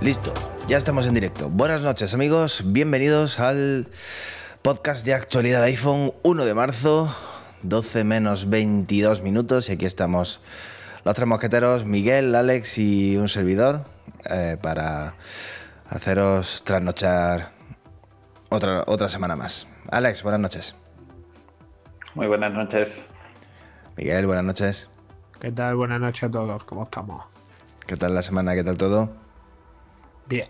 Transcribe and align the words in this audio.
Listo, 0.00 0.32
ya 0.66 0.78
estamos 0.78 1.06
en 1.06 1.12
directo. 1.12 1.50
Buenas 1.50 1.82
noches 1.82 2.14
amigos, 2.14 2.62
bienvenidos 2.64 3.38
al 3.38 3.86
podcast 4.62 5.04
de 5.04 5.12
actualidad 5.12 5.62
iPhone 5.64 6.14
1 6.22 6.44
de 6.46 6.54
marzo, 6.54 7.14
12 7.62 8.04
menos 8.04 8.48
22 8.48 9.22
minutos 9.22 9.68
y 9.68 9.72
aquí 9.72 9.86
estamos 9.86 10.40
los 11.04 11.14
tres 11.14 11.26
mosqueteros, 11.26 11.84
Miguel, 11.84 12.34
Alex 12.34 12.78
y 12.78 13.16
un 13.16 13.28
servidor 13.28 13.84
eh, 14.28 14.56
para 14.60 15.14
haceros 15.88 16.62
trasnochar 16.64 17.52
otra, 18.50 18.84
otra 18.86 19.08
semana 19.08 19.36
más. 19.36 19.66
Alex, 19.90 20.22
buenas 20.22 20.40
noches. 20.40 20.74
Muy 22.14 22.26
buenas 22.26 22.52
noches. 22.52 23.06
Miguel, 23.96 24.26
buenas 24.26 24.44
noches. 24.44 24.90
¿Qué 25.40 25.52
tal? 25.52 25.76
Buenas 25.76 26.00
noches 26.00 26.24
a 26.24 26.30
todos, 26.30 26.64
¿cómo 26.64 26.84
estamos? 26.84 27.24
¿Qué 27.86 27.96
tal 27.96 28.14
la 28.14 28.22
semana? 28.22 28.54
¿Qué 28.54 28.62
tal 28.62 28.76
todo? 28.76 29.10
Bien. 30.26 30.48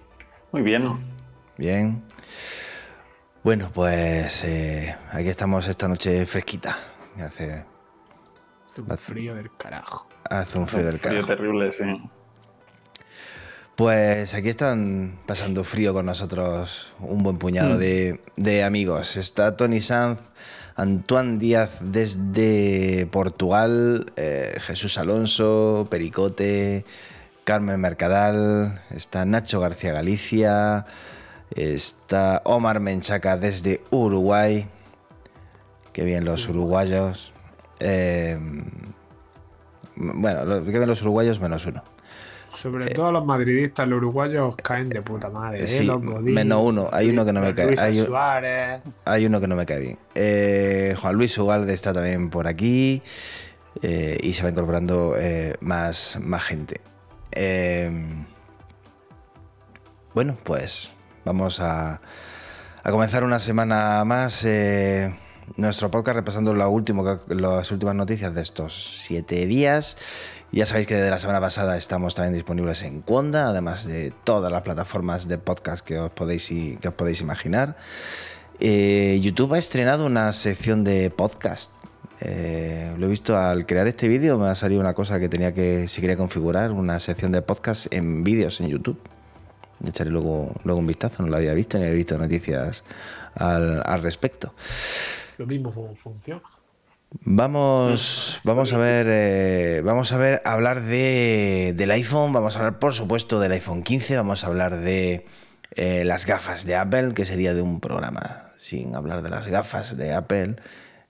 Muy 0.52 0.62
bien. 0.62 0.98
Bien. 1.56 2.02
Bueno, 3.44 3.70
pues 3.72 4.44
eh, 4.44 4.96
aquí 5.12 5.28
estamos 5.28 5.68
esta 5.68 5.88
noche 5.88 6.26
fresquita. 6.26 6.76
Hace, 7.22 7.64
Hace 8.66 8.82
un 8.82 8.98
frío 8.98 9.34
del 9.34 9.50
carajo. 9.56 10.06
hace 10.28 10.58
un 10.58 10.66
frío 10.68 10.84
del 10.86 10.98
Frío 10.98 11.10
carajo. 11.22 11.26
terrible, 11.28 11.72
sí. 11.72 11.84
Pues 13.76 14.34
aquí 14.34 14.50
están 14.50 15.18
pasando 15.26 15.64
frío 15.64 15.94
con 15.94 16.04
nosotros 16.06 16.92
un 16.98 17.22
buen 17.22 17.38
puñado 17.38 17.78
de, 17.78 18.20
de 18.36 18.62
amigos. 18.62 19.16
Está 19.16 19.56
Tony 19.56 19.80
Sanz, 19.80 20.18
Antoine 20.76 21.38
Díaz 21.38 21.78
desde 21.80 23.06
Portugal, 23.10 24.12
eh, 24.16 24.54
Jesús 24.60 24.98
Alonso, 24.98 25.88
Pericote, 25.90 26.84
Carmen 27.44 27.80
Mercadal, 27.80 28.82
está 28.90 29.24
Nacho 29.24 29.60
García 29.60 29.92
Galicia, 29.94 30.84
está 31.56 32.42
Omar 32.44 32.80
Menchaca 32.80 33.38
desde 33.38 33.82
Uruguay. 33.90 34.68
Qué 36.00 36.06
bien 36.06 36.24
los 36.24 36.48
uruguayos. 36.48 37.34
Eh, 37.78 38.38
bueno, 39.96 40.46
lo- 40.46 40.62
bien 40.62 40.86
los 40.86 41.02
uruguayos 41.02 41.38
menos 41.40 41.66
uno. 41.66 41.84
Sobre 42.56 42.86
todo 42.88 43.12
los 43.12 43.26
madridistas, 43.26 43.86
los 43.86 43.98
uruguayos 43.98 44.56
caen 44.56 44.88
de 44.88 45.02
puta 45.02 45.28
madre. 45.28 45.64
¿eh? 45.64 45.66
Sí, 45.66 45.84
Los 45.84 46.00
Godín, 46.02 46.32
menos 46.32 46.62
uno. 46.64 46.88
Hay 46.90 47.10
uno 47.10 47.26
que 47.26 47.34
no 47.34 47.42
me 47.42 47.54
cae. 47.54 47.66
Luis 47.66 47.78
Hay 47.80 48.00
un- 48.00 48.06
Suárez. 48.06 48.82
Hay 49.04 49.26
uno 49.26 49.42
que 49.42 49.46
no 49.46 49.56
me 49.56 49.66
cae 49.66 49.78
bien. 49.78 49.98
Eh, 50.14 50.96
Juan 50.98 51.16
Luis 51.16 51.36
Ugalde 51.36 51.74
está 51.74 51.92
también 51.92 52.30
por 52.30 52.48
aquí 52.48 53.02
eh, 53.82 54.16
y 54.22 54.32
se 54.32 54.42
va 54.42 54.48
incorporando 54.48 55.16
eh, 55.18 55.56
más, 55.60 56.16
más 56.22 56.42
gente. 56.44 56.80
Eh, 57.32 57.90
bueno, 60.14 60.34
pues 60.44 60.94
vamos 61.26 61.60
a, 61.60 62.00
a 62.82 62.90
comenzar 62.90 63.22
una 63.22 63.38
semana 63.38 64.02
más 64.06 64.46
eh, 64.46 65.14
nuestro 65.56 65.90
podcast 65.90 66.16
repasando 66.16 66.54
lo 66.54 66.68
último 66.70 67.20
las 67.28 67.70
últimas 67.70 67.94
noticias 67.94 68.34
de 68.34 68.42
estos 68.42 68.98
siete 68.98 69.46
días. 69.46 69.96
Ya 70.52 70.66
sabéis 70.66 70.88
que 70.88 70.96
desde 70.96 71.10
la 71.10 71.18
semana 71.18 71.40
pasada 71.40 71.76
estamos 71.76 72.14
también 72.14 72.34
disponibles 72.34 72.82
en 72.82 73.02
Conda, 73.02 73.48
además 73.48 73.86
de 73.86 74.12
todas 74.24 74.50
las 74.50 74.62
plataformas 74.62 75.28
de 75.28 75.38
podcast 75.38 75.86
que 75.86 75.98
os 75.98 76.10
podéis, 76.10 76.48
que 76.48 76.88
os 76.88 76.94
podéis 76.94 77.20
imaginar. 77.20 77.76
Eh, 78.58 79.20
YouTube 79.22 79.54
ha 79.54 79.58
estrenado 79.58 80.06
una 80.06 80.32
sección 80.32 80.82
de 80.82 81.10
podcast. 81.10 81.72
Eh, 82.20 82.92
lo 82.98 83.06
he 83.06 83.08
visto 83.08 83.38
al 83.38 83.64
crear 83.64 83.86
este 83.86 84.08
vídeo, 84.08 84.38
me 84.38 84.48
ha 84.48 84.54
salido 84.54 84.80
una 84.80 84.92
cosa 84.92 85.20
que 85.20 85.28
tenía 85.28 85.54
que, 85.54 85.86
si 85.88 86.00
quería 86.00 86.16
configurar, 86.16 86.72
una 86.72 86.98
sección 87.00 87.32
de 87.32 87.42
podcast 87.42 87.92
en 87.94 88.24
vídeos 88.24 88.60
en 88.60 88.68
YouTube. 88.68 88.98
Le 89.82 89.90
echaré 89.90 90.10
luego, 90.10 90.52
luego 90.64 90.80
un 90.80 90.86
vistazo, 90.86 91.22
no 91.22 91.28
lo 91.28 91.36
había 91.36 91.54
visto 91.54 91.78
ni 91.78 91.84
había 91.84 91.96
visto 91.96 92.18
noticias 92.18 92.82
al 93.36 94.02
respecto. 94.02 94.52
Lo 95.40 95.46
mismo 95.46 95.72
fu- 95.72 95.94
funciona. 95.96 96.42
Vamos, 97.22 98.40
vamos 98.44 98.72
a 98.72 98.78
ver, 98.78 99.06
eh, 99.08 99.80
vamos 99.84 100.12
a 100.12 100.18
ver, 100.18 100.42
hablar 100.44 100.82
de, 100.82 101.72
del 101.76 101.90
iPhone, 101.92 102.32
vamos 102.32 102.54
a 102.54 102.58
hablar 102.60 102.78
por 102.78 102.92
supuesto 102.94 103.40
del 103.40 103.52
iPhone 103.52 103.82
15, 103.82 104.16
vamos 104.16 104.44
a 104.44 104.48
hablar 104.48 104.78
de 104.80 105.26
eh, 105.74 106.04
las 106.04 106.26
gafas 106.26 106.66
de 106.66 106.76
Apple, 106.76 107.12
que 107.14 107.24
sería 107.24 107.54
de 107.54 107.62
un 107.62 107.80
programa 107.80 108.50
sin 108.58 108.94
hablar 108.94 109.22
de 109.22 109.30
las 109.30 109.48
gafas 109.48 109.96
de 109.96 110.12
Apple, 110.12 110.56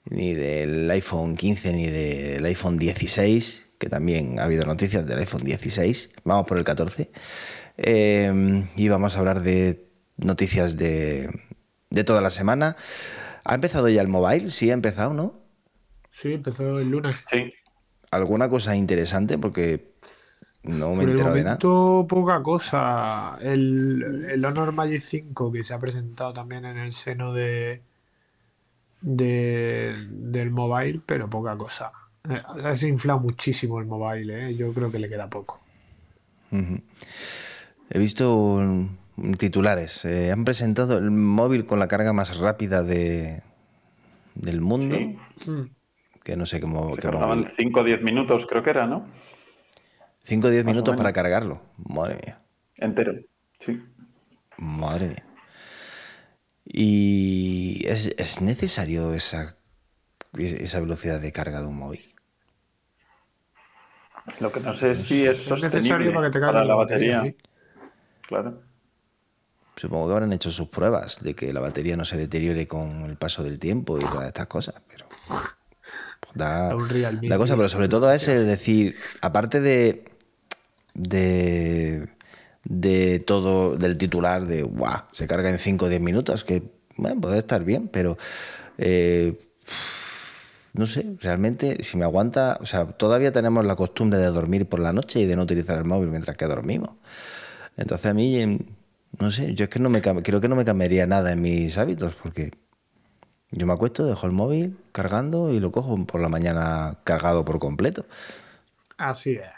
ni 0.08 0.32
del 0.34 0.90
iPhone 0.90 1.36
15, 1.36 1.72
ni 1.72 1.88
del 1.90 2.44
iPhone 2.46 2.76
16, 2.76 3.66
que 3.78 3.88
también 3.88 4.38
ha 4.38 4.44
habido 4.44 4.64
noticias 4.64 5.06
del 5.06 5.18
iPhone 5.18 5.42
16, 5.42 6.10
vamos 6.24 6.46
por 6.46 6.56
el 6.56 6.64
14, 6.64 7.10
Eh, 7.78 8.64
y 8.76 8.88
vamos 8.88 9.16
a 9.16 9.18
hablar 9.18 9.42
de 9.42 9.86
noticias 10.18 10.76
de, 10.76 11.30
de 11.90 12.04
toda 12.04 12.20
la 12.20 12.30
semana. 12.30 12.76
¿Ha 13.44 13.54
empezado 13.54 13.88
ya 13.88 14.00
el 14.02 14.08
mobile? 14.08 14.50
Sí, 14.50 14.70
ha 14.70 14.74
empezado, 14.74 15.14
¿no? 15.14 15.34
Sí, 16.12 16.32
empezó 16.34 16.78
el 16.78 16.88
lunes. 16.90 17.16
Sí. 17.30 17.52
alguna 18.10 18.48
cosa 18.48 18.74
interesante 18.76 19.38
porque 19.38 19.92
no 20.64 20.90
me 20.94 20.96
Por 20.96 21.04
el 21.04 21.10
entero 21.10 21.32
de 21.32 21.44
nada. 21.44 21.58
poca 22.08 22.42
cosa. 22.42 23.38
El, 23.40 24.26
el 24.30 24.44
Honor 24.44 24.72
Magic 24.72 25.02
5, 25.02 25.52
que 25.52 25.62
se 25.64 25.72
ha 25.74 25.78
presentado 25.78 26.32
también 26.32 26.64
en 26.64 26.76
el 26.78 26.92
seno 26.92 27.32
de, 27.32 27.82
de- 29.00 30.06
del 30.10 30.50
mobile, 30.50 31.00
pero 31.06 31.30
poca 31.30 31.56
cosa. 31.56 31.92
Ha 32.64 32.74
se 32.74 32.88
inflado 32.88 33.20
muchísimo 33.20 33.78
el 33.80 33.86
mobile, 33.86 34.48
¿eh? 34.50 34.54
yo 34.54 34.72
creo 34.74 34.92
que 34.92 34.98
le 34.98 35.08
queda 35.08 35.30
poco. 35.30 35.60
He 37.90 37.98
visto 37.98 38.60
titulares. 39.38 40.04
eh, 40.04 40.30
han 40.32 40.44
presentado 40.44 40.98
el 40.98 41.10
móvil 41.10 41.66
con 41.66 41.78
la 41.78 41.88
carga 41.88 42.12
más 42.12 42.38
rápida 42.38 42.82
de, 42.82 43.42
del 44.34 44.60
mundo. 44.60 44.96
Sí. 44.96 45.50
Mm. 45.50 45.70
Que 46.22 46.36
no 46.36 46.46
sé 46.46 46.60
cómo. 46.60 46.90
Se 46.90 46.96
qué 46.96 47.02
tardaban 47.02 47.40
móvil. 47.40 47.52
5 47.56 47.80
o 47.80 47.84
10 47.84 48.02
minutos, 48.02 48.46
creo 48.48 48.62
que 48.62 48.70
era, 48.70 48.86
¿no? 48.86 49.04
5 50.24 50.46
o 50.46 50.50
10 50.50 50.64
más 50.64 50.70
o 50.70 50.74
minutos 50.74 50.96
para 50.96 51.12
cargarlo. 51.12 51.62
Madre 51.76 52.18
mía. 52.24 52.40
Entero. 52.76 53.14
Sí. 53.64 53.82
Madre 54.58 55.08
mía. 55.08 55.26
Y 56.64 57.82
es, 57.86 58.14
es 58.18 58.40
necesario 58.42 59.14
esa, 59.14 59.56
esa 60.36 60.80
velocidad 60.80 61.20
de 61.20 61.32
carga 61.32 61.60
de 61.60 61.66
un 61.66 61.76
móvil. 61.78 62.14
Lo 64.38 64.52
que 64.52 64.60
no 64.60 64.72
sé 64.74 64.90
es 64.90 64.98
si 64.98 65.26
es 65.26 65.38
Es 65.38 65.44
sostenible 65.44 65.78
necesario 65.80 66.14
para 66.14 66.26
que 66.28 66.32
te 66.32 66.40
cargue 66.40 66.52
para 66.52 66.64
la 66.64 66.74
batería, 66.74 67.34
Claro. 68.22 68.62
Supongo 69.80 70.08
que 70.08 70.12
habrán 70.12 70.34
hecho 70.34 70.50
sus 70.50 70.68
pruebas 70.68 71.22
de 71.22 71.34
que 71.34 71.54
la 71.54 71.60
batería 71.60 71.96
no 71.96 72.04
se 72.04 72.18
deteriore 72.18 72.66
con 72.66 73.04
el 73.04 73.16
paso 73.16 73.42
del 73.42 73.58
tiempo 73.58 73.96
y 73.96 74.02
todas 74.02 74.26
estas 74.26 74.46
cosas, 74.46 74.74
pero 74.86 75.06
pues, 75.26 76.34
da, 76.34 76.76
da 77.22 77.38
cosa, 77.38 77.56
pero 77.56 77.66
sobre 77.70 77.88
todo 77.88 78.12
es 78.12 78.28
el 78.28 78.46
decir, 78.46 78.94
aparte 79.22 79.62
de 79.62 80.04
de 80.92 82.10
de 82.62 83.20
todo 83.20 83.78
del 83.78 83.96
titular 83.96 84.46
de 84.46 84.64
guau, 84.64 85.04
se 85.12 85.26
carga 85.26 85.48
en 85.48 85.58
5 85.58 85.86
o 85.86 85.88
10 85.88 86.02
minutos, 86.02 86.44
que 86.44 86.62
bueno, 86.98 87.18
puede 87.18 87.38
estar 87.38 87.64
bien, 87.64 87.88
pero 87.88 88.18
eh, 88.76 89.40
no 90.74 90.86
sé, 90.86 91.06
realmente 91.20 91.82
si 91.84 91.96
me 91.96 92.04
aguanta, 92.04 92.58
o 92.60 92.66
sea, 92.66 92.84
todavía 92.84 93.32
tenemos 93.32 93.64
la 93.64 93.76
costumbre 93.76 94.18
de 94.18 94.26
dormir 94.26 94.68
por 94.68 94.80
la 94.80 94.92
noche 94.92 95.20
y 95.20 95.24
de 95.24 95.36
no 95.36 95.44
utilizar 95.44 95.78
el 95.78 95.84
móvil 95.84 96.10
mientras 96.10 96.36
que 96.36 96.44
dormimos. 96.44 96.90
Entonces 97.78 98.04
a 98.04 98.12
mí, 98.12 98.58
no 99.20 99.30
sé, 99.30 99.54
yo 99.54 99.64
es 99.64 99.70
que 99.70 99.78
no 99.78 99.90
me 99.90 100.00
creo 100.02 100.40
que 100.40 100.48
no 100.48 100.56
me 100.56 100.64
cambiaría 100.64 101.06
nada 101.06 101.32
en 101.32 101.40
mis 101.42 101.76
hábitos 101.78 102.14
porque 102.22 102.50
yo 103.50 103.66
me 103.66 103.72
acuesto, 103.72 104.04
dejo 104.06 104.26
el 104.26 104.32
móvil 104.32 104.78
cargando 104.92 105.52
y 105.52 105.60
lo 105.60 105.72
cojo 105.72 106.04
por 106.06 106.20
la 106.20 106.28
mañana 106.28 106.98
cargado 107.04 107.44
por 107.44 107.58
completo. 107.58 108.06
Así 108.96 109.32
es. 109.32 109.50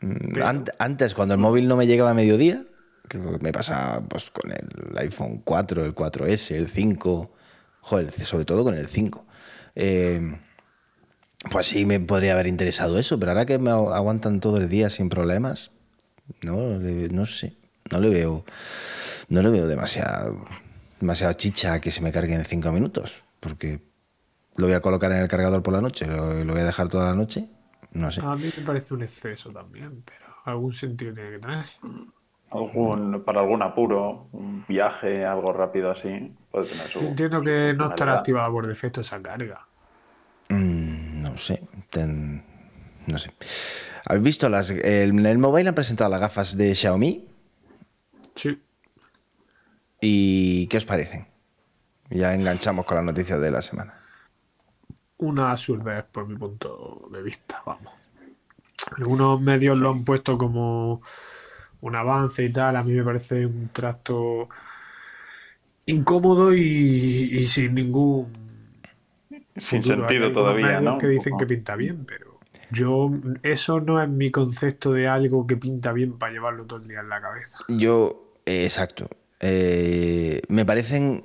Mm, 0.00 0.32
Pero- 0.34 0.46
Antes, 0.78 1.14
cuando 1.14 1.34
el 1.34 1.40
móvil 1.40 1.66
no 1.68 1.76
me 1.76 1.86
llegaba 1.86 2.10
a 2.10 2.14
mediodía, 2.14 2.64
que 3.08 3.18
me 3.18 3.52
pasa 3.52 4.02
pues, 4.08 4.30
con 4.30 4.52
el 4.52 4.96
iPhone 4.98 5.42
4, 5.44 5.84
el 5.84 5.94
4S, 5.94 6.54
el 6.56 6.68
5, 6.68 7.32
joder, 7.80 8.10
sobre 8.12 8.44
todo 8.44 8.62
con 8.64 8.74
el 8.74 8.88
5. 8.88 9.26
eh, 9.74 10.36
pues 11.50 11.68
sí 11.68 11.86
me 11.86 11.98
podría 12.00 12.34
haber 12.34 12.46
interesado 12.48 12.98
eso, 12.98 13.18
pero 13.18 13.30
ahora 13.32 13.46
que 13.46 13.58
me 13.58 13.70
agu- 13.70 13.94
aguantan 13.94 14.40
todo 14.40 14.58
el 14.58 14.68
día 14.68 14.90
sin 14.90 15.08
problemas, 15.08 15.70
no, 16.42 16.78
no 16.78 17.26
sé, 17.26 17.56
no 17.90 17.98
le 18.00 18.10
veo, 18.10 18.44
no 19.30 19.42
le 19.42 19.48
veo 19.50 19.66
demasiado, 19.66 20.44
demasiado 21.00 21.32
chicha 21.32 21.72
a 21.74 21.80
que 21.80 21.90
se 21.90 22.02
me 22.02 22.12
cargue 22.12 22.34
en 22.34 22.44
5 22.44 22.70
minutos, 22.70 23.24
porque 23.40 23.80
lo 24.56 24.66
voy 24.66 24.74
a 24.74 24.80
colocar 24.80 25.10
en 25.12 25.18
el 25.18 25.28
cargador 25.28 25.62
por 25.62 25.72
la 25.72 25.80
noche, 25.80 26.06
lo, 26.06 26.44
lo 26.44 26.52
voy 26.52 26.60
a 26.62 26.66
dejar 26.66 26.88
toda 26.90 27.06
la 27.06 27.14
noche, 27.14 27.48
no 27.92 28.10
sé. 28.12 28.20
A 28.22 28.34
mí 28.36 28.50
me 28.58 28.62
parece 28.64 28.92
un 28.92 29.02
exceso 29.02 29.50
también, 29.50 30.02
pero 30.04 30.26
algún 30.44 30.72
sentido 30.74 31.14
tiene 31.14 31.30
que 31.30 31.38
tener. 31.38 31.64
Algún, 32.52 33.22
para 33.24 33.40
algún 33.40 33.62
apuro, 33.62 34.26
un 34.32 34.64
viaje, 34.68 35.24
algo 35.24 35.52
rápido 35.52 35.90
así, 35.92 36.32
puede 36.50 36.66
tener 36.68 36.86
su. 36.88 36.98
Entiendo 36.98 37.40
que 37.42 37.72
no 37.74 37.88
estará 37.90 38.18
activada 38.18 38.50
por 38.50 38.66
defecto 38.66 39.00
esa 39.02 39.22
carga. 39.22 39.66
Mm, 40.48 41.22
no 41.22 41.38
sé. 41.38 41.62
ten- 41.90 42.44
no 43.06 43.18
sé. 43.18 43.30
¿Habéis 44.04 44.24
visto 44.24 44.48
las. 44.48 44.70
el- 44.70 45.10
En 45.10 45.26
el 45.26 45.38
mobile 45.38 45.68
han 45.68 45.74
presentado 45.76 46.10
las 46.10 46.20
gafas 46.20 46.56
de 46.56 46.74
Xiaomi? 46.74 47.28
Sí. 48.34 48.60
¿Y 50.00 50.66
qué 50.68 50.76
os 50.78 50.84
parecen? 50.84 51.26
Ya 52.10 52.34
enganchamos 52.34 52.84
con 52.86 52.96
las 52.96 53.04
noticias 53.06 53.40
de 53.40 53.50
la 53.50 53.62
semana. 53.62 53.94
Una 55.18 55.52
absurdez 55.52 56.04
por 56.10 56.26
mi 56.26 56.36
punto 56.36 57.08
de 57.12 57.22
vista, 57.22 57.62
vamos. 57.64 57.94
Algunos 58.96 59.40
medios 59.40 59.78
lo 59.78 59.90
han 59.90 60.04
puesto 60.04 60.38
como 60.38 61.02
un 61.80 61.96
avance 61.96 62.44
y 62.44 62.52
tal. 62.52 62.76
A 62.76 62.82
mí 62.82 62.92
me 62.92 63.04
parece 63.04 63.46
un 63.46 63.70
tracto 63.70 64.48
incómodo 65.86 66.54
y, 66.54 66.60
y 66.60 67.46
sin 67.48 67.74
ningún 67.74 68.32
Sin 69.56 69.82
futuro. 69.82 69.82
sentido 69.82 70.08
Hay 70.08 70.26
algunos 70.26 70.32
todavía, 70.32 70.80
¿no? 70.80 70.98
que 70.98 71.06
dicen 71.08 71.36
que 71.36 71.46
pinta 71.46 71.76
bien, 71.76 72.04
pero 72.06 72.40
yo 72.70 73.10
eso 73.42 73.80
no 73.80 74.02
es 74.02 74.08
mi 74.08 74.30
concepto 74.30 74.92
de 74.92 75.08
algo 75.08 75.46
que 75.46 75.56
pinta 75.56 75.92
bien 75.92 76.18
para 76.18 76.32
llevarlo 76.32 76.66
todo 76.66 76.80
el 76.80 76.88
día 76.88 77.00
en 77.00 77.08
la 77.08 77.20
cabeza. 77.20 77.58
Yo, 77.68 78.42
eh, 78.46 78.64
exacto. 78.64 79.08
Eh, 79.40 80.42
me 80.48 80.64
parecen 80.64 81.24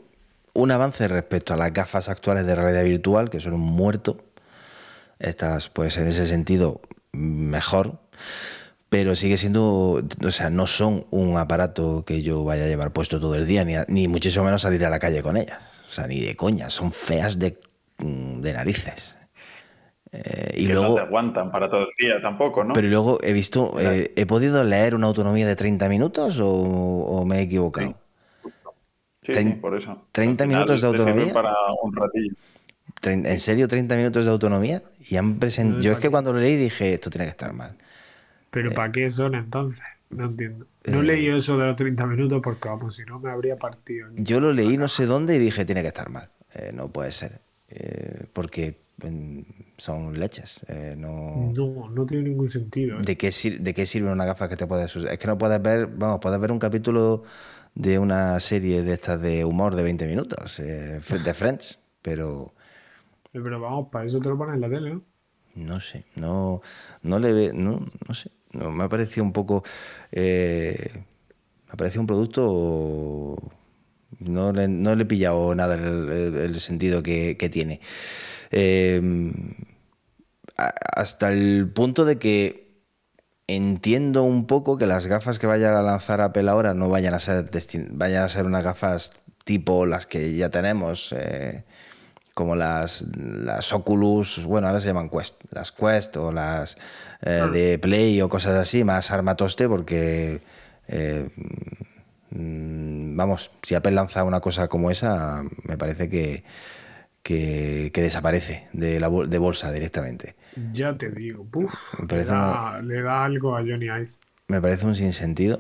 un 0.54 0.72
avance 0.72 1.08
respecto 1.08 1.54
a 1.54 1.58
las 1.58 1.74
gafas 1.74 2.10
actuales 2.10 2.46
de 2.48 2.56
realidad 2.56 2.84
virtual, 2.84 3.30
que 3.30 3.40
son 3.40 3.54
un 3.54 3.62
muerto. 3.62 4.18
Estas, 5.20 5.70
pues 5.70 5.98
en 5.98 6.08
ese 6.08 6.26
sentido, 6.26 6.82
mejor. 7.12 8.00
Pero 8.90 9.16
sigue 9.16 9.36
siendo, 9.38 10.02
o 10.26 10.32
sea, 10.32 10.50
no 10.50 10.68
son 10.68 11.06
un 11.12 11.38
aparato 11.38 12.06
que 12.06 12.22
yo 12.22 12.44
vaya 12.44 12.64
a 12.66 12.68
llevar 12.68 12.94
puesto 12.94 13.20
todo 13.20 13.36
el 13.36 13.46
día, 13.46 13.66
ni, 13.66 13.76
a- 13.76 13.86
ni 13.90 14.08
muchísimo 14.08 14.46
menos 14.46 14.62
salir 14.62 14.86
a 14.86 14.90
la 14.90 15.00
calle 15.00 15.22
con 15.22 15.36
ellas. 15.38 15.60
O 15.90 15.92
sea, 15.92 16.08
ni 16.08 16.22
de 16.22 16.36
coña, 16.36 16.70
son 16.70 16.94
feas 16.94 17.38
de, 17.40 17.60
mm, 17.98 18.42
de 18.42 18.54
narices. 18.54 19.18
Eh, 20.12 20.54
y 20.56 20.68
que 20.68 20.74
luego, 20.74 20.90
no 20.90 20.96
te 20.96 21.02
aguantan 21.02 21.52
para 21.52 21.70
todo 21.70 21.82
el 21.82 21.88
día 22.00 22.22
tampoco, 22.22 22.64
¿no? 22.64 22.74
pero 22.74 22.88
luego 22.88 23.20
he 23.22 23.34
visto, 23.34 23.74
eh, 23.80 24.14
¿he 24.16 24.26
podido 24.26 24.64
leer 24.64 24.96
una 24.96 25.08
autonomía 25.08 25.46
de 25.46 25.58
30 25.58 25.90
minutos 25.90 26.40
o, 26.40 26.48
o 26.50 27.26
me 27.26 27.40
he 27.40 27.42
equivocado? 27.42 27.88
sí, 27.90 27.96
sí, 29.34 29.52
por 29.62 29.76
eso. 29.78 30.08
30 30.12 30.44
Al 30.44 30.50
final 30.50 30.60
minutos 30.66 30.82
de 30.82 30.88
autonomía. 30.88 31.34
para 31.34 31.54
un 31.82 31.96
ratillo. 31.96 32.36
Trein- 33.02 33.26
¿En 33.26 33.40
serio 33.40 33.68
30 33.68 33.96
minutos 33.96 34.26
de 34.26 34.32
autonomía? 34.32 34.84
Y 35.10 35.16
han 35.18 35.38
presentado... 35.40 35.82
Yo 35.82 35.92
es 35.92 35.96
¿para 35.96 36.02
que 36.02 36.10
cuando 36.10 36.34
lo 36.34 36.40
leí 36.40 36.56
dije, 36.56 36.94
esto 36.94 37.10
tiene 37.10 37.26
que 37.26 37.32
estar 37.32 37.54
mal. 37.54 37.76
Pero 38.52 38.72
Eh, 38.72 38.76
¿para 38.76 38.92
qué 38.92 39.12
son 39.12 39.36
entonces? 39.36 39.84
No 40.10 40.26
entiendo. 40.26 40.66
No 40.86 41.02
eh, 41.02 41.04
leí 41.04 41.28
eso 41.28 41.58
de 41.58 41.66
los 41.68 41.76
30 41.76 42.06
minutos 42.06 42.42
porque, 42.44 42.70
vamos, 42.70 42.96
si 42.96 43.04
no 43.04 43.20
me 43.20 43.32
habría 43.32 43.58
partido. 43.58 44.08
Yo 44.16 44.40
lo 44.40 44.54
leí 44.54 44.78
no 44.78 44.88
sé 44.88 45.06
dónde 45.06 45.36
y 45.36 45.40
dije, 45.40 45.66
tiene 45.66 45.82
que 45.82 45.88
estar 45.90 46.10
mal. 46.10 46.30
Eh, 46.54 46.72
no 46.74 46.90
puede 46.90 47.12
ser. 47.12 47.42
Eh, 47.70 48.26
porque 48.32 48.78
son 49.78 50.18
leches. 50.20 50.62
Eh, 50.68 50.96
no... 50.98 51.52
No, 51.54 51.90
no 51.90 52.06
tiene 52.06 52.30
ningún 52.30 52.50
sentido. 52.50 52.98
¿eh? 52.98 53.02
¿De 53.04 53.18
qué, 53.18 53.32
sir- 53.32 53.60
¿De 53.62 53.74
qué 53.74 53.86
sirve 53.86 54.10
una 54.12 54.26
gafa 54.26 54.48
que 54.48 54.56
te 54.56 54.66
puedes 54.68 54.96
usar? 54.96 55.12
Es 55.12 55.20
que 55.20 55.28
no 55.28 55.38
puedes 55.38 55.62
ver, 55.62 55.88
vamos, 55.88 56.20
puedes 56.22 56.40
ver 56.40 56.52
un 56.52 56.60
capítulo 56.60 57.24
de 57.76 58.00
una 58.00 58.40
serie 58.40 58.84
de 58.84 58.94
estas 58.94 59.22
de 59.22 59.46
humor 59.46 59.76
de 59.76 59.84
20 59.84 60.08
minutos, 60.08 60.60
eh, 60.60 61.02
de 61.24 61.34
Friends, 61.34 61.80
pero 62.02 62.54
Pero 63.32 63.60
vamos, 63.60 63.90
para 63.92 64.06
eso 64.08 64.20
te 64.20 64.30
lo 64.30 64.38
pones 64.38 64.56
en 64.56 64.62
la 64.62 64.70
tele, 64.70 64.90
¿no? 64.96 65.06
no 65.56 65.80
sé, 65.80 66.06
no, 66.16 66.62
no 67.02 67.20
le 67.20 67.32
ve, 67.34 67.52
no, 67.54 67.86
no 68.08 68.14
sé, 68.16 68.32
no, 68.52 68.72
me 68.72 68.84
ha 68.86 68.90
parecido 68.90 69.24
un 69.24 69.32
poco, 69.34 69.64
eh, 70.12 70.92
me 71.68 71.74
ha 71.74 71.78
parecido 71.78 72.02
un 72.02 72.08
producto, 72.08 73.38
no 74.20 74.52
le, 74.54 74.68
no 74.68 74.96
le 74.96 75.04
he 75.04 75.06
pillado 75.06 75.56
nada 75.56 75.76
el, 75.76 76.10
el- 76.12 76.36
el 76.38 76.60
sentido 76.60 77.04
que, 77.04 77.38
que 77.38 77.50
tiene. 77.50 77.82
Eh, 78.52 79.32
hasta 80.58 81.32
el 81.32 81.70
punto 81.74 82.06
de 82.06 82.18
que 82.18 82.65
entiendo 83.48 84.24
un 84.24 84.48
poco 84.48 84.78
que 84.78 84.88
las 84.88 85.08
gafas 85.08 85.40
que 85.40 85.48
vaya 85.48 85.78
a 85.78 85.84
lanzar 85.84 86.22
Apple 86.22 86.50
ahora 86.50 86.74
no 86.74 86.90
vayan 86.90 87.14
a 87.14 87.20
ser 87.20 87.50
vayan 87.92 88.24
a 88.24 88.30
ser 88.30 88.46
unas 88.46 88.64
gafas 88.64 89.14
tipo 89.44 89.86
las 89.86 90.08
que 90.08 90.36
ya 90.36 90.50
tenemos 90.50 91.14
eh, 91.16 91.64
como 92.34 92.56
las, 92.56 93.06
las 93.16 93.72
Oculus 93.72 94.44
bueno 94.44 94.68
ahora 94.68 94.80
se 94.80 94.88
llaman 94.88 95.10
Quest 95.10 95.44
las 95.52 95.72
Quest 95.72 96.18
o 96.18 96.32
las 96.32 96.78
eh, 97.22 97.48
de 97.52 97.78
Play 97.78 98.20
o 98.22 98.30
cosas 98.30 98.56
así 98.56 98.84
más 98.84 99.12
armatoste 99.12 99.70
porque 99.70 100.42
eh, 100.88 101.30
mm, 102.32 103.16
vamos 103.16 103.52
si 103.62 103.76
Apple 103.76 103.92
lanza 103.92 104.24
una 104.24 104.40
cosa 104.40 104.68
como 104.68 104.90
esa 104.90 105.44
me 105.64 105.78
parece 105.78 106.10
que 106.10 106.44
que, 107.26 107.90
que 107.92 108.02
desaparece 108.04 108.68
de 108.72 109.00
la 109.00 109.08
bol- 109.10 109.28
de 109.28 109.40
bolsa 109.40 109.72
directamente 109.72 110.36
Ya 110.74 110.96
te 110.96 111.10
digo. 111.10 111.44
Puf, 111.44 111.74
Me 111.98 112.02
le, 112.04 112.08
parece 112.08 112.32
da, 112.32 112.82
le 112.84 113.02
da 113.02 113.26
algo 113.26 113.56
a 113.58 113.62
Johnny 113.62 113.86
Ive. 113.88 114.10
me 114.48 114.62
parece 114.62 114.86
un 114.86 114.96
sinsentido. 114.96 115.60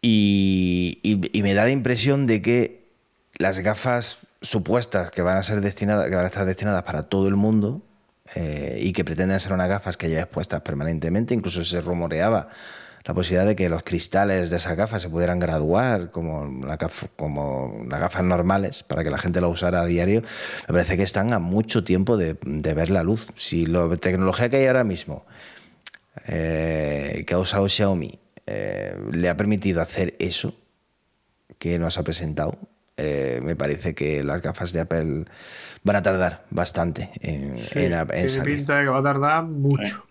Y, 0.00 0.98
y- 1.02 1.38
y 1.38 1.42
me 1.42 1.54
da 1.54 1.64
la 1.64 1.70
impresión 1.70 2.26
de 2.26 2.40
que 2.42 2.88
las 3.38 3.58
gafas 3.60 4.18
supuestas 4.42 5.10
que 5.10 5.22
van 5.22 5.36
a 5.36 5.42
ser 5.42 5.60
destinadas, 5.60 6.08
que 6.08 6.14
van 6.16 6.24
a 6.24 6.28
estar 6.28 6.46
destinadas 6.46 6.82
para 6.82 7.04
todo 7.04 7.28
el 7.28 7.36
mundo 7.36 7.82
eh, 8.34 8.78
y 8.82 8.92
que 8.92 9.04
pretenden 9.04 9.40
ser 9.40 9.52
unas 9.52 9.68
gafas 9.68 9.96
que 9.96 10.08
lleves 10.08 10.26
puestas 10.26 10.62
permanentemente, 10.62 11.34
incluso 11.34 11.62
se 11.64 11.80
rumoreaba 11.80 12.48
la 13.04 13.12
posibilidad 13.14 13.46
de 13.46 13.54
que 13.54 13.68
los 13.68 13.82
cristales 13.82 14.48
de 14.48 14.56
esas 14.56 14.76
gafas 14.76 15.02
se 15.02 15.10
pudieran 15.10 15.38
graduar 15.38 16.10
como, 16.10 16.64
la 16.66 16.78
gaf- 16.78 17.08
como 17.16 17.84
las 17.88 18.00
gafas 18.00 18.22
normales 18.24 18.82
para 18.82 19.04
que 19.04 19.10
la 19.10 19.18
gente 19.18 19.40
lo 19.42 19.50
usara 19.50 19.82
a 19.82 19.84
diario, 19.86 20.22
me 20.68 20.72
parece 20.72 20.96
que 20.96 21.02
están 21.02 21.32
a 21.34 21.38
mucho 21.38 21.84
tiempo 21.84 22.16
de, 22.16 22.38
de 22.42 22.74
ver 22.74 22.88
la 22.90 23.02
luz. 23.02 23.30
Si 23.36 23.66
la 23.66 23.94
tecnología 23.98 24.48
que 24.48 24.56
hay 24.56 24.66
ahora 24.66 24.84
mismo 24.84 25.26
eh, 26.26 27.24
que 27.26 27.34
ha 27.34 27.38
usado 27.38 27.68
Xiaomi 27.68 28.18
eh, 28.46 28.96
le 29.12 29.28
ha 29.28 29.36
permitido 29.36 29.80
hacer 29.80 30.14
eso 30.18 30.54
que 31.58 31.78
nos 31.78 31.98
ha 31.98 32.04
presentado, 32.04 32.58
eh, 32.96 33.40
me 33.42 33.56
parece 33.56 33.94
que 33.94 34.22
las 34.22 34.40
gafas 34.42 34.72
de 34.72 34.80
Apple 34.80 35.24
van 35.82 35.96
a 35.96 36.02
tardar 36.02 36.44
bastante 36.50 37.10
en, 37.20 37.56
Sí, 37.56 37.80
en- 37.80 37.92
en 37.92 38.06
tiene 38.08 38.28
salir. 38.28 38.56
pinta 38.56 38.76
de 38.76 38.84
que 38.84 38.88
va 38.90 38.98
a 38.98 39.02
tardar 39.02 39.44
mucho. 39.44 40.06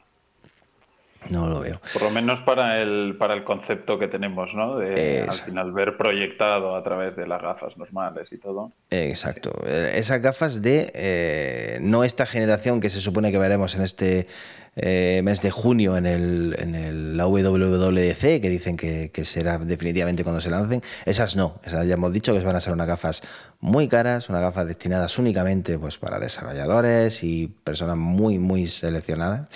No 1.30 1.48
lo 1.48 1.60
veo. 1.60 1.80
Por 1.94 2.04
lo 2.04 2.12
menos 2.12 2.42
para 2.42 2.82
el, 2.82 3.16
para 3.18 3.34
el 3.34 3.44
concepto 3.44 3.98
que 3.98 4.08
tenemos, 4.08 4.54
¿no? 4.54 4.78
De 4.78 5.24
al 5.28 5.34
final 5.34 5.72
ver 5.72 5.98
proyectado 5.98 6.76
a 6.76 6.84
través 6.84 7.16
de 7.16 7.28
las 7.28 7.42
gafas 7.42 7.78
normales 7.78 8.28
y 8.32 8.38
todo. 8.38 8.72
Exacto. 8.90 9.52
Esas 9.66 10.22
gafas 10.22 10.62
de 10.62 10.92
eh, 10.94 11.78
no 11.82 12.04
esta 12.04 12.26
generación 12.26 12.80
que 12.80 12.90
se 12.90 13.02
supone 13.02 13.32
que 13.32 13.38
veremos 13.38 13.76
en 13.76 13.82
este 13.82 14.28
eh, 14.76 15.22
mes 15.24 15.40
de 15.42 15.52
junio 15.52 15.98
en, 15.98 16.08
el, 16.08 16.56
en 16.58 16.74
el, 16.74 17.16
la 17.18 17.28
WWDC, 17.28 18.42
que 18.42 18.50
dicen 18.50 18.76
que, 18.76 19.12
que 19.12 19.24
será 19.24 19.60
definitivamente 19.60 20.24
cuando 20.24 20.42
se 20.42 20.50
lancen. 20.50 20.82
Esas 21.06 21.36
no. 21.36 21.60
Esas 21.64 21.86
ya 21.88 21.94
hemos 21.94 22.12
dicho 22.12 22.34
que 22.34 22.40
van 22.40 22.56
a 22.56 22.62
ser 22.62 22.74
unas 22.74 22.88
gafas 22.88 23.22
muy 23.60 23.88
caras, 23.88 24.30
unas 24.30 24.42
gafas 24.42 24.68
destinadas 24.68 25.18
únicamente 25.20 25.78
pues, 25.78 25.98
para 25.98 26.20
desarrolladores 26.20 27.24
y 27.24 27.48
personas 27.64 27.98
muy, 27.98 28.40
muy 28.40 28.66
seleccionadas. 28.68 29.48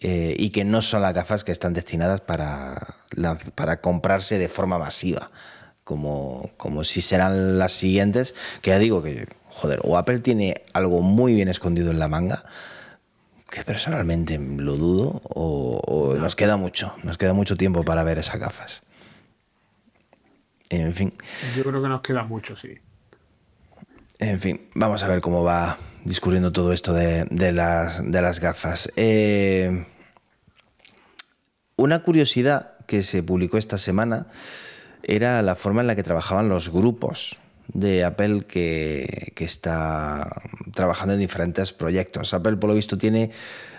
Eh, 0.00 0.34
y 0.38 0.50
que 0.50 0.64
no 0.64 0.82
son 0.82 1.02
las 1.02 1.14
gafas 1.14 1.44
que 1.44 1.52
están 1.52 1.74
destinadas 1.74 2.20
para, 2.20 2.96
para 3.54 3.80
comprarse 3.80 4.38
de 4.38 4.48
forma 4.48 4.78
masiva, 4.78 5.30
como, 5.84 6.50
como 6.56 6.84
si 6.84 7.00
serán 7.00 7.58
las 7.58 7.72
siguientes, 7.72 8.34
que 8.62 8.70
ya 8.70 8.78
digo 8.78 9.02
que, 9.02 9.28
joder, 9.48 9.80
o 9.84 9.98
Apple 9.98 10.20
tiene 10.20 10.62
algo 10.72 11.02
muy 11.02 11.34
bien 11.34 11.48
escondido 11.48 11.90
en 11.90 11.98
la 11.98 12.08
manga, 12.08 12.44
que 13.50 13.64
personalmente 13.64 14.38
lo 14.38 14.76
dudo, 14.76 15.20
o, 15.24 15.78
o 15.84 16.14
nos 16.14 16.36
queda 16.36 16.56
mucho, 16.56 16.94
nos 17.02 17.18
queda 17.18 17.34
mucho 17.34 17.56
tiempo 17.56 17.82
para 17.84 18.02
ver 18.02 18.18
esas 18.18 18.40
gafas. 18.40 18.82
En 20.70 20.94
fin. 20.94 21.12
Yo 21.54 21.64
creo 21.64 21.82
que 21.82 21.88
nos 21.88 22.00
queda 22.00 22.22
mucho, 22.22 22.56
sí. 22.56 22.78
En 24.18 24.40
fin, 24.40 24.68
vamos 24.74 25.02
a 25.02 25.08
ver 25.08 25.20
cómo 25.20 25.44
va 25.44 25.76
discurriendo 26.04 26.52
todo 26.52 26.72
esto 26.72 26.92
de, 26.92 27.52
las, 27.52 28.40
gafas. 28.40 28.92
Eh, 28.96 29.86
una 31.76 32.02
curiosidad 32.02 32.76
que 32.86 33.02
se 33.02 33.22
publicó 33.22 33.58
esta 33.58 33.78
semana 33.78 34.26
era 35.02 35.42
la 35.42 35.56
forma 35.56 35.80
en 35.80 35.86
la 35.88 35.96
que 35.96 36.02
trabajaban 36.02 36.48
los 36.48 36.70
grupos 36.70 37.36
de 37.68 38.04
Apple 38.04 38.42
que, 38.46 39.32
que 39.34 39.44
está 39.44 40.42
trabajando 40.74 41.14
en 41.14 41.20
diferentes 41.20 41.72
proyectos. 41.72 42.34
Apple, 42.34 42.56
por 42.56 42.68
lo 42.70 42.74
visto, 42.74 42.98
tiene 42.98 43.30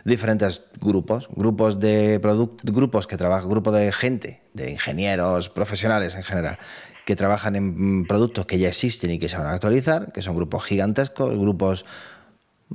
diferentes 0.05 0.63
grupos, 0.79 1.29
grupos 1.33 1.79
de 1.79 2.19
grupos 2.63 3.07
que 3.07 3.17
trabajan, 3.17 3.49
grupos 3.49 3.73
de 3.75 3.91
gente, 3.91 4.41
de 4.53 4.71
ingenieros, 4.71 5.49
profesionales 5.49 6.15
en 6.15 6.23
general, 6.23 6.59
que 7.05 7.15
trabajan 7.15 7.55
en 7.55 8.01
mm, 8.01 8.07
productos 8.07 8.45
que 8.45 8.59
ya 8.59 8.67
existen 8.67 9.11
y 9.11 9.19
que 9.19 9.29
se 9.29 9.37
van 9.37 9.47
a 9.47 9.51
actualizar, 9.51 10.11
que 10.11 10.21
son 10.21 10.35
grupos 10.35 10.63
gigantescos, 10.65 11.37
grupos 11.37 11.85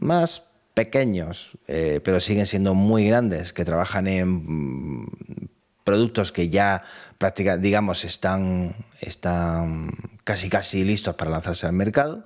más 0.00 0.44
pequeños, 0.74 1.58
eh, 1.66 2.00
pero 2.04 2.20
siguen 2.20 2.46
siendo 2.46 2.74
muy 2.74 3.06
grandes, 3.06 3.52
que 3.52 3.64
trabajan 3.64 4.06
en 4.06 4.28
mm, 4.28 5.10
productos 5.84 6.32
que 6.32 6.48
ya 6.48 6.84
prácticamente, 7.18 7.66
digamos, 7.66 8.04
están, 8.04 8.76
están 9.00 9.90
casi 10.24 10.48
casi 10.48 10.84
listos 10.84 11.14
para 11.14 11.30
lanzarse 11.30 11.66
al 11.66 11.72
mercado. 11.72 12.24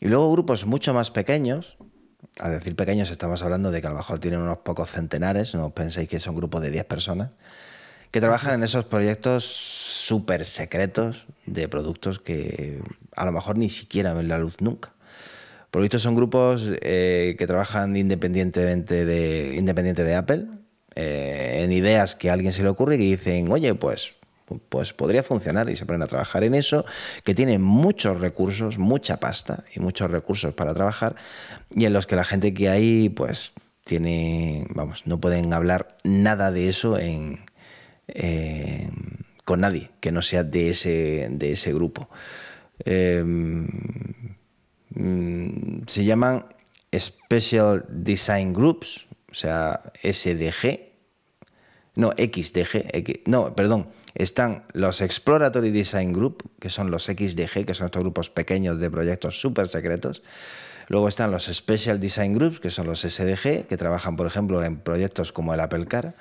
Y 0.00 0.08
luego 0.08 0.30
grupos 0.30 0.66
mucho 0.66 0.92
más 0.92 1.10
pequeños, 1.10 1.76
a 2.40 2.50
decir 2.50 2.76
pequeños 2.76 3.10
estamos 3.10 3.42
hablando 3.42 3.70
de 3.70 3.80
que 3.80 3.86
a 3.86 3.90
lo 3.90 3.96
mejor 3.96 4.18
tienen 4.18 4.40
unos 4.40 4.58
pocos 4.58 4.90
centenares, 4.90 5.54
no 5.54 5.70
penséis 5.70 6.08
que 6.08 6.20
son 6.20 6.34
grupos 6.34 6.60
de 6.60 6.70
10 6.70 6.84
personas, 6.84 7.30
que 8.10 8.20
trabajan 8.20 8.54
en 8.54 8.62
esos 8.62 8.84
proyectos 8.84 9.44
súper 9.44 10.44
secretos 10.44 11.26
de 11.46 11.68
productos 11.68 12.18
que 12.18 12.82
a 13.16 13.24
lo 13.24 13.32
mejor 13.32 13.58
ni 13.58 13.68
siquiera 13.68 14.14
ven 14.14 14.28
la 14.28 14.38
luz 14.38 14.60
nunca. 14.60 14.92
Por 15.70 15.86
son 15.98 16.14
grupos 16.14 16.70
eh, 16.80 17.36
que 17.38 17.46
trabajan 17.46 17.94
independientemente 17.96 19.04
de, 19.04 19.54
independiente 19.56 20.02
de 20.02 20.14
Apple, 20.14 20.46
eh, 20.94 21.60
en 21.62 21.72
ideas 21.72 22.16
que 22.16 22.30
a 22.30 22.32
alguien 22.32 22.52
se 22.52 22.62
le 22.62 22.70
ocurre 22.70 22.96
y 22.96 22.98
que 22.98 23.04
dicen, 23.04 23.52
oye, 23.52 23.74
pues, 23.74 24.16
pues 24.70 24.94
podría 24.94 25.22
funcionar 25.22 25.68
y 25.68 25.76
se 25.76 25.84
ponen 25.84 26.02
a 26.02 26.06
trabajar 26.06 26.42
en 26.42 26.54
eso, 26.54 26.86
que 27.22 27.34
tienen 27.34 27.60
muchos 27.60 28.18
recursos, 28.18 28.78
mucha 28.78 29.20
pasta 29.20 29.64
y 29.74 29.80
muchos 29.80 30.10
recursos 30.10 30.54
para 30.54 30.72
trabajar 30.72 31.16
y 31.70 31.84
en 31.84 31.92
los 31.92 32.06
que 32.06 32.16
la 32.16 32.24
gente 32.24 32.54
que 32.54 32.70
hay, 32.70 33.10
pues 33.10 33.52
tiene, 33.84 34.66
vamos, 34.70 35.06
no 35.06 35.20
pueden 35.20 35.52
hablar 35.52 35.98
nada 36.02 36.50
de 36.50 36.68
eso 36.68 36.98
en, 36.98 37.40
con 39.44 39.60
nadie 39.60 39.90
que 40.00 40.12
no 40.12 40.22
sea 40.22 40.44
de 40.44 40.70
ese, 40.70 41.28
de 41.30 41.52
ese 41.52 41.74
grupo. 41.74 42.08
Mm, 42.86 43.66
se 44.94 46.04
llaman 46.04 46.46
Special 46.96 47.84
Design 47.88 48.52
Groups, 48.52 49.06
o 49.30 49.34
sea, 49.34 49.92
SDG, 50.02 50.88
no, 51.94 52.12
XDG, 52.16 53.22
no, 53.26 53.54
perdón, 53.54 53.88
están 54.14 54.64
los 54.72 55.00
Exploratory 55.00 55.70
Design 55.70 56.12
Group, 56.12 56.50
que 56.58 56.70
son 56.70 56.90
los 56.90 57.04
XDG, 57.04 57.64
que 57.64 57.74
son 57.74 57.86
estos 57.86 58.02
grupos 58.02 58.30
pequeños 58.30 58.78
de 58.78 58.90
proyectos 58.90 59.40
súper 59.40 59.68
secretos. 59.68 60.22
Luego 60.88 61.08
están 61.08 61.30
los 61.30 61.44
Special 61.44 62.00
Design 62.00 62.32
Groups, 62.32 62.60
que 62.60 62.70
son 62.70 62.86
los 62.86 63.00
SDG, 63.00 63.66
que 63.66 63.76
trabajan, 63.76 64.16
por 64.16 64.26
ejemplo, 64.26 64.64
en 64.64 64.78
proyectos 64.78 65.32
como 65.32 65.52
el 65.52 65.60
Apple 65.60 65.86
Car, 65.86 66.14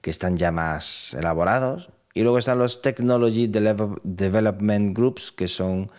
que 0.00 0.10
están 0.10 0.36
ya 0.36 0.52
más 0.52 1.14
elaborados. 1.14 1.90
Y 2.14 2.22
luego 2.22 2.38
están 2.38 2.58
los 2.58 2.82
Technology 2.82 3.48
Development 3.48 4.96
Groups, 4.96 5.32
que 5.32 5.48
son 5.48 5.90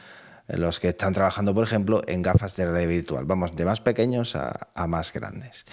los 0.48 0.80
que 0.80 0.90
están 0.90 1.14
trabajando, 1.14 1.54
por 1.54 1.64
ejemplo, 1.64 2.02
en 2.08 2.22
gafas 2.22 2.56
de 2.56 2.66
realidad 2.66 2.90
virtual. 2.90 3.26
Vamos 3.26 3.56
de 3.56 3.66
más 3.66 3.82
pequeños 3.82 4.36
a, 4.36 4.88
más 4.88 5.14
grandes. 5.14 5.66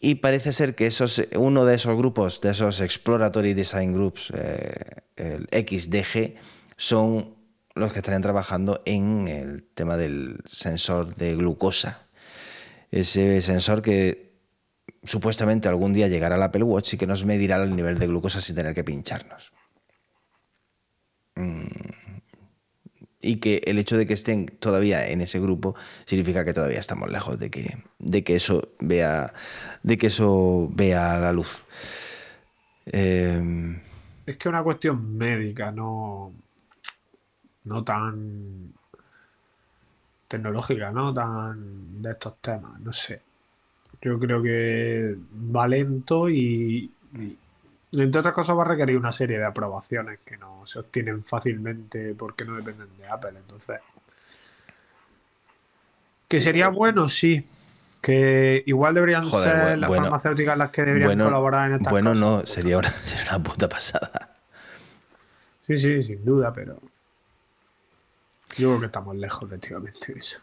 Y 0.00 0.16
parece 0.16 0.52
ser 0.52 0.74
que 0.74 0.86
esos, 0.86 1.22
uno 1.36 1.64
de 1.64 1.76
esos 1.76 1.96
grupos, 1.96 2.40
de 2.40 2.50
esos 2.50 2.80
Exploratory 2.80 3.54
Design 3.54 3.94
Groups, 3.94 4.32
eh, 4.36 4.72
el 5.16 5.48
XDG, 5.50 6.34
son 6.76 7.34
los 7.74 7.92
que 7.92 8.00
estarían 8.00 8.22
trabajando 8.22 8.82
en 8.84 9.28
el 9.28 9.64
tema 9.64 9.96
del 9.96 10.40
sensor 10.44 11.14
de 11.14 11.34
glucosa. 11.34 12.02
Ese 12.90 13.40
sensor 13.40 13.82
que 13.82 14.34
supuestamente 15.04 15.68
algún 15.68 15.92
día 15.92 16.08
llegará 16.08 16.36
al 16.36 16.42
Apple 16.42 16.64
Watch 16.64 16.94
y 16.94 16.98
que 16.98 17.06
nos 17.06 17.24
medirá 17.24 17.62
el 17.62 17.74
nivel 17.74 17.98
de 17.98 18.06
glucosa 18.06 18.40
sin 18.40 18.56
tener 18.56 18.74
que 18.74 18.84
pincharnos. 18.84 19.52
Mm. 21.36 22.03
Y 23.26 23.36
que 23.36 23.62
el 23.64 23.78
hecho 23.78 23.96
de 23.96 24.06
que 24.06 24.12
estén 24.12 24.46
todavía 24.46 25.08
en 25.08 25.22
ese 25.22 25.40
grupo 25.40 25.74
significa 26.04 26.44
que 26.44 26.52
todavía 26.52 26.78
estamos 26.78 27.10
lejos 27.10 27.38
de 27.38 27.50
que, 27.50 27.78
de 27.98 28.22
que 28.22 28.36
eso 28.36 28.68
vea 28.80 29.32
de 29.82 29.98
que 29.98 30.08
eso 30.08 30.68
vea 30.72 31.18
la 31.18 31.32
luz. 31.32 31.62
Em, 32.86 33.80
es 34.26 34.36
que 34.36 34.48
una 34.48 34.62
cuestión 34.62 35.16
médica, 35.16 35.70
no, 35.70 36.32
no 37.64 37.84
tan 37.84 38.72
tecnológica, 40.26 40.90
no 40.90 41.12
tan 41.12 42.02
de 42.02 42.10
estos 42.10 42.40
temas, 42.40 42.80
no 42.80 42.92
sé. 42.92 43.20
Yo 44.00 44.18
creo 44.18 44.42
que 44.42 45.16
va 45.54 45.68
lento 45.68 46.28
y, 46.28 46.90
entre 48.02 48.20
otras 48.20 48.34
cosas 48.34 48.56
va 48.56 48.62
a 48.62 48.66
requerir 48.66 48.96
una 48.96 49.12
serie 49.12 49.38
de 49.38 49.44
aprobaciones 49.44 50.20
que 50.24 50.36
no 50.36 50.66
se 50.66 50.78
obtienen 50.78 51.24
fácilmente 51.24 52.14
porque 52.14 52.44
no 52.44 52.56
dependen 52.56 52.88
de 52.98 53.06
Apple. 53.08 53.32
Entonces, 53.36 53.80
que 56.28 56.40
sería 56.40 56.68
bueno, 56.68 57.08
sí. 57.08 57.46
Que 58.00 58.62
igual 58.66 58.94
deberían 58.94 59.24
ser 59.24 59.78
las 59.78 59.90
farmacéuticas 59.90 60.58
las 60.58 60.70
que 60.70 60.82
deberían 60.82 61.18
colaborar 61.18 61.72
en 61.72 61.78
bueno, 61.78 61.78
cosas. 61.78 61.92
Bueno, 61.92 62.14
no, 62.14 62.46
sería 62.46 62.76
una, 62.76 62.90
sería 63.04 63.36
una 63.36 63.42
puta 63.42 63.68
pasada. 63.68 64.36
Sí, 65.66 65.78
sí, 65.78 66.02
sin 66.02 66.22
duda, 66.22 66.52
pero 66.52 66.78
yo 68.56 68.68
creo 68.68 68.80
que 68.80 68.86
estamos 68.86 69.16
lejos, 69.16 69.44
efectivamente, 69.44 70.12
de 70.12 70.18
eso. 70.18 70.38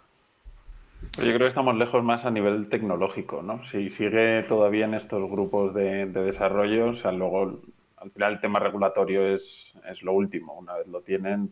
Yo 1.17 1.23
creo 1.23 1.39
que 1.39 1.47
estamos 1.47 1.75
lejos 1.75 2.03
más 2.03 2.25
a 2.25 2.31
nivel 2.31 2.69
tecnológico, 2.69 3.41
¿no? 3.41 3.63
Si 3.63 3.89
sigue 3.89 4.43
todavía 4.43 4.85
en 4.85 4.93
estos 4.93 5.29
grupos 5.29 5.73
de, 5.73 6.05
desarrollo, 6.05 6.89
o 6.89 6.93
sea, 6.93 7.11
luego 7.11 7.61
al 7.97 8.11
final 8.11 8.33
el 8.33 8.39
tema 8.39 8.59
regulatorio 8.59 9.27
es, 9.27 9.73
es 9.89 10.03
lo 10.03 10.13
último. 10.13 10.53
Una 10.53 10.75
vez 10.77 10.87
lo 10.87 11.01
tienen, 11.01 11.51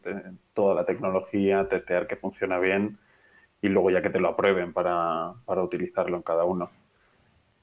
toda 0.54 0.76
la 0.76 0.86
tecnología, 0.86 1.68
testear 1.68 2.08
que 2.08 2.16
funciona 2.16 2.60
bien 2.60 3.00
y 3.62 3.70
luego 3.70 3.90
ya 3.90 4.02
que 4.02 4.10
te 4.10 4.20
lo 4.20 4.30
aprueben 4.30 4.72
para, 4.72 5.34
para 5.46 5.64
utilizarlo 5.64 6.16
en 6.16 6.24
cada 6.24 6.46
uno. 6.46 6.70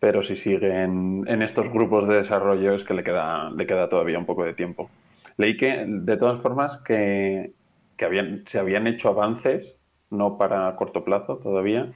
Pero 0.00 0.22
si 0.22 0.36
siguen 0.36 1.24
en 1.26 1.42
estos 1.42 1.70
grupos 1.70 2.06
de 2.08 2.16
desarrollo 2.16 2.74
es 2.74 2.84
que 2.84 2.94
le 2.94 3.04
queda, 3.04 3.50
le 3.50 3.66
queda 3.66 3.88
todavía 3.88 4.18
un 4.18 4.26
poco 4.26 4.44
de 4.44 4.54
tiempo. 4.54 4.90
Leí 5.36 5.56
que, 5.56 5.84
de 5.86 6.16
todas 6.16 6.42
formas, 6.42 6.78
que, 6.78 7.52
que 7.96 8.04
habían, 8.04 8.42
se 8.46 8.58
habían 8.58 8.86
hecho 8.86 9.08
avances 9.08 9.76
no 10.10 10.38
para 10.38 10.74
corto 10.76 11.04
plazo 11.04 11.38
todavía. 11.38 11.90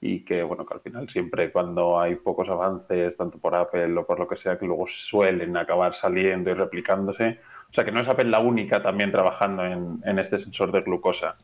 Y 0.00 0.24
que, 0.24 0.42
bueno, 0.42 0.66
que 0.66 0.74
al 0.74 0.80
final 0.80 1.08
siempre 1.08 1.50
cuando 1.50 1.98
hay 1.98 2.16
pocos 2.16 2.48
avances, 2.50 3.16
tanto 3.16 3.38
por 3.38 3.54
Apple 3.54 3.96
o 3.96 4.06
por 4.06 4.18
lo 4.18 4.28
que 4.28 4.36
sea, 4.36 4.58
que 4.58 4.66
luego 4.66 4.86
suelen 4.86 5.56
acabar 5.56 5.94
saliendo 5.94 6.50
y 6.50 6.54
replicándose. 6.54 7.40
O 7.70 7.72
sea, 7.74 7.84
que 7.84 7.92
no 7.92 8.00
es 8.00 8.08
Apple 8.08 8.26
la 8.26 8.40
única 8.40 8.82
también 8.82 9.10
trabajando 9.10 9.64
en, 9.64 10.18
este 10.18 10.38
sensor 10.38 10.72
de 10.72 10.82
glucosa. 10.82 11.36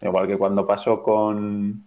Igual 0.00 0.26
que 0.26 0.36
cuando 0.36 0.66
pasó 0.66 1.02
con, 1.02 1.84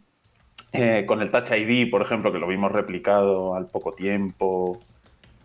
eh, 0.71 1.03
con 1.07 1.21
el 1.21 1.31
Touch 1.31 1.51
ID, 1.51 1.89
por 1.89 2.03
ejemplo, 2.03 2.31
que 2.31 2.39
lo 2.39 2.47
vimos 2.47 2.71
replicado 2.71 3.55
al 3.55 3.65
poco 3.65 3.93
tiempo 3.93 4.77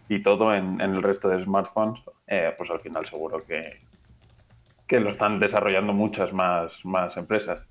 y 0.08 0.22
todo 0.22 0.54
en, 0.54 0.80
el 0.80 1.02
resto 1.02 1.28
de 1.30 1.40
smartphones, 1.40 2.02
eh, 2.26 2.52
pues 2.56 2.70
al 2.70 2.80
final 2.80 3.06
seguro 3.06 3.38
que, 3.38 3.78
que 4.86 5.00
lo 5.00 5.10
están 5.10 5.40
desarrollando 5.40 5.92
muchas 5.92 6.32
más, 6.32 6.84
más 6.84 7.16
empresas. 7.16 7.66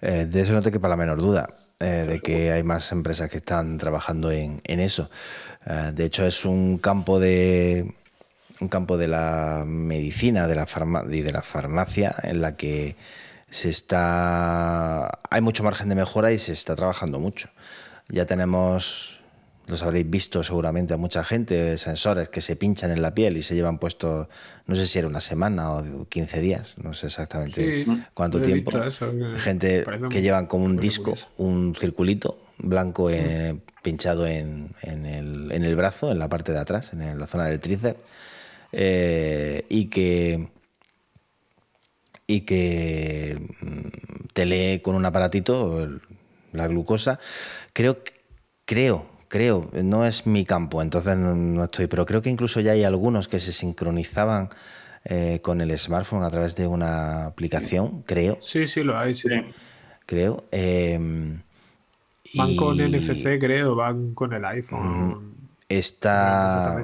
Eh, 0.00 0.26
de 0.28 0.40
eso 0.40 0.52
no 0.52 0.62
te 0.62 0.70
quepa 0.70 0.88
la 0.88 0.96
menor 0.96 1.18
duda. 1.18 1.48
Eh, 1.80 2.06
de 2.08 2.20
que 2.20 2.50
hay 2.50 2.64
más 2.64 2.90
empresas 2.90 3.30
que 3.30 3.36
están 3.36 3.78
trabajando 3.78 4.32
en, 4.32 4.60
eso. 4.64 5.10
Eh, 5.64 5.92
de 5.94 6.04
hecho, 6.04 6.26
es 6.26 6.44
un 6.44 6.78
campo 6.78 7.20
de 7.20 7.94
un 8.60 8.66
campo 8.66 8.98
de 8.98 9.06
la 9.06 9.62
medicina 9.64 10.48
de 10.48 10.56
la 10.56 10.66
y 11.08 11.20
de 11.20 11.32
la 11.32 11.42
farmacia 11.42 12.16
en 12.24 12.40
la 12.40 12.56
que 12.56 12.96
se 13.50 13.68
está 13.68 15.20
hay 15.30 15.40
mucho 15.40 15.62
margen 15.62 15.88
de 15.88 15.94
mejora 15.94 16.32
y 16.32 16.38
se 16.40 16.52
está 16.52 16.74
trabajando 16.74 17.20
mucho. 17.20 17.50
Ya 18.08 18.26
tenemos 18.26 19.17
los 19.68 19.82
habréis 19.82 20.08
visto 20.08 20.42
seguramente 20.42 20.94
a 20.94 20.96
mucha 20.96 21.22
gente, 21.24 21.76
sensores 21.78 22.28
que 22.28 22.40
se 22.40 22.56
pinchan 22.56 22.90
en 22.90 23.02
la 23.02 23.14
piel 23.14 23.36
y 23.36 23.42
se 23.42 23.54
llevan 23.54 23.78
puestos, 23.78 24.28
no 24.66 24.74
sé 24.74 24.86
si 24.86 24.98
era 24.98 25.08
una 25.08 25.20
semana 25.20 25.72
o 25.72 26.06
15 26.08 26.40
días, 26.40 26.76
no 26.82 26.94
sé 26.94 27.06
exactamente 27.06 27.86
cuánto 28.14 28.40
tiempo. 28.40 28.72
gente 29.36 29.84
que 30.10 30.22
llevan 30.22 30.46
como 30.46 30.64
un 30.64 30.76
disco, 30.76 31.14
un 31.36 31.74
circulito 31.76 32.38
blanco 32.58 33.08
eh, 33.10 33.56
pinchado 33.82 34.26
en, 34.26 34.70
el, 34.82 35.52
en, 35.52 35.64
el, 35.64 35.76
brazo, 35.76 36.10
en 36.10 36.18
la 36.18 36.28
parte 36.28 36.52
de 36.52 36.58
atrás, 36.58 36.92
en 36.92 37.18
la 37.18 37.26
zona 37.26 37.46
del 37.46 37.60
tríceps, 37.60 38.00
eh, 38.72 39.64
y 39.68 39.86
que 39.86 40.48
y 42.26 42.42
que 42.42 43.38
mm, 43.60 43.88
te 44.32 44.44
lee 44.44 44.80
con 44.80 44.94
un 44.94 45.04
aparatito 45.04 45.88
la 46.52 46.66
glucosa. 46.68 47.18
Creo, 47.72 47.98
creo 48.64 49.17
creo, 49.28 49.70
no 49.72 50.06
es 50.06 50.26
mi 50.26 50.44
campo, 50.44 50.82
entonces 50.82 51.16
no, 51.16 51.64
estoy, 51.64 51.86
pero 51.86 52.04
creo 52.06 52.22
que 52.22 52.30
incluso 52.30 52.60
ya 52.60 52.72
hay 52.72 52.84
algunos 52.84 53.28
que 53.28 53.38
se 53.38 53.52
sincronizaban 53.52 54.48
eh, 55.04 55.40
con 55.42 55.60
el 55.60 55.78
smartphone 55.78 56.24
a 56.24 56.30
través 56.30 56.56
de 56.56 56.66
una 56.66 57.26
aplicación, 57.26 58.02
creo. 58.02 58.38
Sí, 58.40 58.66
sí, 58.66 58.82
lo 58.82 58.98
hay, 58.98 59.14
sí. 59.14 59.28
Creo. 60.06 60.44
Em, 60.50 61.40
van 62.34 62.56
con 62.56 62.78
con 62.78 62.90
NFC, 62.90 63.38
creo, 63.38 63.74
van 63.74 64.14
con 64.14 64.32
el 64.32 64.44
iPhone. 64.44 65.34
Está. 65.68 66.82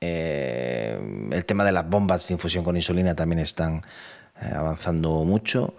Eh, 0.00 1.28
el 1.30 1.44
tema 1.44 1.64
de 1.64 1.70
las 1.70 1.88
bombas 1.88 2.26
de 2.26 2.34
infusión 2.34 2.64
con 2.64 2.74
insulina 2.74 3.14
también 3.14 3.38
están 3.38 3.82
eh, 4.40 4.52
avanzando 4.52 5.22
mucho. 5.24 5.74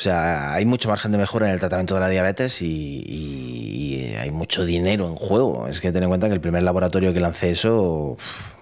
O 0.00 0.02
sea, 0.02 0.54
hay 0.54 0.64
mucho 0.64 0.88
margen 0.88 1.12
de 1.12 1.18
mejora 1.18 1.48
en 1.48 1.52
el 1.52 1.60
tratamiento 1.60 1.92
de 1.92 2.00
la 2.00 2.08
diabetes 2.08 2.62
y, 2.62 4.16
hay 4.18 4.30
mucho 4.30 4.64
dinero 4.64 5.06
en 5.06 5.14
juego. 5.14 5.68
Es 5.68 5.82
que 5.82 5.92
ten 5.92 6.02
en 6.02 6.08
cuenta 6.08 6.26
que 6.26 6.32
el 6.32 6.40
primer 6.40 6.62
laboratorio 6.62 7.12
que 7.12 7.20
lance 7.20 7.50
eso 7.50 8.16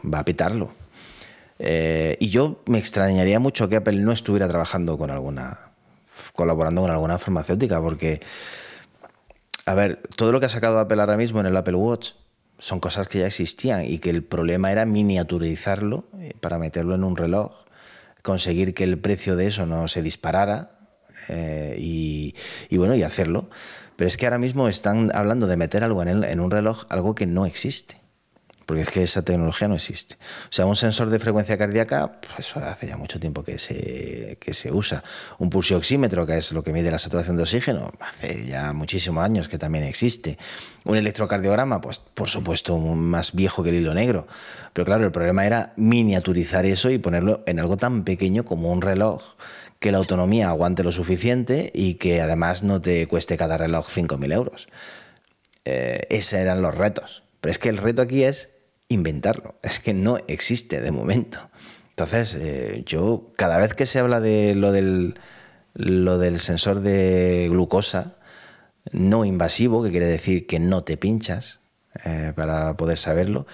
va 0.05 0.19
a 0.19 0.25
pitarlo. 0.25 0.73
Eh, 1.61 2.17
y 2.19 2.31
yo 2.31 2.61
me 2.67 2.79
extrañaría 2.79 3.39
mucho 3.39 3.69
que 3.69 3.77
Apple 3.77 3.99
no 4.01 4.11
estuviera 4.11 4.49
trabajando 4.49 4.99
con 4.99 5.13
alguna, 5.13 5.71
colaborando 6.33 6.83
con 6.83 6.91
alguna 6.91 7.21
farmacéutica, 7.21 7.81
porque, 7.81 8.19
a 9.65 9.75
ver, 9.75 10.03
todo 10.17 10.33
lo 10.33 10.41
que 10.41 10.47
ha 10.47 10.49
sacado 10.49 10.81
Apple 10.81 11.01
ahora 11.01 11.17
mismo 11.17 11.39
en 11.39 11.47
el 11.47 11.57
Apple 11.57 11.77
Watch 11.77 12.15
son 12.59 12.81
cosas 12.81 13.07
que 13.07 13.21
ya 13.21 13.29
existían 13.29 13.85
y 13.85 14.01
que 14.01 14.11
el 14.11 14.25
problema 14.25 14.73
era 14.73 14.87
miniaturizarlo 14.87 16.09
eh, 16.19 16.33
para 16.41 16.59
meterlo 16.59 16.97
en 16.97 17.05
un 17.05 17.17
reloj, 17.17 17.53
conseguir 18.23 18.75
que 18.75 18.83
el 18.83 18.99
precio 18.99 19.37
de 19.37 19.47
eso 19.47 19.67
no 19.67 19.87
se 19.87 20.03
disparara 20.03 20.78
eh, 21.29 21.77
y, 21.79 22.35
bueno, 22.77 22.95
y 22.95 23.03
hacerlo. 23.03 23.49
Pero 23.97 24.09
es 24.09 24.17
que 24.17 24.27
ahora 24.27 24.39
mismo 24.39 24.69
están 24.69 25.11
hablando 25.15 25.47
de 25.47 25.57
meter 25.57 25.83
algo 25.85 26.03
en, 26.03 26.23
en 26.23 26.41
un 26.41 26.51
reloj, 26.51 26.85
algo 26.89 27.15
que 27.15 27.27
no 27.27 27.47
existe 27.47 27.99
porque 28.69 28.83
es 28.83 28.91
que 28.91 29.03
esa 29.03 29.23
tecnología 29.23 29.67
no 29.67 29.77
existe. 29.77 30.17
O 30.45 30.53
sea, 30.53 30.67
un 30.67 30.77
sensor 30.77 31.09
de 31.09 31.19
frecuencia 31.19 31.57
cardíaca, 31.57 32.21
pues 32.21 32.55
hace 32.55 32.87
ya 32.87 32.99
mucho 32.99 33.19
tiempo 33.19 33.43
que 33.43 33.57
se, 33.57 34.37
que 34.39 34.53
se 34.53 34.71
usa. 34.71 35.03
Un 35.39 35.49
pulsioxímetro, 35.49 36.27
que 36.27 36.37
es 36.37 36.53
lo 36.53 36.63
que 36.63 36.75
mide 36.75 36.91
la 36.91 36.99
saturación 36.99 37.39
de 37.39 37.45
oxígeno, 37.45 37.91
hace 37.99 38.45
ya 38.45 38.75
muchísimos 38.75 39.25
años 39.25 39.49
que 39.49 39.57
también 39.57 39.85
existe. 39.85 40.37
Un 40.85 40.99
electrocardiograma, 40.99 41.81
pues 41.81 41.99
por 41.99 42.29
supuesto 42.29 42.77
más 42.77 43.33
viejo 43.33 43.63
que 43.63 43.71
el 43.71 43.77
hilo 43.77 43.95
negro. 43.95 44.29
Pero 44.75 44.85
claro, 44.85 45.07
el 45.07 45.13
problema 45.13 45.47
era 45.47 45.73
miniaturizar 45.77 46.67
eso 46.67 46.91
y 46.91 46.99
ponerlo 46.99 47.43
en 47.47 47.61
algo 47.61 47.79
tan 47.79 48.05
pequeño 48.05 48.45
como 48.45 48.71
un 48.71 48.83
reloj 48.83 49.23
que 49.79 49.93
la 49.93 49.99
autonomía 49.99 50.49
aguante 50.49 50.83
lo 50.83 50.93
suficiente 50.93 51.71
y 51.75 51.95
que 51.95 52.21
además 52.21 52.63
no 52.63 52.81
te 52.81 53.07
cueste 53.07 53.37
cada 53.37 53.57
reloj 53.57 53.89
5.000 53.89 54.33
euros. 54.35 54.69
Eh, 55.65 56.07
esos 56.11 56.35
eran 56.35 56.63
los 56.63 56.77
retos. 56.77 57.23
Pero 57.41 57.53
es 57.53 57.59
que 57.59 57.69
el 57.69 57.77
reto 57.77 58.03
aquí 58.03 58.25
es 58.25 58.51
inventarlo. 58.89 59.55
Es 59.63 59.79
que 59.79 59.95
no 59.95 60.19
existe 60.27 60.81
de 60.81 60.91
momento. 60.91 61.51
Entonces, 61.91 62.35
eh, 62.35 62.83
yo 62.87 63.33
cada 63.37 63.59
vez 63.59 63.75
que 63.75 63.87
se 63.87 63.99
habla 63.99 64.21
de 64.21 64.55
lo 64.55 64.73
del, 64.73 65.19
lo 65.75 66.19
del 66.19 66.41
sensor 66.41 66.81
de 66.81 67.49
glucosa 67.51 68.17
no 68.93 69.25
invasivo, 69.25 69.83
que 69.83 69.91
quiere 69.91 70.07
decir 70.07 70.47
que 70.47 70.59
no 70.59 70.85
te 70.85 70.97
pinchas 70.97 71.61
eh, 72.05 72.33
para 72.35 72.77
poder 72.77 72.97
saberlo, 72.97 73.47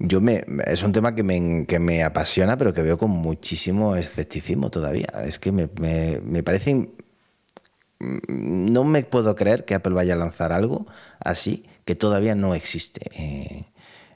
yo 0.00 0.20
me, 0.20 0.44
es 0.66 0.82
un 0.82 0.92
tema 0.92 1.14
que 1.14 1.22
me, 1.22 1.66
que 1.66 1.78
me, 1.78 2.02
apasiona, 2.02 2.56
pero 2.56 2.72
que 2.72 2.82
veo 2.82 2.98
con 2.98 3.10
muchísimo 3.10 3.96
escepticismo 3.96 4.70
todavía. 4.70 5.08
Es 5.24 5.38
que 5.38 5.52
me, 5.52 5.68
me, 5.78 6.42
parece... 6.42 6.88
No 7.98 8.84
me 8.84 9.02
puedo 9.04 9.36
creer 9.36 9.66
que 9.66 9.74
Apple 9.74 9.92
vaya 9.94 10.14
a 10.14 10.16
lanzar 10.16 10.52
algo 10.52 10.86
así 11.18 11.66
que 11.84 11.94
todavía 11.94 12.34
no 12.34 12.54
existe. 12.54 13.10
Eh, 13.14 13.64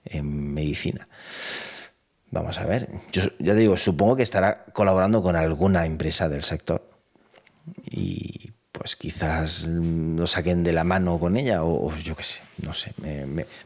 en 0.05 0.55
medicina. 0.55 1.09
Vamos 2.31 2.59
a 2.59 2.67
ver, 2.67 2.89
yo 3.13 3.23
ya 3.39 3.55
te 3.55 3.61
digo, 3.61 3.77
supongo 3.77 4.17
que 4.17 4.25
estará 4.25 4.65
colaborando 4.73 5.23
con 5.23 5.37
alguna 5.37 5.87
empresa 5.87 6.29
del 6.29 6.43
sector 6.43 6.91
y 7.85 8.53
pues 8.75 8.97
quizás 8.97 9.69
lo 9.69 10.27
saquen 10.27 10.65
de 10.65 10.73
la 10.73 10.83
mano 10.83 11.21
con 11.21 11.37
ella 11.37 11.63
o, 11.63 11.97
yo 11.99 12.17
qué 12.17 12.25
sé, 12.25 12.43
no 12.61 12.75
sé. 12.75 12.93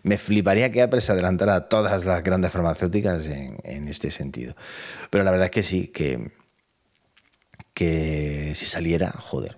Me, 0.02 0.18
fliparía 0.18 0.70
que 0.70 0.82
Apple 0.82 1.00
se 1.00 1.12
adelantara 1.12 1.54
a 1.54 1.68
todas 1.68 2.04
las 2.04 2.22
grandes 2.22 2.52
farmacéuticas 2.52 3.24
en, 3.26 3.88
este 3.88 4.10
sentido. 4.10 4.54
Pero 5.08 5.24
la 5.24 5.30
verdad 5.30 5.46
es 5.46 5.50
que 5.50 5.62
sí, 5.62 5.88
que, 5.88 6.30
que 7.72 8.52
si 8.54 8.66
saliera, 8.66 9.10
joder, 9.12 9.56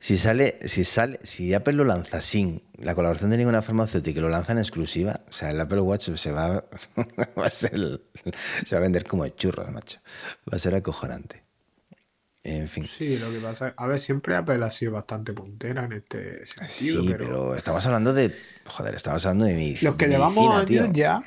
si 0.00 0.16
sale, 0.16 0.58
si 0.64 0.84
sale, 0.84 1.20
si 1.22 1.52
Apple 1.52 1.74
lo 1.74 1.84
lanza 1.84 2.22
sin 2.22 2.62
la 2.78 2.94
colaboración 2.94 3.32
de 3.32 3.36
ninguna 3.36 3.60
farmacéutica 3.60 4.18
y 4.18 4.22
lo 4.22 4.30
lanza 4.30 4.52
en 4.52 4.58
exclusiva, 4.58 5.20
o 5.28 5.32
sea, 5.32 5.50
el 5.50 5.60
Apple 5.60 5.82
Watch 5.82 6.14
se 6.14 6.32
va, 6.32 6.64
a 7.36 7.48
ser, 7.50 8.00
se 8.64 8.74
va 8.74 8.78
a 8.78 8.82
vender 8.82 9.04
como 9.04 9.28
churros, 9.28 9.70
macho. 9.70 9.98
Va 10.50 10.56
a 10.56 10.58
ser 10.58 10.74
acojonante. 10.74 11.45
En 12.48 12.68
fin. 12.68 12.86
Sí, 12.86 13.18
lo 13.18 13.28
que 13.32 13.38
pasa, 13.40 13.74
a 13.76 13.86
ver, 13.88 13.98
siempre 13.98 14.36
Apple 14.36 14.64
ha 14.64 14.70
sido 14.70 14.92
bastante 14.92 15.32
puntera 15.32 15.84
en 15.84 15.94
este 15.94 16.46
sentido. 16.46 17.02
Sí, 17.02 17.14
pero, 17.18 17.56
estamos 17.56 17.84
hablando 17.86 18.14
de, 18.14 18.32
joder, 18.64 18.94
estamos 18.94 19.26
hablando 19.26 19.46
de 19.46 19.54
mi. 19.54 19.74
Los 19.82 19.96
que 19.96 20.06
llevamos 20.06 20.56
años 20.56 20.90
ya 20.92 21.24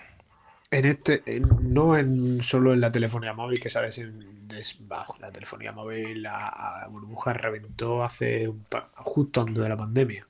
en 0.71 0.85
este, 0.85 1.21
no 1.61 1.97
en 1.97 2.41
solo 2.41 2.73
en 2.73 2.79
la 2.79 2.89
telefonía 2.89 3.33
móvil, 3.33 3.59
que 3.59 3.69
sabes, 3.69 3.97
en 3.97 4.39
bajo 4.87 5.17
la 5.19 5.29
telefonía 5.29 5.73
móvil, 5.73 6.23
la, 6.23 6.87
burbuja 6.89 7.33
reventó 7.33 8.01
hace 8.01 8.49
justo 8.95 9.41
antes 9.41 9.61
de 9.61 9.69
la 9.69 9.77
pandemia. 9.77 10.25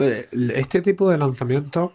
Eh, 0.00 0.26
este 0.54 0.82
tipo 0.82 1.08
de 1.08 1.18
lanzamientos, 1.18 1.92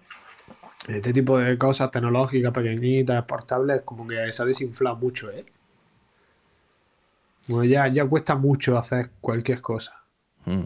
este 0.88 1.12
tipo 1.12 1.38
de 1.40 1.58
cosas 1.58 1.92
tecnológicas 1.92 2.54
pequeñitas, 2.54 3.26
portables, 3.26 3.82
como 3.82 4.08
que 4.08 4.32
se 4.32 4.42
ha 4.42 4.46
desinflado 4.46 4.96
mucho, 4.96 5.30
¿eh? 5.30 5.46
Ya, 7.64 7.88
ya 7.88 8.06
cuesta 8.06 8.36
mucho 8.36 8.78
hacer 8.78 9.12
cualquier 9.22 9.62
cosa. 9.62 10.04
Mm. 10.46 10.64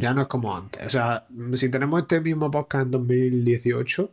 Ya 0.00 0.12
no 0.12 0.22
es 0.22 0.28
como 0.28 0.56
antes. 0.56 0.84
O 0.84 0.90
sea, 0.90 1.26
si 1.54 1.68
tenemos 1.68 2.02
este 2.02 2.20
mismo 2.20 2.50
podcast 2.50 2.86
en 2.86 2.90
2018, 2.90 4.10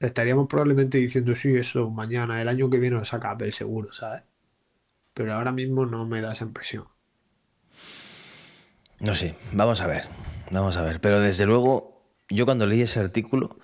estaríamos 0.00 0.48
probablemente 0.48 0.98
diciendo, 0.98 1.34
sí, 1.34 1.54
eso 1.56 1.90
mañana, 1.90 2.40
el 2.40 2.48
año 2.48 2.70
que 2.70 2.78
viene 2.78 2.96
lo 2.96 3.04
saca 3.04 3.32
Apple 3.32 3.52
seguro, 3.52 3.92
¿sabes? 3.92 4.22
Pero 5.14 5.34
ahora 5.34 5.50
mismo 5.50 5.84
no 5.84 6.06
me 6.06 6.20
da 6.20 6.32
esa 6.32 6.44
impresión. 6.44 6.84
No 9.00 9.14
sé, 9.14 9.34
vamos 9.52 9.80
a 9.80 9.86
ver, 9.86 10.04
vamos 10.50 10.76
a 10.76 10.82
ver. 10.82 11.00
Pero 11.00 11.20
desde 11.20 11.44
luego, 11.44 12.02
yo 12.30 12.46
cuando 12.46 12.66
leí 12.66 12.82
ese 12.82 13.00
artículo 13.00 13.58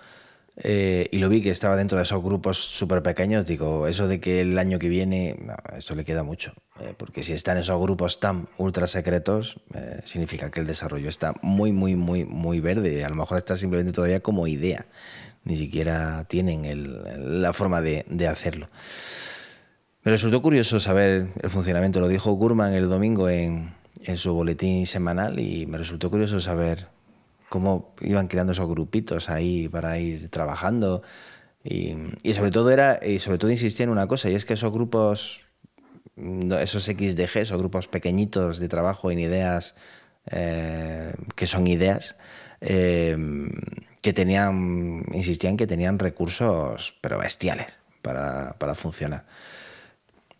eh, 0.56 1.08
y 1.10 1.18
lo 1.18 1.28
vi 1.28 1.42
que 1.42 1.50
estaba 1.50 1.76
dentro 1.76 1.96
de 1.98 2.04
esos 2.04 2.22
grupos 2.22 2.58
súper 2.58 3.02
pequeños, 3.02 3.46
digo, 3.46 3.86
eso 3.86 4.08
de 4.08 4.20
que 4.20 4.40
el 4.40 4.58
año 4.58 4.78
que 4.78 4.88
viene, 4.88 5.36
esto 5.76 5.94
le 5.94 6.04
queda 6.04 6.22
mucho. 6.22 6.52
Eh, 6.80 6.94
porque 6.96 7.22
si 7.22 7.32
están 7.32 7.58
esos 7.58 7.80
grupos 7.80 8.20
tan 8.20 8.48
ultra 8.58 8.86
secretos, 8.86 9.60
eh, 9.74 10.00
significa 10.04 10.50
que 10.50 10.60
el 10.60 10.66
desarrollo 10.66 11.08
está 11.08 11.34
muy, 11.42 11.72
muy, 11.72 11.96
muy, 11.96 12.24
muy 12.24 12.60
verde. 12.60 13.04
A 13.04 13.08
lo 13.08 13.14
mejor 13.14 13.38
está 13.38 13.56
simplemente 13.56 13.92
todavía 13.92 14.20
como 14.20 14.46
idea 14.46 14.86
ni 15.44 15.56
siquiera 15.56 16.24
tienen 16.28 16.62
la 17.40 17.52
forma 17.52 17.80
de, 17.80 18.28
hacerlo. 18.28 18.68
Me 20.04 20.12
resultó 20.12 20.42
curioso 20.42 20.80
saber 20.80 21.28
el 21.40 21.50
funcionamiento, 21.50 22.00
lo 22.00 22.08
dijo 22.08 22.32
Gurman 22.32 22.72
el 22.74 22.88
domingo 22.88 23.28
en, 23.28 23.74
su 24.16 24.34
boletín 24.34 24.86
semanal 24.86 25.38
y 25.38 25.66
me 25.66 25.78
resultó 25.78 26.10
curioso 26.10 26.40
saber 26.40 26.88
cómo 27.52 27.94
iban 28.00 28.28
creando 28.28 28.52
esos 28.52 28.66
grupitos 28.66 29.28
ahí 29.28 29.68
para 29.68 29.98
ir 29.98 30.30
trabajando 30.30 31.02
y, 31.62 31.94
sobre 32.32 32.50
todo 32.50 32.70
era 32.70 32.98
y 33.04 33.18
sobre 33.18 33.36
todo 33.36 33.50
insistía 33.50 33.84
en 33.84 33.90
una 33.90 34.06
cosa 34.06 34.30
y 34.30 34.34
es 34.34 34.46
que 34.46 34.54
esos 34.54 34.72
grupos 34.72 35.42
esos 36.16 36.84
XDG 36.84 37.36
esos 37.36 37.58
grupos 37.58 37.88
pequeñitos 37.88 38.58
de 38.58 38.68
trabajo 38.68 39.10
en 39.10 39.18
ideas 39.20 39.74
eh, 40.30 41.12
que 41.36 41.46
son 41.46 41.66
ideas 41.66 42.16
eh, 42.62 43.16
que 44.00 44.12
tenían, 44.12 45.04
insistían 45.12 45.56
que 45.56 45.66
tenían 45.66 45.98
recursos, 45.98 46.94
pero 47.00 47.18
bestiales, 47.18 47.78
para, 48.02 48.74
funcionar. 48.74 49.24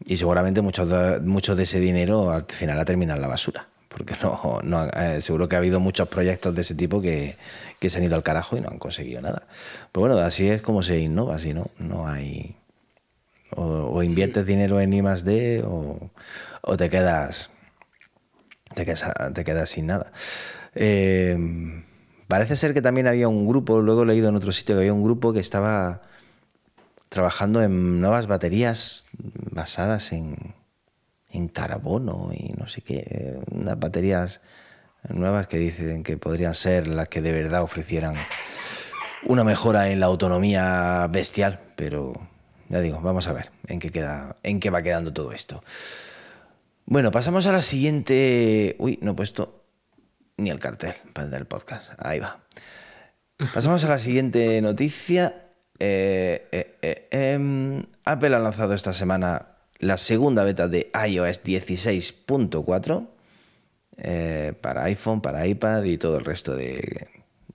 Y 0.05 0.17
seguramente 0.17 0.63
mucho 0.63 0.85
de, 0.85 1.21
mucho 1.21 1.55
de 1.55 1.63
ese 1.63 1.79
dinero 1.79 2.33
al 2.33 2.45
final 2.49 2.79
ha 2.81 2.85
terminado 2.85 3.19
en 3.19 3.23
la 3.23 3.29
basura. 3.29 3.69
Porque 3.97 4.15
no, 4.23 4.61
no 4.63 4.85
eh, 4.85 5.21
seguro 5.21 5.49
que 5.49 5.57
ha 5.57 5.59
habido 5.59 5.81
muchos 5.81 6.09
proyectos 6.09 6.55
de 6.55 6.61
ese 6.63 6.75
tipo 6.75 7.01
que, 7.01 7.37
se 7.81 7.99
han 7.99 8.05
ido 8.05 8.17
al 8.17 8.23
carajo 8.23 8.57
y 8.57 8.61
no 8.61 8.69
han 8.69 8.79
conseguido 8.79 9.21
nada. 9.21 9.47
Pero 9.93 10.07
bueno, 10.07 10.19
así 10.19 10.49
es 10.49 10.63
como 10.63 10.83
se 10.83 10.99
innova, 10.99 11.39
si 11.39 11.53
no, 11.53 11.71
no 11.79 12.09
hay. 12.09 12.57
O, 13.55 14.03
inviertes 14.03 14.47
dinero 14.47 14.81
en 14.81 14.95
I 14.95 15.03
más 15.03 15.25
D 15.25 15.63
o, 15.67 16.11
o 16.63 16.77
te 16.77 16.89
quedas. 16.89 17.51
Te 18.75 18.87
quedas, 18.87 19.05
te 19.35 19.45
quedas 19.45 19.69
sin 19.69 19.87
nada. 19.87 20.13
Eh, 20.75 21.37
Parece 22.33 22.57
ser 22.57 22.73
que 22.73 22.81
también 22.81 23.09
había 23.09 23.29
un 23.29 23.47
grupo, 23.47 23.83
luego 23.83 24.05
he 24.05 24.07
leído 24.07 24.31
en 24.31 24.37
otro 24.37 24.53
sitio 24.53 24.75
que 24.75 24.79
había 24.81 24.95
un 24.95 25.05
grupo 25.05 25.35
que 25.35 25.39
estaba 25.39 26.01
trabajando 27.11 27.63
en 27.63 28.01
nuevas 28.01 28.27
baterías 28.27 29.05
basadas 29.51 30.13
en, 30.13 30.55
en 31.33 31.49
carbono 31.49 32.31
y 32.33 32.53
no 32.59 32.69
sé 32.69 32.83
qué, 32.83 33.39
unas 33.51 33.79
baterías 33.79 34.41
nuevas 35.09 35.49
que 35.49 35.59
dicen 35.59 36.03
que 36.03 36.17
podrían 36.17 36.55
ser 36.55 36.87
las 36.87 37.09
que 37.09 37.21
de 37.21 37.33
verdad 37.33 37.63
ofrecieran 37.63 38.17
una 39.25 39.45
mejora 39.45 39.91
en 39.91 40.01
la 40.01 40.07
autonomía 40.07 41.07
bestial, 41.11 41.61
pero 41.77 42.13
ya 42.69 42.81
digo, 42.81 43.01
vamos 43.01 43.29
a 43.29 43.33
ver 43.33 43.51
en 43.67 43.79
qué 43.79 43.91
queda, 43.91 44.37
en 44.43 44.61
qué 44.61 44.71
va 44.71 44.83
quedando 44.83 45.13
todo 45.13 45.33
esto. 45.33 45.63
Bueno, 46.87 47.11
pasamos 47.11 47.47
a 47.47 47.53
la 47.53 47.63
siguiente. 47.63 48.77
Uy, 48.79 48.99
no 49.03 49.13
he 49.13 49.15
puesto 49.15 49.65
ni 50.37 50.51
el 50.51 50.59
cartel 50.59 50.95
del 51.31 51.47
podcast. 51.47 51.93
Ahí 51.99 52.19
va. 52.19 52.41
Pasamos 53.55 53.85
a 53.85 53.89
la 53.89 53.99
siguiente 53.99 54.61
noticia. 54.61 55.51
Eh, 55.79 56.49
eh, 56.53 56.79
eh, 56.83 57.09
em, 57.11 57.83
Apple 58.05 58.35
ha 58.35 58.39
lanzado 58.39 58.75
esta 58.75 58.93
semana 58.93 59.52
la 59.83 59.99
segunda 59.99 60.45
beta 60.45 60.69
de 60.69 60.91
iOS 60.95 61.43
16.4 61.43 63.09
eh, 63.99 64.55
para 64.61 64.85
iPhone, 64.85 65.21
para 65.21 65.47
iPad 65.47 65.83
y 65.83 65.99
todo 65.99 66.19
el 66.19 66.25
resto 66.25 66.55
de, 66.55 67.09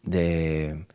de, 0.03 0.85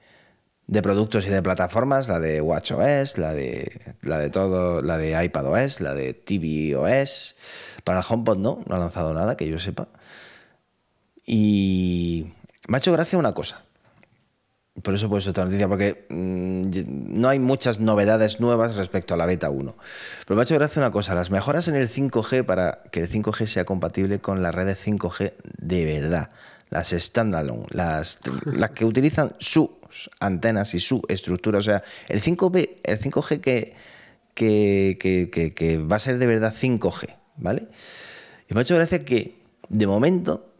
productos 0.82 1.26
y 1.26 1.30
de 1.30 1.42
plataformas, 1.42 2.06
la 2.06 2.20
de 2.20 2.42
WatchOS, 2.42 3.16
la 3.16 3.32
de, 3.32 3.96
la 4.02 4.18
de 4.18 4.28
todo, 4.28 4.82
la 4.82 4.98
de 4.98 5.24
iPadOS, 5.24 5.80
la 5.80 5.94
de 5.94 6.12
tvOS. 6.12 7.34
Para 7.82 8.00
el 8.00 8.04
HomePod 8.06 8.36
no, 8.36 8.60
no 8.66 8.76
ha 8.76 8.78
lanzado 8.78 9.14
nada, 9.14 9.34
que 9.34 9.48
yo 9.48 9.58
sepa. 9.58 9.88
Y 11.24 12.26
me 12.68 12.76
ha 12.76 12.78
hecho 12.78 12.92
gracia 12.92 13.18
una 13.18 13.32
cosa. 13.32 13.64
Por 14.80 14.94
eso 14.94 15.06
he 15.06 15.08
puesto 15.10 15.30
esta 15.30 15.44
noticia, 15.44 15.68
porque 15.68 16.06
mm, 16.08 17.20
no 17.20 17.28
hay 17.28 17.38
muchas 17.38 17.78
novedades 17.78 18.40
nuevas 18.40 18.76
respecto 18.76 19.12
a 19.12 19.18
la 19.18 19.26
beta 19.26 19.50
1. 19.50 19.76
Pero 20.26 20.34
me 20.34 20.40
ha 20.40 20.44
hecho 20.44 20.54
gracia 20.54 20.80
una 20.80 20.90
cosa, 20.90 21.14
las 21.14 21.30
mejoras 21.30 21.68
en 21.68 21.74
el 21.74 21.90
5G 21.90 22.44
para 22.44 22.82
que 22.90 23.00
el 23.00 23.10
5G 23.10 23.46
sea 23.46 23.64
compatible 23.66 24.20
con 24.20 24.42
las 24.42 24.54
redes 24.54 24.78
5G 24.86 25.34
de 25.58 25.84
verdad, 25.84 26.30
las 26.70 26.88
standalone, 26.88 27.66
las, 27.70 28.18
las 28.46 28.70
que 28.70 28.86
utilizan 28.86 29.34
sus 29.38 29.68
antenas 30.20 30.72
y 30.72 30.80
su 30.80 31.02
estructura. 31.06 31.58
O 31.58 31.62
sea, 31.62 31.82
el 32.08 32.22
5G, 32.22 32.70
el 32.82 32.98
5G 32.98 33.40
que, 33.42 33.74
que, 34.34 35.52
que 35.54 35.78
va 35.78 35.96
a 35.96 35.98
ser 35.98 36.16
de 36.16 36.26
verdad 36.26 36.54
5G, 36.58 37.14
¿vale? 37.36 37.68
Y 38.48 38.54
me 38.54 38.60
ha 38.60 38.62
hecho 38.62 38.76
gracia 38.76 39.04
que, 39.04 39.36
de 39.68 39.86
momento, 39.86 40.51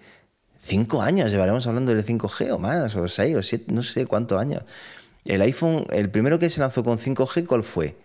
cinco 0.60 1.02
años 1.02 1.32
llevaremos 1.32 1.66
hablando 1.68 1.94
del 1.96 2.06
5G 2.06 2.52
o 2.52 2.60
más, 2.60 2.96
o 2.96 3.08
seis 3.08 3.36
o 3.36 3.42
siete, 3.42 3.72
no 3.72 3.82
sé 3.82 4.06
cuántos 4.06 4.40
años. 4.40 4.64
El 5.24 5.42
iPhone, 5.42 5.86
el 5.92 6.10
primero 6.10 6.40
que 6.40 6.50
se 6.50 6.60
lanzó 6.60 6.84
con 6.84 6.98
5G, 6.98 7.46
¿cuál 7.46 7.64
fue? 7.64 7.96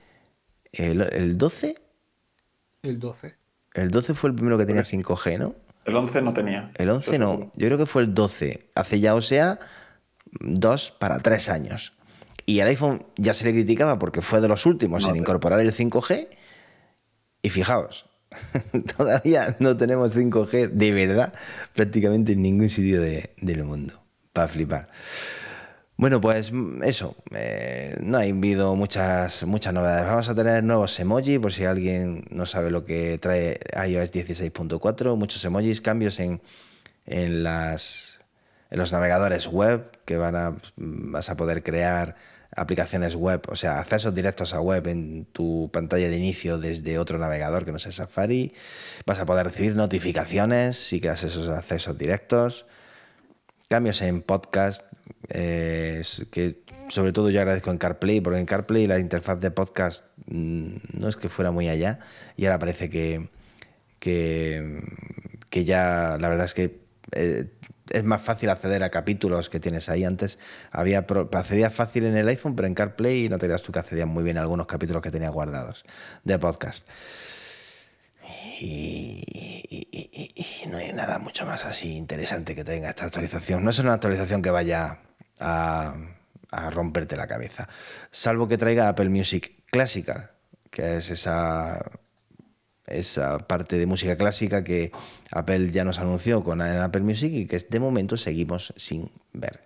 ¿El, 0.73 1.01
el 1.01 1.39
12? 1.39 1.77
El 2.83 3.01
12. 3.01 3.35
El 3.75 3.91
12 3.91 4.15
fue 4.15 4.31
el 4.31 4.37
primero 4.37 4.57
que 4.59 4.67
tenía 4.67 4.85
5G, 4.85 5.39
¿no? 5.39 5.55
El 5.85 5.97
11 5.97 6.23
no 6.23 6.35
tenía. 6.35 6.71
El 6.77 6.91
11 6.91 7.19
no, 7.19 7.53
yo 7.55 7.67
creo 7.67 7.79
que 7.79 7.87
fue 7.87 8.03
el 8.03 8.15
12. 8.15 8.71
Hace 8.75 9.01
ya, 9.01 9.15
o 9.15 9.23
sea, 9.23 9.59
dos 10.41 10.91
para 10.91 11.19
tres 11.21 11.49
años. 11.49 11.93
Y 12.47 12.61
el 12.61 12.69
iPhone 12.69 13.05
ya 13.17 13.35
se 13.35 13.45
le 13.45 13.53
criticaba 13.53 13.99
porque 13.99 14.23
fue 14.23 14.41
de 14.41 14.49
los 14.49 14.67
últimos 14.67 15.09
en 15.09 15.17
incorporar 15.17 15.61
el 15.61 15.75
5G. 15.75 16.29
Y 17.43 17.51
fijaos, 17.51 18.07
todavía 18.97 19.57
no 19.59 19.77
tenemos 19.77 20.15
5G 20.15 20.71
de 20.71 20.93
verdad 20.93 21.35
prácticamente 21.75 22.33
en 22.33 22.43
ningún 22.43 22.71
sitio 22.71 23.01
del 23.01 23.65
mundo. 23.65 24.01
Para 24.33 24.49
flipar. 24.49 24.91
Bueno, 25.99 26.21
pues 26.21 26.53
eso, 26.83 27.17
eh, 27.35 27.97
no 28.03 28.19
ha 28.19 28.23
habido 28.23 28.77
muchas, 28.77 29.45
muchas 29.45 29.73
novedades. 29.73 30.05
Vamos 30.05 30.29
a 30.29 30.35
tener 30.35 30.63
nuevos 30.63 31.01
emojis, 31.01 31.39
por 31.39 31.55
si 31.55 31.65
alguien 31.65 32.27
no 32.31 32.45
sabe 32.45 32.71
lo 32.71 32.85
que 32.85 33.17
trae 33.19 33.59
iOS 33.89 34.13
16.4, 34.13 35.17
muchos 35.17 35.43
emojis, 35.47 35.81
cambios 35.81 36.21
en, 36.21 36.43
en 37.07 37.43
las 37.43 38.16
en 38.71 38.79
los 38.79 38.93
navegadores 38.93 39.47
web, 39.47 39.91
que 40.05 40.17
van 40.17 40.37
a, 40.37 40.57
vas 40.77 41.31
a 41.31 41.37
poder 41.37 41.63
crear 41.63 42.17
aplicaciones 42.55 43.15
web, 43.15 43.43
o 43.49 43.57
sea, 43.57 43.81
accesos 43.81 44.15
directos 44.15 44.55
a 44.55 44.61
web 44.61 44.87
en 44.87 45.27
tu 45.33 45.71
pantalla 45.73 46.09
de 46.09 46.17
inicio 46.17 46.59
desde 46.59 46.99
otro 46.99 47.19
navegador 47.19 47.65
que 47.65 47.73
no 47.73 47.79
sea 47.79 47.93
Safari. 47.93 48.55
Vas 49.05 49.19
a 49.19 49.27
poder 49.27 49.47
recibir 49.47 49.77
notificaciones 49.77 50.77
si 50.77 51.01
quedas 51.01 51.23
esos 51.25 51.49
accesos 51.49 51.99
directos. 51.99 52.67
Cambios 53.69 54.01
en 54.01 54.23
podcast, 54.23 54.85
eh, 55.29 56.03
que 56.31 56.63
sobre 56.89 57.13
todo 57.13 57.31
yo 57.31 57.41
agradezco 57.41 57.71
en 57.71 57.79
CarPlay, 57.79 58.21
porque 58.21 58.39
en 58.39 58.47
CarPlay 58.47 58.87
la 58.87 58.99
interfaz 58.99 59.41
de 59.41 59.51
podcast 59.51 60.05
mm, 60.27 60.77
no 60.93 61.09
es 61.09 61.17
que 61.17 61.29
fuera 61.29 61.51
muy 61.51 61.69
allá 61.69 61.99
y 62.37 62.47
ahora 62.47 62.61
parece 62.61 62.89
que, 62.89 63.29
que, 63.99 64.83
que 65.51 65.65
ya 65.65 66.17
la 66.21 66.29
verdad 66.29 66.45
es 66.45 66.55
que 66.55 66.81
eh, 67.13 67.47
es 67.91 68.05
más 68.05 68.23
fácil 68.23 68.51
acceder 68.51 68.83
a 68.83 68.91
capítulos 68.91 69.49
que 69.49 69.61
tienes 69.61 69.89
ahí 69.89 70.05
antes. 70.05 70.39
Había 70.71 71.07
accedías 71.33 71.75
fácil 71.75 72.05
en 72.05 72.17
el 72.17 72.29
iPhone, 72.29 72.57
pero 72.57 72.69
en 72.69 72.75
CarPlay 72.75 73.29
no 73.29 73.39
te 73.39 73.49
tú 73.59 73.73
que 73.73 73.79
accedías 73.79 74.09
muy 74.09 74.25
bien 74.25 74.39
a 74.39 74.43
algunos 74.43 74.67
capítulos 74.67 75.03
que 75.03 75.11
tenía 75.11 75.31
guardados 75.31 75.85
de 76.25 76.39
podcast. 76.39 76.87
Y, 78.61 79.23
no 80.71 80.79
hay 80.79 80.93
nada 80.93 81.19
mucho 81.19 81.47
más 81.47 81.65
así 81.65 81.93
interesante 81.97 82.55
que 82.55 82.65
tenga 82.65 82.91
esta 82.91 83.05
actualización. 83.05 83.63
No 83.63 83.71
es 83.71 83.79
una 83.79 83.95
actualización 83.95 84.43
que 84.43 84.51
vaya 84.51 84.99
a, 85.39 85.97
a 86.51 86.71
romperte 86.71 87.17
la 87.17 87.27
cabeza, 87.27 87.69
salvo 88.11 88.49
que 88.49 88.59
traiga 88.59 88.89
Apple 88.89 89.11
Music 89.11 89.63
Classical, 89.71 90.31
que 90.71 90.97
es 90.97 91.11
esa 91.11 91.81
esa 92.87 93.39
parte 93.39 93.79
de 93.79 93.87
música 93.87 94.17
clásica 94.17 94.63
que 94.63 94.93
Apple 95.31 95.71
ya 95.71 95.85
nos 95.85 95.99
anunció 95.99 96.43
con 96.45 96.61
Apple 96.61 97.03
Music 97.03 97.33
y 97.33 97.47
que 97.47 97.59
de 97.59 97.81
momento 97.81 98.17
seguimos 98.17 98.73
sin 98.77 99.11
ver. 99.33 99.61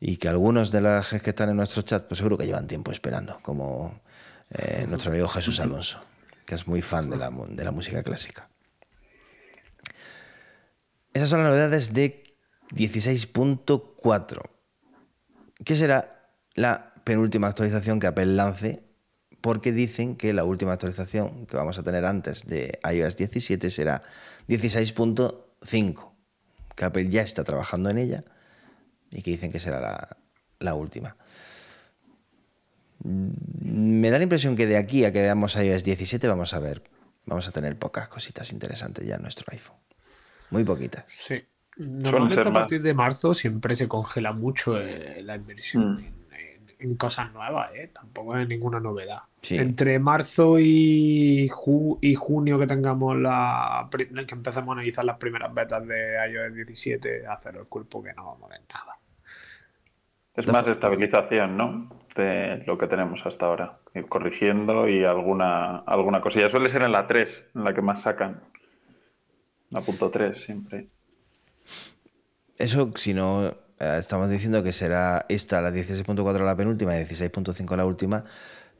Y 0.00 0.16
que 0.16 0.28
algunos 0.28 0.70
de 0.70 0.80
las 0.80 1.08
que 1.08 1.30
están 1.30 1.50
en 1.50 1.56
nuestro 1.56 1.82
chat, 1.82 2.06
pues 2.06 2.18
seguro 2.18 2.38
que 2.38 2.46
llevan 2.46 2.66
tiempo 2.66 2.92
esperando, 2.92 3.38
como 3.42 4.00
eh, 4.50 4.86
nuestro 4.88 5.10
amigo 5.10 5.28
Jesús 5.28 5.58
Alonso, 5.60 6.00
que 6.46 6.54
es 6.54 6.66
muy 6.66 6.82
fan 6.82 7.10
de 7.10 7.16
la, 7.16 7.30
de 7.30 7.64
la 7.64 7.72
música 7.72 8.02
clásica. 8.02 8.48
Esas 11.12 11.30
son 11.30 11.42
las 11.42 11.50
novedades 11.50 11.92
de 11.94 12.22
16.4. 12.70 14.40
¿Qué 15.64 15.74
será 15.74 16.30
la 16.54 16.92
penúltima 17.04 17.48
actualización 17.48 17.98
que 17.98 18.06
Apple 18.06 18.26
lance 18.26 18.84
porque 19.40 19.72
dicen 19.72 20.16
que 20.16 20.32
la 20.32 20.44
última 20.44 20.72
actualización 20.72 21.46
que 21.46 21.56
vamos 21.56 21.78
a 21.78 21.82
tener 21.82 22.04
antes 22.04 22.46
de 22.46 22.78
iOS 22.92 23.16
17 23.16 23.70
será 23.70 24.02
16.5, 24.48 26.12
que 26.74 26.84
Apple 26.84 27.08
ya 27.08 27.22
está 27.22 27.44
trabajando 27.44 27.90
en 27.90 27.98
ella 27.98 28.24
y 29.10 29.22
que 29.22 29.30
dicen 29.30 29.52
que 29.52 29.60
será 29.60 30.16
la, 30.58 30.74
última. 30.74 31.16
Me 33.02 34.10
da 34.10 34.18
la 34.18 34.24
impresión 34.24 34.56
que 34.56 34.66
de 34.66 34.76
aquí 34.76 35.04
a 35.04 35.12
que 35.12 35.22
veamos 35.22 35.56
iOS 35.56 35.84
17 35.84 36.26
vamos 36.28 36.54
a 36.54 36.58
ver, 36.58 36.82
vamos 37.26 37.46
a 37.48 37.52
tener 37.52 37.78
pocas 37.78 38.08
cositas 38.08 38.52
interesantes 38.52 39.06
ya 39.06 39.16
en 39.16 39.22
nuestro 39.22 39.46
iPhone. 39.52 39.76
Muy 40.50 40.64
poquitas. 40.64 41.04
Sí, 41.08 41.44
Normalmente 41.78 42.40
a 42.40 42.52
partir 42.52 42.82
de 42.82 42.92
marzo 42.92 43.34
siempre 43.34 43.76
se 43.76 43.86
congela 43.86 44.32
mucho 44.32 44.80
eh, 44.80 45.22
la 45.22 45.36
inversión 45.36 45.94
mm. 45.94 46.17
En, 46.78 46.96
cosas 46.96 47.32
nuevas, 47.32 47.70
¿eh? 47.74 47.90
tampoco 47.92 48.36
es 48.36 48.48
ninguna 48.48 48.80
novedad. 48.80 49.22
Entre 49.50 49.98
marzo 49.98 50.58
y, 50.58 51.50
y 52.00 52.14
junio 52.14 52.58
que 52.58 52.66
tengamos 52.66 53.16
la 53.16 53.88
que 53.90 54.34
empecemos 54.34 54.68
a 54.70 54.72
analizar 54.72 55.04
las 55.04 55.16
primeras 55.16 55.52
betas 55.54 55.86
de 55.86 56.16
iOS 56.30 56.54
17, 56.54 57.26
hacer 57.26 57.56
el 57.56 57.66
cuerpo 57.66 58.02
que 58.02 58.12
no 58.14 58.26
vamos 58.26 58.50
a 58.50 58.54
ver 58.54 58.62
nada. 58.72 58.98
Es 60.38 60.46
más 60.46 60.68
estabilización, 60.68 61.56
¿no? 61.56 61.90
De 62.14 62.62
lo 62.64 62.78
que 62.78 62.86
tenemos 62.86 63.20
hasta 63.24 63.46
ahora. 63.46 63.80
Ir 63.92 64.06
corrigiendo 64.06 64.88
y 64.88 65.04
alguna, 65.04 65.78
alguna 65.78 66.20
cosilla. 66.20 66.48
Suele 66.48 66.68
ser 66.68 66.82
en 66.82 66.92
la 66.92 67.08
3, 67.08 67.44
en 67.56 67.64
la 67.64 67.74
que 67.74 67.82
más 67.82 68.02
sacan. 68.02 68.40
La 69.70 69.80
punto 69.80 70.10
3 70.10 70.40
siempre. 70.40 70.86
Eso, 72.56 72.90
si 72.94 73.14
no, 73.14 73.52
estamos 73.78 74.28
diciendo 74.28 74.62
que 74.62 74.72
será 74.72 75.26
esta 75.28 75.60
la 75.62 75.70
16.4 75.70 76.44
la 76.44 76.56
penúltima 76.56 76.96
y 76.98 77.04
16.5 77.04 77.76
la 77.76 77.84
última, 77.84 78.24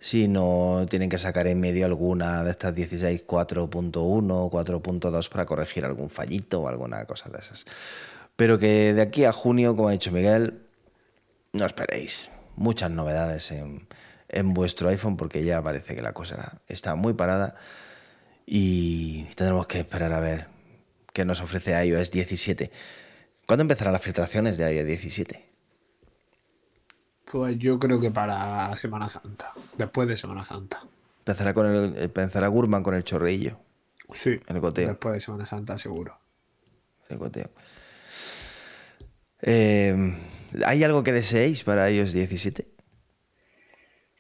si 0.01 0.29
no 0.29 0.87
tienen 0.89 1.09
que 1.09 1.19
sacar 1.19 1.47
en 1.47 1.61
medio 1.61 1.87
alguna 1.87 2.45
de 2.45 2.51
estas 2.51 2.75
16.4.1 2.75 3.97
o 3.99 4.51
4.2 4.51 5.29
para 5.29 5.47
corregir 5.47 5.85
algún 5.85 6.11
fallito 6.11 6.63
o 6.63 6.69
alguna 6.69 7.05
cosa 7.05 7.31
de 7.31 7.39
esas. 7.39 7.65
Pero 8.37 8.59
que 8.59 8.95
de 8.95 9.03
aquí 9.03 9.25
a 9.25 9.33
junio, 9.33 9.75
como 9.75 9.89
ha 9.89 9.93
dicho 9.93 10.13
Miguel, 10.13 10.63
no 11.53 11.67
esperéis 11.67 12.31
muchas 12.57 12.91
novedades 12.91 13.51
en, 13.51 13.87
en 14.29 14.55
vuestro 14.55 14.89
iPhone 14.89 15.17
porque 15.17 15.45
ya 15.45 15.63
parece 15.63 15.95
que 15.95 16.03
la 16.03 16.13
cosa 16.13 16.61
está 16.69 16.95
muy 16.95 17.15
parada 17.15 17.57
y 18.47 19.25
tendremos 19.35 19.67
que 19.67 19.81
esperar 19.81 20.13
a 20.13 20.21
ver 20.21 20.47
qué 21.13 21.25
nos 21.25 21.41
ofrece 21.41 21.85
iOS 21.85 22.11
17. 22.11 22.71
¿Cuándo 23.49 23.63
empezarán 23.63 23.95
las 23.95 24.03
filtraciones 24.03 24.59
de 24.59 24.71
iOS 24.71 24.87
17? 24.87 25.43
Pues 27.33 27.59
yo 27.59 27.79
creo 27.79 27.99
que 27.99 28.11
para 28.11 28.77
Semana 28.77 29.09
Santa, 29.09 29.55
después 29.79 30.07
de 30.07 30.19
Semana 30.19 30.45
Santa. 30.45 30.81
Empezará, 31.21 31.55
con 31.55 31.65
el, 31.65 31.97
empezará 31.97 32.49
Gurman 32.49 32.83
con 32.83 32.95
el 32.95 33.05
chorrillo. 33.05 33.59
Sí, 34.13 34.39
el 34.49 34.61
goteo. 34.61 34.89
después 34.89 35.15
de 35.15 35.21
Semana 35.21 35.47
Santa 35.47 35.79
seguro. 35.79 36.19
El 37.09 37.17
goteo. 37.17 37.49
Eh, 39.41 40.15
¿Hay 40.67 40.85
algo 40.85 41.03
que 41.03 41.13
deseéis 41.13 41.65
para 41.65 41.91
iOS 41.91 42.13
17? 42.13 42.69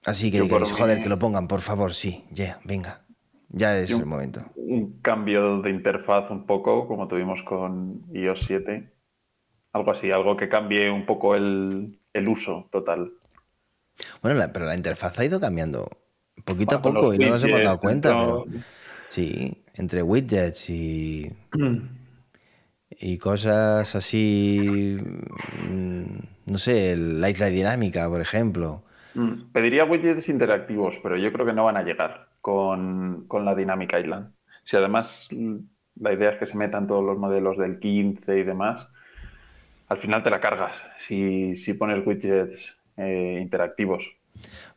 Así 0.06 0.30
que 0.30 0.40
digáis, 0.40 0.72
joder, 0.72 1.02
que 1.02 1.10
lo 1.10 1.18
pongan, 1.18 1.48
por 1.48 1.60
favor, 1.60 1.92
sí, 1.92 2.24
ya, 2.30 2.60
venga. 2.64 3.04
Ya 3.50 3.78
es 3.78 3.90
el 3.90 4.06
momento. 4.06 4.40
Un 4.56 5.02
cambio 5.02 5.60
de 5.60 5.68
interfaz 5.68 6.30
un 6.30 6.46
poco, 6.46 6.88
como 6.88 7.08
tuvimos 7.08 7.42
con 7.42 8.06
iOS 8.14 8.46
7 8.46 8.94
algo 9.78 9.92
así, 9.92 10.10
algo 10.10 10.36
que 10.36 10.48
cambie 10.48 10.90
un 10.90 11.06
poco 11.06 11.34
el, 11.34 11.98
uso 12.26 12.68
total. 12.70 13.12
Bueno, 14.22 14.40
pero 14.52 14.66
la 14.66 14.74
interfaz 14.74 15.18
ha 15.18 15.24
ido 15.24 15.40
cambiando 15.40 15.88
poquito 16.44 16.76
a 16.76 16.82
poco 16.82 17.14
y 17.14 17.18
no 17.18 17.30
nos 17.30 17.44
hemos 17.44 17.62
dado 17.62 17.78
cuenta, 17.78 18.08
pero 18.10 18.44
sí, 19.08 19.64
entre 19.74 20.02
widgets 20.02 20.70
y, 20.70 21.30
y 22.90 23.18
cosas 23.18 23.94
así, 23.94 24.96
mm, 25.70 26.02
no 26.46 26.58
sé, 26.58 26.96
la 26.96 27.30
isla 27.30 27.46
dinámica, 27.46 28.08
por 28.08 28.20
ejemplo. 28.20 28.84
Mm, 29.14 29.52
pediría 29.52 29.84
widgets 29.84 30.28
interactivos, 30.28 30.96
pero 31.02 31.16
yo 31.16 31.32
creo 31.32 31.46
que 31.46 31.52
no 31.52 31.64
van 31.64 31.76
a 31.76 31.82
llegar 31.82 32.28
con, 32.40 33.26
con 33.26 33.44
la 33.44 33.54
Dynamic 33.54 33.94
Island. 33.98 34.32
Si 34.64 34.76
además 34.76 35.28
mm, 35.30 35.56
la 36.00 36.12
idea 36.12 36.30
es 36.30 36.38
que 36.38 36.46
se 36.46 36.56
metan 36.56 36.86
todos 36.86 37.04
los 37.04 37.18
modelos 37.18 37.58
del 37.58 37.78
15 37.78 38.38
y 38.38 38.42
demás, 38.44 38.88
al 39.88 39.98
final 39.98 40.22
te 40.22 40.30
la 40.30 40.40
cargas 40.40 40.76
si, 40.98 41.54
pones 41.78 42.06
widgets 42.06 42.76
eh, 42.96 43.38
interactivos. 43.40 44.04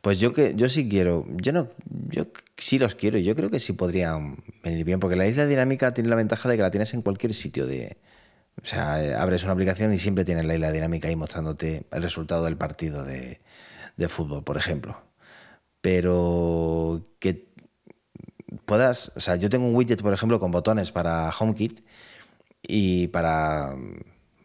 Pues 0.00 0.18
yo 0.18 0.32
que 0.32 0.54
yo 0.56 0.68
sí 0.68 0.88
quiero, 0.88 1.24
yo 1.28 1.52
no, 1.52 1.68
yo 2.08 2.26
sí 2.56 2.78
los 2.78 2.94
quiero, 2.94 3.18
yo 3.18 3.36
creo 3.36 3.50
que 3.50 3.60
sí 3.60 3.72
podrían 3.74 4.36
venir 4.64 4.84
bien, 4.84 4.98
porque 4.98 5.16
la 5.16 5.26
isla 5.26 5.46
dinámica 5.46 5.94
tiene 5.94 6.10
la 6.10 6.16
ventaja 6.16 6.48
de 6.48 6.56
que 6.56 6.62
la 6.62 6.70
tienes 6.70 6.94
en 6.94 7.02
cualquier 7.02 7.32
sitio 7.32 7.66
de, 7.66 7.96
o 8.60 8.66
sea, 8.66 9.22
abres 9.22 9.44
una 9.44 9.52
aplicación 9.52 9.92
y 9.92 9.98
siempre 9.98 10.24
tienes 10.24 10.46
la 10.46 10.54
isla 10.54 10.72
dinámica 10.72 11.08
ahí 11.08 11.16
mostrándote 11.16 11.86
el 11.92 12.02
resultado 12.02 12.44
del 12.44 12.56
partido 12.56 13.04
de, 13.04 13.40
de 13.96 14.08
fútbol, 14.08 14.42
por 14.42 14.56
ejemplo. 14.56 15.00
Pero 15.80 17.02
que 17.20 17.48
puedas, 18.64 19.12
o 19.16 19.20
sea, 19.20 19.36
yo 19.36 19.48
tengo 19.50 19.66
un 19.66 19.74
widget, 19.76 20.02
por 20.02 20.14
ejemplo, 20.14 20.40
con 20.40 20.50
botones 20.50 20.90
para 20.92 21.30
HomeKit 21.30 21.80
y 22.62 23.08
para 23.08 23.76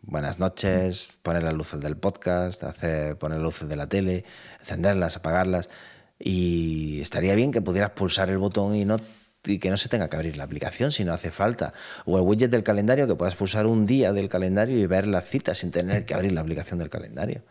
buenas 0.08 0.40
noches, 0.40 1.10
poner 1.22 1.44
las 1.44 1.54
luces 1.54 1.80
del 1.82 1.98
podcast, 1.98 2.64
hacer, 2.64 3.18
poner 3.18 3.40
luces 3.40 3.70
de 3.70 3.76
la 3.76 3.88
tele, 3.88 4.26
encenderlas, 4.60 5.18
apagarlas. 5.18 5.70
Y 6.18 7.00
estaría 7.02 7.36
bien 7.36 7.52
que 7.52 7.62
pudieras 7.62 7.92
pulsar 7.92 8.30
el 8.30 8.38
botón 8.40 8.76
y, 8.76 8.86
no, 8.86 8.98
y 9.44 9.60
que 9.60 9.70
no 9.70 9.78
se 9.78 9.90
tenga 9.90 10.10
que 10.10 10.16
abrir 10.16 10.38
la 10.38 10.46
aplicación 10.46 10.92
si 10.92 11.04
no 11.04 11.14
hace 11.14 11.30
falta. 11.30 11.74
O 12.06 12.18
el 12.18 12.24
widget 12.24 12.50
del 12.50 12.64
calendario, 12.64 13.08
que 13.08 13.16
puedas 13.16 13.36
pulsar 13.36 13.68
un 13.68 13.86
día 13.86 14.14
del 14.14 14.30
calendario 14.30 14.80
y 14.80 14.88
ver 14.88 15.06
las 15.06 15.26
citas 15.26 15.60
sin 15.60 15.72
tener 15.72 16.06
que 16.06 16.14
abrir 16.14 16.32
la 16.32 16.42
aplicación 16.42 16.80
del 16.80 16.90
calendario. 16.90 17.44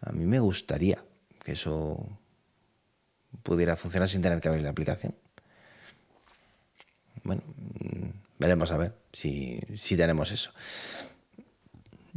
A 0.00 0.12
mí 0.12 0.26
me 0.26 0.38
gustaría 0.38 1.02
que 1.42 1.52
eso 1.52 2.06
pudiera 3.42 3.76
funcionar 3.76 4.08
sin 4.08 4.22
tener 4.22 4.40
que 4.40 4.48
abrir 4.48 4.62
la 4.62 4.70
aplicación. 4.70 5.14
Bueno, 7.24 7.42
mm, 7.46 8.08
veremos 8.38 8.70
a 8.70 8.76
ver 8.76 8.94
si, 9.12 9.58
si 9.74 9.96
tenemos 9.96 10.30
eso. 10.30 10.52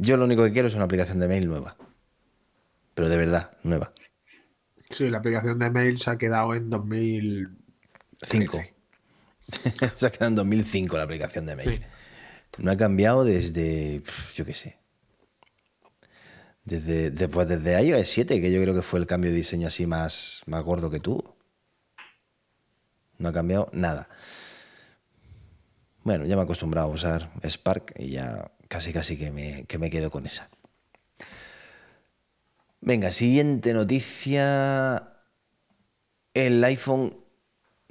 Yo 0.02 0.16
lo 0.16 0.24
único 0.24 0.42
que 0.44 0.52
quiero 0.52 0.66
es 0.68 0.74
una 0.74 0.84
aplicación 0.84 1.20
de 1.20 1.28
mail 1.28 1.46
nueva. 1.46 1.76
Pero 2.94 3.10
de 3.10 3.18
verdad, 3.18 3.50
nueva. 3.62 3.92
Sí, 4.88 5.10
la 5.10 5.18
aplicación 5.18 5.58
de 5.58 5.68
mail 5.68 6.00
se 6.00 6.10
ha 6.10 6.16
quedado 6.16 6.54
en 6.54 6.70
2005. 6.70 8.62
se 9.94 10.06
ha 10.06 10.10
quedado 10.10 10.28
en 10.30 10.36
2005 10.36 10.96
la 10.96 11.02
aplicación 11.02 11.44
de 11.44 11.54
mail. 11.54 11.84
No 12.56 12.70
ha 12.70 12.78
cambiado 12.78 13.24
desde, 13.24 14.02
yo 14.34 14.46
qué 14.46 14.54
sé. 14.54 14.78
Desde, 16.64 17.10
después 17.10 17.46
desde 17.46 17.82
iOS 17.82 18.08
7, 18.08 18.40
que 18.40 18.50
yo 18.50 18.62
creo 18.62 18.74
que 18.74 18.80
fue 18.80 19.00
el 19.00 19.06
cambio 19.06 19.30
de 19.30 19.36
diseño 19.36 19.68
así 19.68 19.86
más, 19.86 20.42
más 20.46 20.64
gordo 20.64 20.88
que 20.88 21.00
tuvo. 21.00 21.36
No 23.18 23.28
ha 23.28 23.32
cambiado 23.32 23.68
nada. 23.74 24.08
Bueno, 26.04 26.24
ya 26.24 26.36
me 26.36 26.40
he 26.40 26.44
acostumbrado 26.44 26.90
a 26.90 26.94
usar 26.94 27.30
Spark 27.44 27.92
y 27.98 28.12
ya 28.12 28.50
casi 28.70 28.92
casi 28.92 29.18
que 29.18 29.32
me, 29.32 29.64
que 29.64 29.78
me 29.78 29.90
quedo 29.90 30.10
con 30.12 30.26
esa. 30.26 30.48
Venga, 32.80 33.10
siguiente 33.10 33.72
noticia. 33.72 35.12
El 36.34 36.62
iPhone 36.62 37.16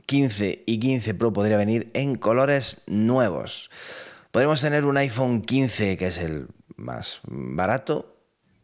15 0.05 0.63
y 0.65 0.79
15 0.79 1.13
Pro 1.15 1.33
podría 1.33 1.57
venir 1.57 1.91
en 1.93 2.15
colores 2.15 2.81
nuevos. 2.87 3.69
Podremos 4.31 4.61
tener 4.61 4.85
un 4.85 4.95
iPhone 4.95 5.41
15, 5.41 5.97
que 5.97 6.07
es 6.07 6.17
el 6.17 6.47
más 6.77 7.19
barato, 7.25 8.15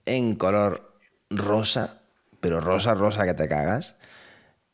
en 0.05 0.35
color 0.35 0.97
rosa, 1.29 2.01
pero 2.39 2.61
rosa, 2.61 2.93
rosa 2.93 3.25
que 3.25 3.33
te 3.33 3.49
cagas. 3.49 3.97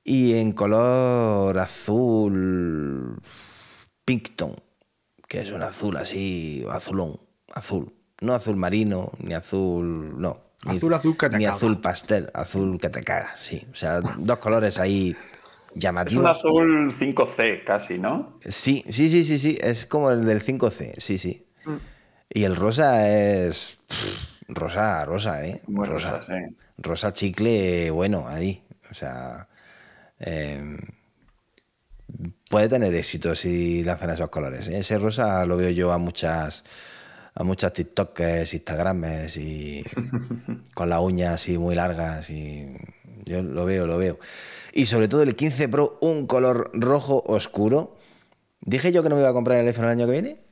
Y 0.04 0.36
en 0.36 0.52
color 0.52 1.58
azul 1.58 3.20
Pinkton, 4.06 4.56
que 5.28 5.42
es 5.42 5.52
un 5.52 5.64
azul 5.64 5.98
así, 5.98 6.64
azulón 6.70 7.31
azul. 7.54 7.94
No 8.22 8.34
azul 8.34 8.56
marino, 8.56 9.12
ni 9.20 9.34
azul. 9.34 10.20
No. 10.20 10.52
Azul, 10.66 10.94
azul 10.94 11.18
que 11.18 11.30
te 11.30 11.38
Ni 11.38 11.46
azul 11.46 11.82
pastel, 11.82 12.30
azul 12.34 12.78
que 12.80 12.90
te 12.90 13.04
caga, 13.04 13.36
sí. 13.36 13.66
O 13.72 13.76
sea, 13.76 14.00
dos 14.02 14.38
colores 14.38 14.80
ahí 14.80 15.16
llamativos. 15.74 16.38
Es 16.38 16.44
un 16.44 16.52
azul 16.52 16.96
5C 17.00 17.64
casi, 17.66 17.98
¿no? 17.98 18.38
Sí, 18.48 18.86
sí, 18.90 19.08
sí, 19.08 19.24
sí, 19.24 19.40
sí. 19.40 19.58
Es 19.60 19.88
como 19.88 20.12
el 20.12 20.26
del 20.26 20.44
5C, 20.44 21.00
sí, 21.00 21.18
sí. 21.18 21.48
Mm. 21.66 21.78
Y 22.30 22.44
el 22.44 22.56
rosa 22.56 23.10
es. 23.10 23.80
rosa, 24.48 25.04
rosa, 25.06 25.46
¿eh? 25.46 25.62
rosa. 25.68 26.22
Rosa, 26.78 27.14
chicle, 27.14 27.90
bueno, 27.90 28.28
ahí. 28.28 28.64
O 28.92 28.94
sea. 28.94 29.48
Em, 30.20 30.78
puede 32.50 32.70
tener 32.70 32.94
éxito 32.94 33.34
si 33.36 33.84
lanzan 33.84 34.12
esos 34.12 34.30
colores. 34.30 34.68
¿eh? 34.68 34.80
Ese 34.80 35.00
rosa 35.00 35.46
lo 35.46 35.58
veo 35.58 35.72
yo 35.72 35.92
a 35.92 35.98
muchas 35.98 36.64
a 37.34 37.44
muchas 37.44 37.74
TikTokers, 37.74 38.54
Instagrames 38.54 39.38
y 39.38 39.84
con 40.74 40.90
las 40.90 41.02
uñas 41.02 41.34
así 41.34 41.58
muy 41.58 41.76
largas 41.76 42.30
y 42.30 42.76
yo 43.26 43.42
lo 43.42 43.66
veo, 43.66 43.88
lo 43.88 43.98
veo. 43.98 44.20
Y 44.74 44.86
sobre 44.86 45.08
todo 45.08 45.24
el 45.24 45.36
15 45.36 45.70
Pro, 45.70 45.98
un 46.02 46.28
color 46.28 46.72
rojo 46.74 47.24
oscuro. 47.26 47.98
¿Dije 48.62 48.92
yo 48.92 49.04
que 49.04 49.10
no 49.10 49.16
me 49.16 49.22
iba 49.22 49.30
a 49.30 49.34
comprar 49.34 49.60
el 49.60 49.68
iPhone 49.68 49.86
el 49.86 49.92
año 49.92 50.06
que 50.06 50.12
viene? 50.12 50.52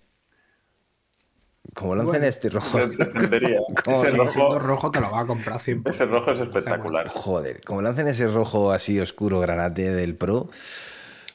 Como 1.75 1.95
lancen 1.95 2.23
este 2.23 2.49
rojo. 2.49 2.79
ese 2.79 4.11
rojo, 4.11 4.59
rojo 4.59 4.91
te 4.91 4.99
lo 4.99 5.11
va 5.11 5.21
a 5.21 5.25
comprar 5.27 5.61
siempre. 5.61 5.93
Ese 5.93 6.05
rojo 6.05 6.31
es 6.31 6.39
espectacular. 6.39 7.07
Joder, 7.09 7.61
como 7.61 7.81
lancen 7.81 8.07
ese 8.07 8.27
rojo 8.27 8.71
así 8.71 8.99
oscuro 8.99 9.39
granate 9.39 9.91
del 9.91 10.15
Pro, 10.15 10.49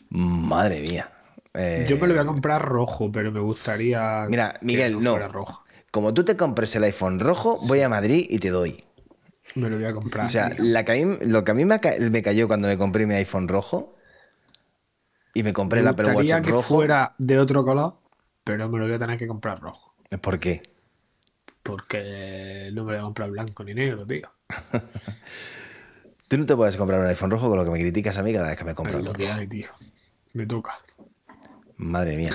madre 0.08 0.80
mía. 0.80 1.13
Yo 1.54 1.96
me 1.96 2.06
lo 2.08 2.14
voy 2.14 2.18
a 2.18 2.22
eh, 2.22 2.26
comprar 2.26 2.62
rojo, 2.62 3.10
pero 3.12 3.30
me 3.30 3.40
gustaría. 3.40 4.26
Mira, 4.28 4.54
Miguel, 4.60 5.02
no. 5.02 5.18
como 5.90 6.12
tú 6.12 6.24
te 6.24 6.36
compres 6.36 6.74
el 6.76 6.84
iPhone 6.84 7.20
rojo, 7.20 7.58
voy 7.68 7.80
a 7.80 7.88
Madrid 7.88 8.26
y 8.28 8.38
te 8.38 8.50
doy. 8.50 8.76
Me 9.54 9.70
lo 9.70 9.76
voy 9.76 9.86
a 9.86 9.94
comprar. 9.94 10.26
O 10.26 10.28
sea, 10.30 10.50
tío. 10.50 10.64
la 10.64 10.84
que 10.84 10.92
a 10.92 11.06
mí- 11.06 11.16
lo 11.22 11.44
que 11.44 11.50
a 11.52 11.54
mí 11.54 11.64
me, 11.64 11.78
ca- 11.78 11.94
me 12.00 12.22
cayó 12.22 12.48
cuando 12.48 12.66
me 12.66 12.76
compré 12.76 13.06
mi 13.06 13.14
iPhone 13.14 13.46
rojo 13.46 13.94
y 15.32 15.42
me 15.42 15.52
compré 15.52 15.80
el 15.80 15.84
me 15.84 15.90
Apple 15.90 16.08
Watch 16.12 16.32
que 16.42 16.50
rojo. 16.50 16.76
fuera 16.76 17.14
de 17.18 17.38
otro 17.38 17.64
color, 17.64 17.98
pero 18.42 18.68
me 18.68 18.78
lo 18.78 18.86
voy 18.86 18.94
a 18.94 18.98
tener 18.98 19.18
que 19.18 19.26
comprar 19.28 19.60
rojo. 19.60 19.94
¿Por 20.20 20.38
qué? 20.38 20.62
Porque 21.62 22.70
no 22.72 22.84
me 22.84 22.92
lo 22.92 22.96
voy 22.98 22.98
a 22.98 23.02
comprar 23.02 23.30
blanco 23.30 23.64
ni 23.64 23.74
negro, 23.74 24.06
tío. 24.06 24.28
Tú 26.28 26.38
no 26.38 26.46
te 26.46 26.56
puedes 26.56 26.76
comprar 26.76 27.00
un 27.00 27.06
iPhone 27.06 27.30
rojo 27.30 27.48
con 27.48 27.58
lo 27.58 27.64
que 27.64 27.70
me 27.70 27.78
criticas 27.78 28.16
a 28.18 28.22
mí 28.22 28.32
cada 28.32 28.48
vez 28.48 28.58
que 28.58 28.64
me 28.64 28.74
compro 28.74 28.98
que 29.12 29.26
rojo. 29.26 29.38
hay, 29.38 29.46
tío. 29.46 29.68
Me 30.32 30.46
toca. 30.46 30.78
Madre 31.76 32.16
mía. 32.16 32.30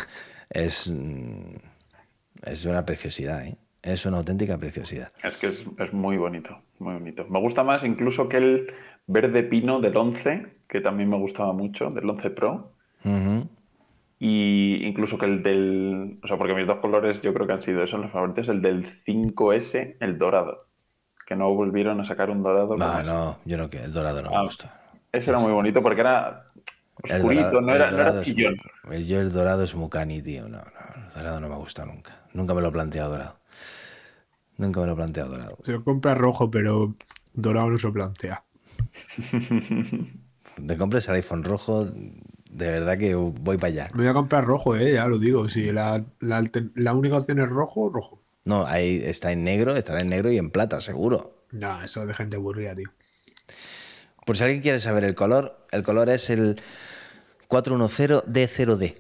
Es, 0.49 0.89
mm, 0.89 1.55
es 2.43 2.65
una 2.65 2.85
preciosidad, 2.85 3.45
¿eh? 3.45 3.55
Es 3.81 4.05
una 4.05 4.17
auténtica 4.17 4.57
preciosidad. 4.57 5.11
Es 5.23 5.37
que 5.37 5.47
es, 5.47 5.63
es 5.77 5.93
muy 5.93 6.17
bonito, 6.17 6.61
muy 6.79 6.93
bonito. 6.95 7.25
Me 7.29 7.39
gusta 7.39 7.63
más 7.63 7.83
incluso 7.83 8.27
que 8.27 8.37
el 8.37 8.73
verde 9.07 9.43
pino 9.43 9.79
del 9.79 9.95
11, 9.95 10.47
que 10.67 10.81
también 10.81 11.09
me 11.09 11.17
gustaba 11.17 11.53
mucho, 11.53 11.89
del 11.89 12.09
11 12.09 12.29
Pro. 12.31 12.73
Y 14.21 14.85
incluso 14.85 15.17
que 15.17 15.25
el 15.27 15.41
del. 15.43 16.19
O 16.21 16.27
sea, 16.27 16.37
porque 16.37 16.53
mis 16.53 16.67
dos 16.67 16.79
colores 16.79 17.21
yo 17.21 17.33
creo 17.33 17.47
que 17.47 17.53
han 17.53 17.61
sido 17.61 17.83
esos 17.83 18.01
los 18.01 18.11
favoritos. 18.11 18.49
El 18.49 18.61
del 18.61 18.85
5S, 19.05 19.95
el 20.01 20.17
dorado. 20.17 20.67
Que 21.25 21.35
no 21.37 21.53
volvieron 21.53 22.01
a 22.01 22.05
sacar 22.05 22.29
un 22.29 22.43
dorado. 22.43 22.75
No, 22.75 22.93
ese. 22.95 23.03
no, 23.03 23.37
yo 23.45 23.57
no, 23.57 23.69
que 23.69 23.77
el 23.81 23.93
dorado 23.93 24.21
no 24.21 24.31
me 24.31 24.35
Ah, 24.35 24.43
gusta. 24.43 24.81
Ese 25.11 25.31
era 25.31 25.39
muy 25.39 25.53
bonito 25.53 25.81
porque 25.81 26.01
era 26.01 26.48
oscurito, 27.03 27.41
dorado- 27.43 27.61
no 27.61 27.69
el 27.69 27.75
era, 27.75 27.85
no 27.91 27.95
era 27.95 28.03
dorado 28.05 28.21
es 28.21 28.25
chillón. 28.27 28.57
muy- 28.83 28.95
el- 28.97 29.07
yo 29.07 29.21
el 29.21 29.31
dorado 29.31 29.63
es 29.63 29.75
mucani, 29.75 30.21
tío. 30.21 30.43
No, 30.47 30.57
no, 30.59 30.63
el 31.07 31.13
dorado 31.13 31.39
no 31.41 31.47
me 31.49 31.55
ha 31.55 31.57
gustado 31.57 31.87
nunca. 31.91 32.21
Nunca 32.33 32.53
me 32.53 32.61
lo 32.61 32.69
he 32.69 32.71
planteado 32.71 33.11
dorado. 33.11 33.39
Nunca 34.57 34.79
me 34.81 34.85
lo 34.87 34.93
he 34.93 34.95
planteado 34.95 35.31
dorado. 35.31 35.57
Se 35.65 35.71
lo 35.71 35.83
compra 35.83 36.13
rojo, 36.15 36.51
pero 36.51 36.95
dorado 37.33 37.69
no 37.69 37.77
se 37.77 37.89
plantea. 37.91 38.43
Te 40.67 40.77
compres 40.77 41.07
el 41.07 41.15
iPhone 41.15 41.43
rojo, 41.43 41.85
de 41.85 42.69
verdad 42.69 42.97
que 42.97 43.15
voy 43.15 43.57
para 43.57 43.67
allá. 43.67 43.89
Me 43.93 43.99
voy 44.03 44.07
a 44.07 44.13
comprar 44.13 44.43
rojo, 44.45 44.75
eh, 44.75 44.93
ya 44.93 45.07
lo 45.07 45.17
digo. 45.17 45.47
Si 45.47 45.71
la, 45.71 46.03
la 46.19 46.93
única 46.93 47.17
opción 47.17 47.39
es 47.39 47.49
rojo, 47.49 47.89
rojo. 47.89 48.21
No, 48.45 48.65
ahí 48.65 49.01
está 49.03 49.31
en 49.31 49.43
negro, 49.43 49.75
estará 49.75 50.01
en 50.01 50.09
negro 50.09 50.31
y 50.31 50.37
en 50.37 50.49
plata, 50.49 50.81
seguro. 50.81 51.45
No, 51.51 51.81
eso 51.81 52.01
es 52.01 52.07
de 52.07 52.13
gente 52.13 52.35
aburrida, 52.37 52.75
tío. 52.75 52.89
Por 54.25 54.37
si 54.37 54.43
alguien 54.43 54.61
quiere 54.61 54.79
saber 54.79 55.03
el 55.03 55.15
color, 55.15 55.65
el 55.71 55.83
color 55.83 56.09
es 56.09 56.29
el 56.29 56.61
410D0D. 57.49 58.95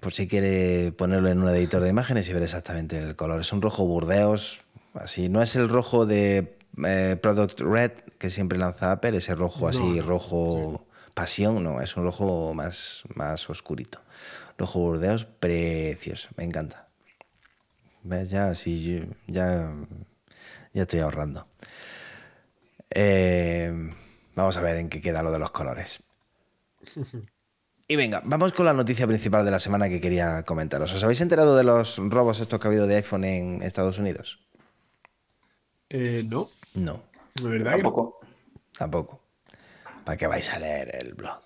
Por 0.00 0.14
si 0.14 0.26
quiere 0.26 0.92
ponerlo 0.92 1.28
en 1.28 1.42
un 1.42 1.48
editor 1.48 1.82
de 1.82 1.90
imágenes 1.90 2.28
y 2.28 2.32
ver 2.32 2.42
exactamente 2.42 2.98
el 2.98 3.16
color. 3.16 3.40
Es 3.40 3.52
un 3.52 3.62
rojo 3.62 3.84
burdeos, 3.86 4.62
así. 4.94 5.28
No 5.28 5.42
es 5.42 5.54
el 5.56 5.68
rojo 5.68 6.06
de 6.06 6.56
eh, 6.84 7.16
Product 7.20 7.60
Red 7.60 7.92
que 8.18 8.30
siempre 8.30 8.58
lanza 8.58 8.92
Apple, 8.92 9.18
ese 9.18 9.34
rojo 9.34 9.68
así, 9.68 9.80
No, 9.80 10.02
rojo 10.02 10.86
pasión, 11.14 11.62
no, 11.62 11.80
es 11.80 11.96
un 11.96 12.04
rojo 12.04 12.54
más, 12.54 13.02
más 13.14 13.48
oscurito. 13.50 14.00
Rojo 14.58 14.80
burdeos, 14.80 15.24
precioso, 15.24 16.28
me 16.36 16.44
encanta. 16.44 16.86
¿Ves? 18.02 18.30
Ya, 18.30 18.54
sí, 18.54 19.04
ya, 19.26 19.74
ya 20.72 20.82
estoy 20.82 21.00
ahorrando. 21.00 21.46
Eh, 22.90 23.92
vamos 24.34 24.56
a 24.56 24.62
ver 24.62 24.76
en 24.76 24.88
qué 24.88 25.00
queda 25.00 25.22
lo 25.22 25.32
de 25.32 25.38
los 25.38 25.50
colores. 25.50 26.05
Y 27.88 27.96
venga, 27.96 28.20
vamos 28.24 28.52
con 28.52 28.66
la 28.66 28.72
noticia 28.72 29.06
principal 29.06 29.44
de 29.44 29.50
la 29.50 29.58
semana 29.60 29.88
que 29.88 30.00
quería 30.00 30.42
comentaros. 30.42 30.92
¿Os 30.92 31.04
habéis 31.04 31.20
enterado 31.20 31.56
de 31.56 31.64
los 31.64 31.98
robos 31.98 32.40
estos 32.40 32.58
que 32.58 32.66
ha 32.66 32.70
habido 32.70 32.86
de 32.86 32.96
iPhone 32.96 33.24
en 33.24 33.62
Estados 33.62 33.98
Unidos? 33.98 34.40
Eh, 35.88 36.24
no, 36.26 36.50
No, 36.74 37.02
de 37.34 37.48
verdad 37.48 37.76
que 37.76 37.82
no. 37.82 37.92
Tampoco. 37.92 38.20
tampoco. 38.76 39.20
¿Para 40.04 40.16
qué 40.16 40.26
vais 40.26 40.48
a 40.52 40.58
leer 40.58 40.96
el 41.02 41.14
blog? 41.14 41.40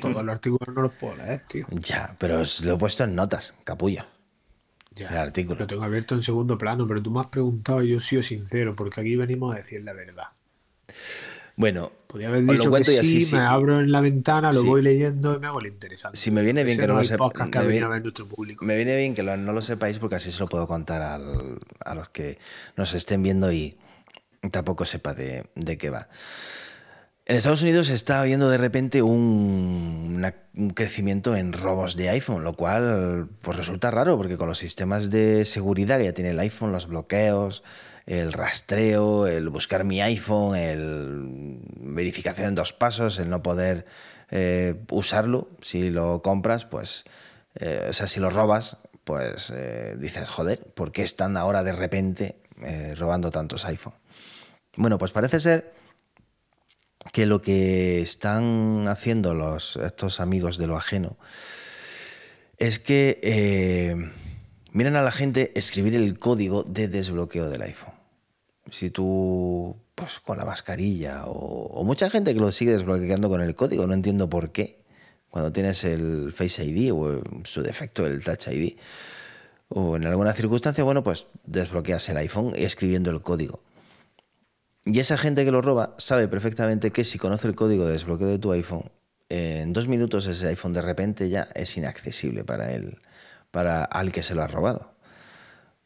Todos 0.00 0.22
los 0.24 0.28
artículos 0.34 0.74
no 0.74 0.82
los 0.82 0.92
puedo 0.94 1.16
leer, 1.16 1.46
tío. 1.48 1.66
Ya, 1.70 2.14
pero 2.18 2.40
os 2.40 2.62
lo 2.64 2.74
he 2.74 2.78
puesto 2.78 3.04
en 3.04 3.14
notas, 3.14 3.54
capullo. 3.64 4.04
Ya, 4.94 5.08
El 5.08 5.16
artículo. 5.18 5.60
Lo 5.60 5.66
tengo 5.66 5.84
abierto 5.84 6.14
en 6.14 6.22
segundo 6.22 6.58
plano, 6.58 6.86
pero 6.86 7.02
tú 7.02 7.10
me 7.10 7.20
has 7.20 7.26
preguntado 7.28 7.82
y 7.82 7.90
yo 7.90 7.98
he 7.98 8.00
sido 8.00 8.22
sincero, 8.22 8.76
porque 8.76 9.00
aquí 9.00 9.16
venimos 9.16 9.54
a 9.54 9.58
decir 9.58 9.82
la 9.82 9.92
verdad. 9.94 10.28
Bueno, 11.56 11.92
Podría 12.06 12.28
haber 12.28 12.40
os 12.42 12.46
lo 12.46 12.52
dicho 12.54 12.64
que 12.64 12.70
y 12.94 12.98
así, 12.98 13.20
sí, 13.22 13.34
me 13.36 13.42
abro 13.42 13.80
en 13.80 13.92
la 13.92 14.00
ventana, 14.00 14.52
lo 14.52 14.60
Sí. 14.62 14.66
voy 14.66 14.82
leyendo 14.82 15.34
y 15.36 15.38
me 15.38 15.46
hago 15.46 15.60
el 15.60 15.66
interesante. 15.68 16.16
Si 16.18 16.30
me 16.30 16.42
viene 16.42 16.64
bien 16.64 16.78
que 16.78 16.86
no 16.86 16.94
lo 16.94 17.00
ha 17.00 17.02
me. 17.02 17.08
Me 18.62 18.76
viene 18.76 18.96
bien 18.96 19.14
que 19.14 19.22
lo- 19.22 19.36
no 19.36 19.52
lo 19.52 19.62
sepáis 19.62 19.98
porque 19.98 20.16
así 20.16 20.32
se 20.32 20.40
lo 20.40 20.48
puedo 20.48 20.66
contar 20.66 21.02
al- 21.02 21.58
a 21.84 21.94
los 21.94 22.08
que 22.08 22.38
nos 22.76 22.94
estén 22.94 23.22
viendo 23.22 23.52
y 23.52 23.76
tampoco 24.50 24.84
sepa 24.86 25.14
de, 25.14 25.44
de 25.54 25.78
qué 25.78 25.90
va. 25.90 26.08
En 27.24 27.36
Estados 27.36 27.62
Unidos 27.62 27.88
está 27.88 28.20
habiendo 28.20 28.50
de 28.50 28.58
repente 28.58 29.00
un, 29.02 30.14
una- 30.16 30.34
un 30.56 30.70
crecimiento 30.70 31.36
en 31.36 31.52
robos 31.52 31.96
de 31.96 32.08
iPhone, 32.10 32.42
lo 32.44 32.54
cual 32.54 33.28
pues 33.42 33.56
resulta 33.56 33.90
raro 33.90 34.16
porque 34.16 34.36
con 34.36 34.48
los 34.48 34.58
sistemas 34.58 35.10
de 35.10 35.44
seguridad 35.44 35.98
que 35.98 36.04
ya 36.06 36.12
tiene 36.14 36.30
el 36.30 36.40
iPhone, 36.40 36.72
los 36.72 36.88
bloqueos, 36.88 37.62
el 38.06 38.32
rastreo, 38.32 39.26
el 39.26 39.48
buscar 39.48 39.84
mi 39.84 40.00
iPhone, 40.00 40.56
el 40.56 41.60
verificación 41.76 42.48
en 42.48 42.54
dos 42.54 42.72
pasos, 42.72 43.18
el 43.18 43.28
no 43.28 43.42
poder 43.42 43.86
eh, 44.30 44.82
usarlo, 44.90 45.50
si 45.60 45.90
lo 45.90 46.22
compras, 46.22 46.64
pues, 46.64 47.04
eh, 47.56 47.86
o 47.90 47.92
sea, 47.92 48.06
si 48.06 48.18
lo 48.18 48.30
robas, 48.30 48.78
pues 49.04 49.52
eh, 49.54 49.94
dices, 49.98 50.28
joder, 50.28 50.64
¿por 50.74 50.90
qué 50.90 51.02
están 51.02 51.36
ahora 51.36 51.62
de 51.62 51.72
repente 51.72 52.38
robando 52.96 53.30
tantos 53.30 53.64
iPhone? 53.64 53.94
Bueno, 54.76 54.96
pues 54.96 55.10
parece 55.10 55.40
ser 55.40 55.74
que 57.12 57.26
lo 57.26 57.42
que 57.42 58.00
están 58.00 58.86
haciendo 58.86 59.34
los, 59.34 59.76
estos 59.76 60.20
amigos 60.20 60.58
de 60.58 60.68
lo 60.68 60.76
ajeno 60.76 61.18
es 62.58 62.78
que 62.78 64.10
miran 64.70 64.96
a 64.96 65.02
la 65.02 65.12
gente 65.12 65.52
escribir 65.56 65.96
el 65.96 66.18
código 66.18 66.62
de 66.62 66.88
desbloqueo 66.88 67.50
del 67.50 67.62
iPhone. 67.62 67.91
Si 68.70 68.90
tú, 68.90 69.76
pues 69.94 70.20
con 70.20 70.38
la 70.38 70.44
mascarilla, 70.44 71.26
o, 71.26 71.66
o 71.66 71.84
mucha 71.84 72.08
gente 72.10 72.32
que 72.32 72.40
lo 72.40 72.52
sigue 72.52 72.72
desbloqueando 72.72 73.28
con 73.28 73.40
el 73.40 73.54
código, 73.54 73.86
no 73.86 73.94
entiendo 73.94 74.28
por 74.30 74.52
qué, 74.52 74.82
cuando 75.30 75.50
tienes 75.50 75.82
el 75.84 76.32
Face 76.32 76.64
ID 76.64 76.92
o 76.92 77.22
su 77.44 77.62
defecto 77.62 78.06
el 78.06 78.22
Touch 78.22 78.48
ID, 78.48 78.76
o 79.68 79.96
en 79.96 80.06
alguna 80.06 80.34
circunstancia, 80.34 80.84
bueno, 80.84 81.02
pues 81.02 81.28
desbloqueas 81.44 82.06
el 82.10 82.18
iPhone 82.18 82.52
escribiendo 82.54 83.10
el 83.10 83.22
código. 83.22 83.62
Y 84.84 84.98
esa 84.98 85.16
gente 85.16 85.44
que 85.44 85.50
lo 85.50 85.62
roba 85.62 85.94
sabe 85.96 86.28
perfectamente 86.28 86.90
que 86.90 87.04
si 87.04 87.18
conoce 87.18 87.48
el 87.48 87.54
código 87.54 87.86
de 87.86 87.92
desbloqueo 87.92 88.28
de 88.28 88.38
tu 88.38 88.52
iPhone, 88.52 88.90
en 89.30 89.72
dos 89.72 89.88
minutos 89.88 90.26
ese 90.26 90.48
iPhone 90.48 90.74
de 90.74 90.82
repente 90.82 91.30
ya 91.30 91.48
es 91.54 91.76
inaccesible 91.78 92.44
para 92.44 92.72
él, 92.72 93.00
para 93.50 93.84
al 93.84 94.12
que 94.12 94.22
se 94.22 94.34
lo 94.34 94.42
ha 94.42 94.48
robado. 94.48 94.92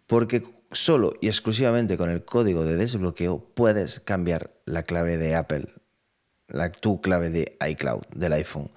Porque 0.08 0.42
solo 0.72 1.14
y 1.20 1.28
exclusivamente 1.28 1.96
con 1.96 2.10
el 2.10 2.24
código 2.24 2.64
de 2.64 2.76
desbloqueo 2.76 3.38
puedes 3.54 4.00
cambiar 4.00 4.50
la 4.64 4.82
clave 4.82 5.16
de 5.16 5.34
Apple, 5.34 5.66
la, 6.48 6.70
tu 6.70 7.00
clave 7.00 7.30
de 7.30 7.56
iCloud 7.68 8.02
del 8.14 8.32
iPhone. 8.32 8.70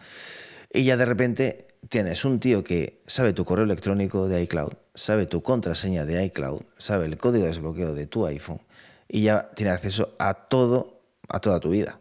Y 0.71 0.83
ya 0.83 0.97
de 0.97 1.05
repente 1.05 1.67
tienes 1.87 2.25
un 2.25 2.39
tío 2.39 2.63
que 2.63 3.01
sabe 3.07 3.33
tu 3.33 3.45
correo 3.45 3.65
electrónico 3.65 4.27
de 4.27 4.41
iCloud, 4.43 4.73
sabe 4.93 5.25
tu 5.25 5.41
contraseña 5.41 6.05
de 6.05 6.23
iCloud, 6.25 6.61
sabe 6.77 7.05
el 7.05 7.17
código 7.17 7.43
de 7.43 7.49
desbloqueo 7.49 7.93
de 7.93 8.07
tu 8.07 8.25
iPhone 8.25 8.61
y 9.07 9.23
ya 9.23 9.49
tiene 9.55 9.71
acceso 9.71 10.13
a 10.19 10.33
todo, 10.33 11.01
a 11.27 11.39
toda 11.39 11.59
tu 11.59 11.71
vida, 11.71 11.99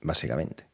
básicamente. 0.00 0.66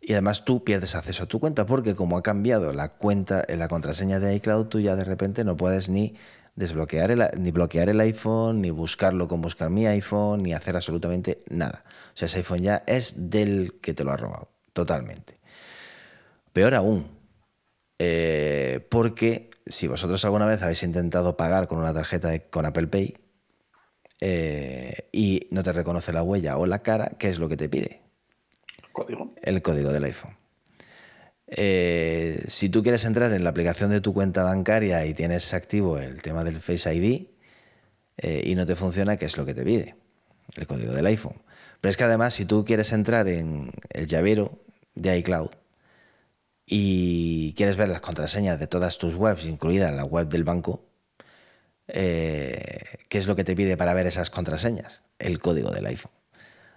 Y 0.00 0.12
además 0.12 0.44
tú 0.44 0.64
pierdes 0.64 0.94
acceso 0.94 1.24
a 1.24 1.26
tu 1.26 1.38
cuenta 1.40 1.66
porque 1.66 1.94
como 1.94 2.16
ha 2.16 2.22
cambiado 2.22 2.72
la 2.72 2.88
cuenta, 2.88 3.44
la 3.48 3.68
contraseña 3.68 4.18
de 4.18 4.34
iCloud, 4.36 4.66
tú 4.66 4.80
ya 4.80 4.96
de 4.96 5.04
repente 5.04 5.44
no 5.44 5.56
puedes 5.56 5.90
ni 5.90 6.16
desbloquear 6.60 7.10
el, 7.10 7.24
ni 7.38 7.50
bloquear 7.50 7.88
el 7.88 7.98
iPhone, 8.00 8.60
ni 8.60 8.70
buscarlo 8.70 9.26
con 9.26 9.40
buscar 9.40 9.70
mi 9.70 9.86
iPhone, 9.86 10.42
ni 10.42 10.52
hacer 10.54 10.76
absolutamente 10.76 11.40
nada. 11.50 11.82
O 12.14 12.16
sea, 12.16 12.26
ese 12.26 12.38
iPhone 12.38 12.60
ya 12.62 12.84
es 12.86 13.30
del 13.30 13.80
que 13.80 13.94
te 13.94 14.04
lo 14.04 14.12
ha 14.12 14.16
robado, 14.16 14.48
totalmente. 14.72 15.34
Peor 16.52 16.74
aún, 16.74 17.06
eh, 17.98 18.86
porque 18.90 19.50
si 19.66 19.88
vosotros 19.88 20.24
alguna 20.24 20.46
vez 20.46 20.62
habéis 20.62 20.82
intentado 20.82 21.36
pagar 21.36 21.66
con 21.66 21.78
una 21.78 21.92
tarjeta 21.92 22.28
de- 22.28 22.42
con 22.48 22.66
Apple 22.66 22.86
Pay 22.88 23.14
eh, 24.20 25.08
y 25.12 25.48
no 25.50 25.62
te 25.62 25.72
reconoce 25.72 26.12
la 26.12 26.22
huella 26.22 26.58
o 26.58 26.66
la 26.66 26.82
cara, 26.82 27.10
¿qué 27.18 27.28
es 27.30 27.38
lo 27.38 27.48
que 27.48 27.56
te 27.56 27.68
pide? 27.68 28.02
Código. 28.92 29.34
El 29.42 29.62
código 29.62 29.92
del 29.92 30.04
iPhone. 30.04 30.36
Eh, 31.52 32.44
si 32.46 32.68
tú 32.68 32.82
quieres 32.82 33.04
entrar 33.04 33.32
en 33.32 33.42
la 33.42 33.50
aplicación 33.50 33.90
de 33.90 34.00
tu 34.00 34.14
cuenta 34.14 34.44
bancaria 34.44 35.04
y 35.04 35.14
tienes 35.14 35.52
activo 35.52 35.98
el 35.98 36.22
tema 36.22 36.44
del 36.44 36.60
Face 36.60 36.94
ID 36.94 37.26
eh, 38.18 38.42
y 38.46 38.54
no 38.54 38.66
te 38.66 38.76
funciona, 38.76 39.16
¿qué 39.16 39.24
es 39.24 39.36
lo 39.36 39.44
que 39.44 39.54
te 39.54 39.64
pide? 39.64 39.96
El 40.56 40.66
código 40.68 40.92
del 40.92 41.06
iPhone. 41.06 41.42
Pero 41.80 41.90
es 41.90 41.96
que 41.96 42.04
además, 42.04 42.34
si 42.34 42.44
tú 42.44 42.64
quieres 42.64 42.92
entrar 42.92 43.26
en 43.28 43.72
el 43.90 44.06
llavero 44.06 44.60
de 44.94 45.18
iCloud 45.18 45.50
y 46.66 47.52
quieres 47.54 47.76
ver 47.76 47.88
las 47.88 48.00
contraseñas 48.00 48.60
de 48.60 48.68
todas 48.68 48.98
tus 48.98 49.16
webs, 49.16 49.44
incluida 49.46 49.90
la 49.90 50.04
web 50.04 50.28
del 50.28 50.44
banco, 50.44 50.84
eh, 51.88 52.80
¿qué 53.08 53.18
es 53.18 53.26
lo 53.26 53.34
que 53.34 53.42
te 53.42 53.56
pide 53.56 53.76
para 53.76 53.94
ver 53.94 54.06
esas 54.06 54.30
contraseñas? 54.30 55.02
El 55.18 55.40
código 55.40 55.70
del 55.70 55.86
iPhone. 55.86 56.12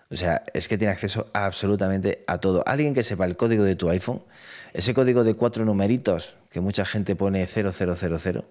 O 0.09 0.15
sea, 0.15 0.43
es 0.53 0.67
que 0.67 0.77
tiene 0.77 0.93
acceso 0.93 1.29
absolutamente 1.33 2.23
a 2.27 2.37
todo. 2.37 2.63
Alguien 2.67 2.93
que 2.93 3.03
sepa 3.03 3.25
el 3.25 3.35
código 3.35 3.63
de 3.63 3.75
tu 3.75 3.89
iPhone, 3.89 4.23
ese 4.73 4.93
código 4.93 5.23
de 5.23 5.35
cuatro 5.35 5.63
numeritos 5.65 6.35
que 6.49 6.59
mucha 6.61 6.83
gente 6.85 7.15
pone 7.15 7.45
0000 7.47 8.43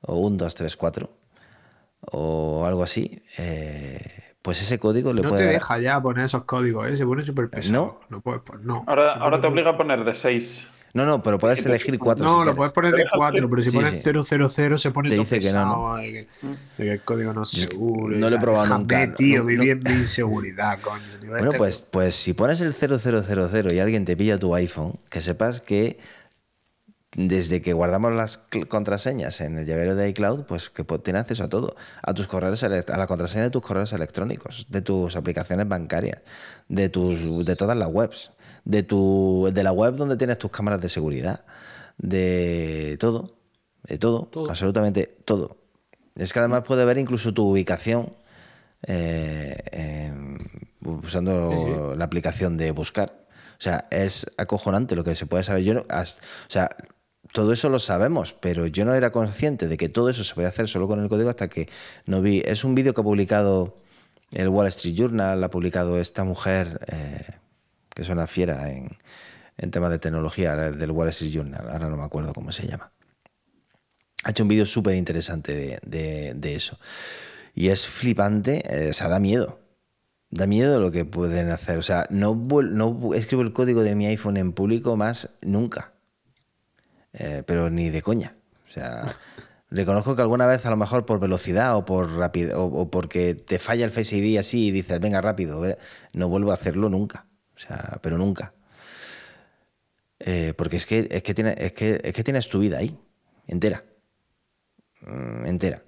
o 0.00 0.14
1234 0.30 1.10
o 2.12 2.64
algo 2.66 2.82
así, 2.82 3.22
eh, 3.38 3.98
pues 4.42 4.60
ese 4.60 4.78
código 4.78 5.12
le 5.14 5.22
no 5.22 5.28
puede 5.30 5.42
te 5.42 5.46
dar- 5.46 5.54
deja 5.54 5.78
ya 5.78 6.00
poner 6.02 6.24
esos 6.26 6.44
códigos, 6.44 6.86
¿eh? 6.88 6.96
se 6.96 7.06
pone 7.06 7.22
súper 7.22 7.48
pesado. 7.48 7.72
¿No? 7.72 8.16
No 8.16 8.20
puedes 8.20 8.42
poner, 8.42 8.66
no. 8.66 8.84
Ahora, 8.86 9.14
ahora 9.14 9.40
te 9.40 9.46
obliga 9.46 9.70
a 9.70 9.76
poner 9.76 10.04
de 10.04 10.12
6. 10.14 10.66
No, 10.94 11.04
no, 11.04 11.22
pero 11.24 11.38
puedes 11.38 11.66
elegir 11.66 11.98
cuatro. 11.98 12.24
No, 12.24 12.30
si 12.30 12.36
lo 12.36 12.42
quieres. 12.44 12.56
puedes 12.56 12.72
poner 12.72 12.94
de 12.94 13.04
4, 13.16 13.50
pero 13.50 13.62
si 13.62 13.70
Sí, 13.70 13.76
pones 13.76 13.92
sí. 13.94 14.00
000 14.00 14.78
se 14.78 14.90
pone 14.92 15.08
Te 15.10 15.16
dice 15.16 15.40
que 15.40 15.52
no, 15.52 15.66
¿no? 15.66 15.96
de 15.96 16.04
que, 16.04 16.18
de 16.78 16.84
que 16.84 16.92
el 16.92 17.02
código 17.02 17.32
no 17.34 17.42
es 17.42 17.48
seguro. 17.50 18.16
no 18.16 18.30
lo 18.30 18.36
he 18.36 18.38
probado 18.38 18.62
Déjame, 18.64 18.80
nunca, 19.06 19.14
tío, 19.16 19.40
no, 19.40 19.44
viví 19.46 19.66
no. 19.66 19.72
en 19.72 19.82
mi 19.82 19.90
inseguridad, 20.02 20.80
coño. 20.80 21.02
Bueno, 21.26 21.44
este- 21.46 21.58
pues, 21.58 21.80
pues 21.80 22.14
si 22.14 22.32
pones 22.32 22.60
el 22.60 22.74
0000 22.74 23.72
y 23.72 23.80
alguien 23.80 24.04
te 24.04 24.16
pilla 24.16 24.38
tu 24.38 24.54
iPhone, 24.54 25.00
que 25.10 25.20
sepas 25.20 25.60
que 25.60 25.98
desde 27.16 27.60
que 27.62 27.72
guardamos 27.72 28.12
las 28.12 28.38
contraseñas 28.68 29.40
en 29.40 29.58
el 29.58 29.66
llavero 29.66 29.94
de 29.96 30.08
iCloud, 30.08 30.44
pues 30.44 30.68
que 30.70 30.82
tiene 30.98 31.18
acceso 31.20 31.44
a 31.44 31.48
todo, 31.48 31.76
a 32.02 32.12
tus 32.14 32.26
correos, 32.26 32.62
a 32.64 32.68
la 32.68 33.06
contraseña 33.08 33.44
de 33.44 33.50
tus 33.50 33.62
correos 33.62 33.92
electrónicos, 33.92 34.66
de 34.68 34.80
tus 34.80 35.14
aplicaciones 35.16 35.66
bancarias, 35.68 36.22
de 36.68 36.88
tus, 36.88 37.44
de 37.46 37.54
todas 37.56 37.76
las 37.76 37.88
webs, 37.88 38.32
de 38.64 38.82
tu, 38.82 39.50
de 39.52 39.62
la 39.62 39.72
web 39.72 39.94
donde 39.96 40.16
tienes 40.16 40.38
tus 40.38 40.50
cámaras 40.50 40.80
de 40.80 40.88
seguridad, 40.88 41.44
de 41.98 42.96
todo, 42.98 43.36
de 43.84 43.98
todo, 43.98 44.28
Todo. 44.30 44.48
absolutamente 44.48 45.16
todo. 45.24 45.58
Es 46.14 46.32
que 46.32 46.38
además 46.38 46.62
puede 46.62 46.84
ver 46.84 46.98
incluso 46.98 47.34
tu 47.34 47.48
ubicación 47.48 48.12
eh, 48.86 50.12
usando 50.82 51.94
la 51.96 52.04
aplicación 52.04 52.56
de 52.56 52.70
buscar. 52.70 53.24
O 53.58 53.62
sea, 53.64 53.86
es 53.90 54.26
acojonante 54.36 54.96
lo 54.96 55.04
que 55.04 55.14
se 55.14 55.26
puede 55.26 55.42
saber. 55.44 55.62
Yo 55.62 55.74
no, 55.74 55.80
o 55.80 56.04
sea, 56.48 56.70
todo 57.32 57.52
eso 57.52 57.68
lo 57.68 57.78
sabemos, 57.78 58.34
pero 58.34 58.66
yo 58.66 58.84
no 58.84 58.94
era 58.94 59.10
consciente 59.10 59.68
de 59.68 59.76
que 59.76 59.88
todo 59.88 60.08
eso 60.08 60.22
se 60.24 60.34
podía 60.34 60.48
hacer 60.48 60.68
solo 60.68 60.86
con 60.86 61.02
el 61.02 61.08
código 61.08 61.30
hasta 61.30 61.48
que 61.48 61.68
no 62.06 62.20
vi. 62.22 62.42
Es 62.44 62.64
un 62.64 62.74
vídeo 62.74 62.94
que 62.94 63.00
ha 63.00 63.04
publicado 63.04 63.74
el 64.32 64.48
Wall 64.48 64.68
Street 64.68 64.94
Journal, 64.94 65.42
ha 65.42 65.50
publicado 65.50 65.98
esta 65.98 66.24
mujer 66.24 66.80
eh, 66.92 67.20
que 67.94 68.02
es 68.02 68.08
una 68.08 68.26
fiera 68.26 68.70
en, 68.70 68.88
en 69.56 69.70
temas 69.70 69.90
de 69.90 69.98
tecnología 69.98 70.54
del 70.56 70.90
Wall 70.90 71.08
Street 71.08 71.32
Journal. 71.32 71.68
Ahora 71.70 71.88
no 71.88 71.96
me 71.96 72.02
acuerdo 72.04 72.32
cómo 72.34 72.52
se 72.52 72.66
llama. 72.66 72.90
Ha 74.24 74.30
hecho 74.30 74.42
un 74.42 74.48
vídeo 74.48 74.66
súper 74.66 74.94
interesante 74.96 75.78
de, 75.82 76.34
de- 76.34 76.54
eso. 76.54 76.78
Y 77.54 77.68
es 77.68 77.86
flipante, 77.86 78.62
eh, 78.68 78.90
o 78.90 78.92
sea, 78.94 79.08
da 79.08 79.20
miedo. 79.20 79.60
Da 80.30 80.46
miedo 80.46 80.80
lo 80.80 80.90
que 80.90 81.04
pueden 81.04 81.50
hacer. 81.50 81.78
O 81.78 81.82
sea, 81.82 82.06
no, 82.10 82.34
no 82.34 83.14
escribo 83.14 83.42
el 83.42 83.52
código 83.52 83.82
de 83.82 83.94
mi 83.94 84.06
iPhone 84.06 84.36
en 84.36 84.52
público 84.52 84.96
más 84.96 85.30
nunca. 85.42 85.92
Eh, 87.12 87.42
pero 87.46 87.70
ni 87.70 87.90
de 87.90 88.02
coña. 88.02 88.34
O 88.68 88.72
sea, 88.72 89.16
reconozco 89.70 90.16
que 90.16 90.22
alguna 90.22 90.46
vez 90.46 90.64
a 90.66 90.70
lo 90.70 90.76
mejor 90.76 91.06
por 91.06 91.20
velocidad 91.20 91.76
o 91.76 91.84
por 91.84 92.10
rápido 92.16 92.64
o, 92.64 92.90
porque 92.90 93.34
te 93.34 93.58
falla 93.58 93.84
el 93.84 93.92
Face 93.92 94.16
ID 94.16 94.38
así 94.38 94.66
y 94.68 94.70
dices, 94.72 94.98
venga 95.00 95.20
rápido, 95.20 95.60
ve", 95.60 95.78
no 96.12 96.28
vuelvo 96.28 96.50
a 96.50 96.54
hacerlo 96.54 96.88
nunca. 96.88 97.26
Sea, 97.66 97.98
pero 98.02 98.18
nunca. 98.18 98.52
Eh, 100.20 100.54
porque 100.56 100.76
es 100.76 100.86
que, 100.86 101.08
es, 101.10 101.22
que 101.22 101.34
tiene, 101.34 101.54
es, 101.58 101.72
que, 101.72 102.00
es 102.02 102.12
que 102.14 102.24
tienes 102.24 102.48
tu 102.48 102.58
vida 102.58 102.78
ahí, 102.78 102.96
entera. 103.46 103.84
Mm, 105.02 105.46
entera. 105.46 105.82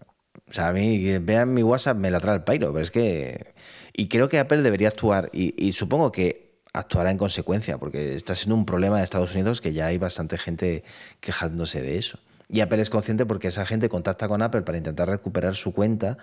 O 0.48 0.52
sea, 0.52 0.68
a 0.68 0.72
mí 0.72 1.02
que 1.02 1.18
vean 1.18 1.52
mi 1.54 1.62
WhatsApp 1.62 1.96
me 1.96 2.10
la 2.10 2.20
trae 2.20 2.36
el 2.36 2.44
pairo, 2.44 2.72
pero 2.72 2.82
es 2.82 2.90
que... 2.90 3.54
Y 3.92 4.08
creo 4.08 4.28
que 4.28 4.38
Apple 4.38 4.62
debería 4.62 4.88
actuar, 4.88 5.30
y, 5.32 5.54
y 5.62 5.72
supongo 5.72 6.12
que 6.12 6.60
actuará 6.72 7.10
en 7.10 7.16
consecuencia, 7.18 7.78
porque 7.78 8.14
está 8.14 8.34
siendo 8.34 8.54
un 8.54 8.66
problema 8.66 8.98
en 8.98 9.04
Estados 9.04 9.32
Unidos 9.32 9.60
que 9.62 9.72
ya 9.72 9.86
hay 9.86 9.96
bastante 9.98 10.36
gente 10.36 10.84
quejándose 11.20 11.80
de 11.80 11.96
eso. 11.98 12.18
Y 12.48 12.60
Apple 12.60 12.80
es 12.82 12.90
consciente 12.90 13.26
porque 13.26 13.48
esa 13.48 13.64
gente 13.66 13.88
contacta 13.88 14.28
con 14.28 14.42
Apple 14.42 14.62
para 14.62 14.78
intentar 14.78 15.08
recuperar 15.08 15.56
su 15.56 15.72
cuenta 15.72 16.18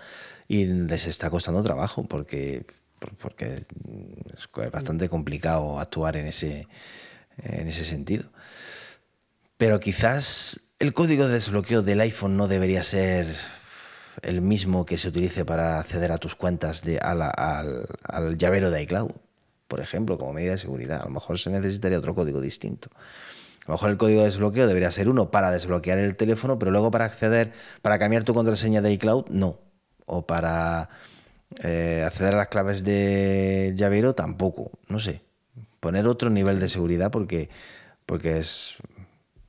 y 0.48 0.64
les 0.64 1.06
está 1.06 1.28
costando 1.28 1.62
trabajo, 1.62 2.04
porque, 2.04 2.64
por- 2.64 2.83
porque 3.18 3.62
es 4.36 4.70
bastante 4.72 5.08
complicado 5.08 5.78
actuar 5.78 6.16
en 6.16 6.26
ese, 6.26 6.66
en 7.38 7.68
ese 7.68 7.84
sentido. 7.84 8.30
Pero 9.56 9.80
quizás 9.80 10.60
el 10.78 10.92
código 10.92 11.26
de 11.26 11.34
desbloqueo 11.34 11.82
del 11.82 12.00
iPhone 12.00 12.36
no 12.36 12.48
debería 12.48 12.82
ser 12.82 13.34
el 14.22 14.40
mismo 14.40 14.84
que 14.84 14.98
se 14.98 15.08
utilice 15.08 15.44
para 15.44 15.78
acceder 15.80 16.12
a 16.12 16.18
tus 16.18 16.34
cuentas 16.34 16.82
de, 16.82 16.98
al, 16.98 17.22
al 17.22 18.38
llavero 18.38 18.70
de 18.70 18.82
iCloud, 18.82 19.10
por 19.68 19.80
ejemplo, 19.80 20.18
como 20.18 20.32
medida 20.32 20.52
de 20.52 20.58
seguridad. 20.58 21.02
A 21.02 21.04
lo 21.04 21.10
mejor 21.10 21.38
se 21.38 21.50
necesitaría 21.50 21.98
otro 21.98 22.14
código 22.14 22.40
distinto. 22.40 22.90
A 23.66 23.70
lo 23.70 23.74
mejor 23.74 23.90
el 23.90 23.96
código 23.96 24.20
de 24.20 24.26
desbloqueo 24.26 24.66
debería 24.66 24.90
ser 24.90 25.08
uno 25.08 25.30
para 25.30 25.50
desbloquear 25.50 25.98
el 25.98 26.16
teléfono, 26.16 26.58
pero 26.58 26.70
luego 26.70 26.90
para 26.90 27.06
acceder, 27.06 27.52
para 27.80 27.98
cambiar 27.98 28.24
tu 28.24 28.34
contraseña 28.34 28.82
de 28.82 28.92
iCloud, 28.92 29.26
no. 29.30 29.58
O 30.04 30.26
para 30.26 30.90
eh, 31.62 32.02
acceder 32.06 32.34
a 32.34 32.38
las 32.38 32.48
claves 32.48 32.84
de 32.84 33.72
llavero, 33.76 34.14
tampoco. 34.14 34.70
No 34.88 34.98
sé. 35.00 35.22
Poner 35.80 36.06
otro 36.06 36.30
nivel 36.30 36.60
de 36.60 36.68
seguridad 36.68 37.10
porque, 37.10 37.50
porque 38.06 38.38
es, 38.38 38.76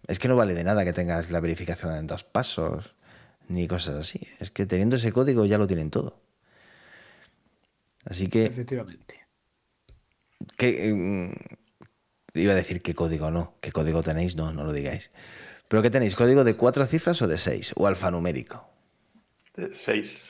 es 0.08 0.20
que 0.20 0.28
no 0.28 0.36
vale 0.36 0.54
de 0.54 0.64
nada 0.64 0.86
que 0.86 0.94
tengas 0.94 1.32
la 1.32 1.40
verificación 1.40 1.96
en 1.96 2.08
dos 2.08 2.24
pasos 2.24 2.96
ni 3.48 3.68
cosas 3.68 3.96
así. 3.96 4.28
Es 4.40 4.52
que 4.52 4.66
teniendo 4.66 4.96
ese 4.96 5.12
código 5.12 5.46
ya 5.46 5.58
lo 5.58 5.68
tienen 5.68 5.92
todo. 5.92 6.20
Así 8.06 8.28
que, 8.28 8.46
Efectivamente. 8.46 9.26
que, 10.58 10.94
mm, 10.94 11.32
iba 12.40 12.54
a 12.54 12.56
decir 12.56 12.82
qué 12.82 12.94
código 12.94 13.32
no, 13.32 13.56
qué 13.62 13.72
código 13.72 14.04
tenéis, 14.04 14.36
no, 14.36 14.54
no 14.54 14.64
lo 14.64 14.74
digáis. 14.74 15.12
¿Pero 15.68 15.82
qué 15.82 15.90
tenéis? 15.90 16.16
¿Código 16.16 16.44
de 16.44 16.56
cuatro 16.56 16.86
cifras 16.86 17.22
o 17.22 17.28
de 17.28 17.38
seis? 17.38 17.74
¿O 17.76 17.88
alfanumérico? 17.88 18.70
6. 19.56 20.30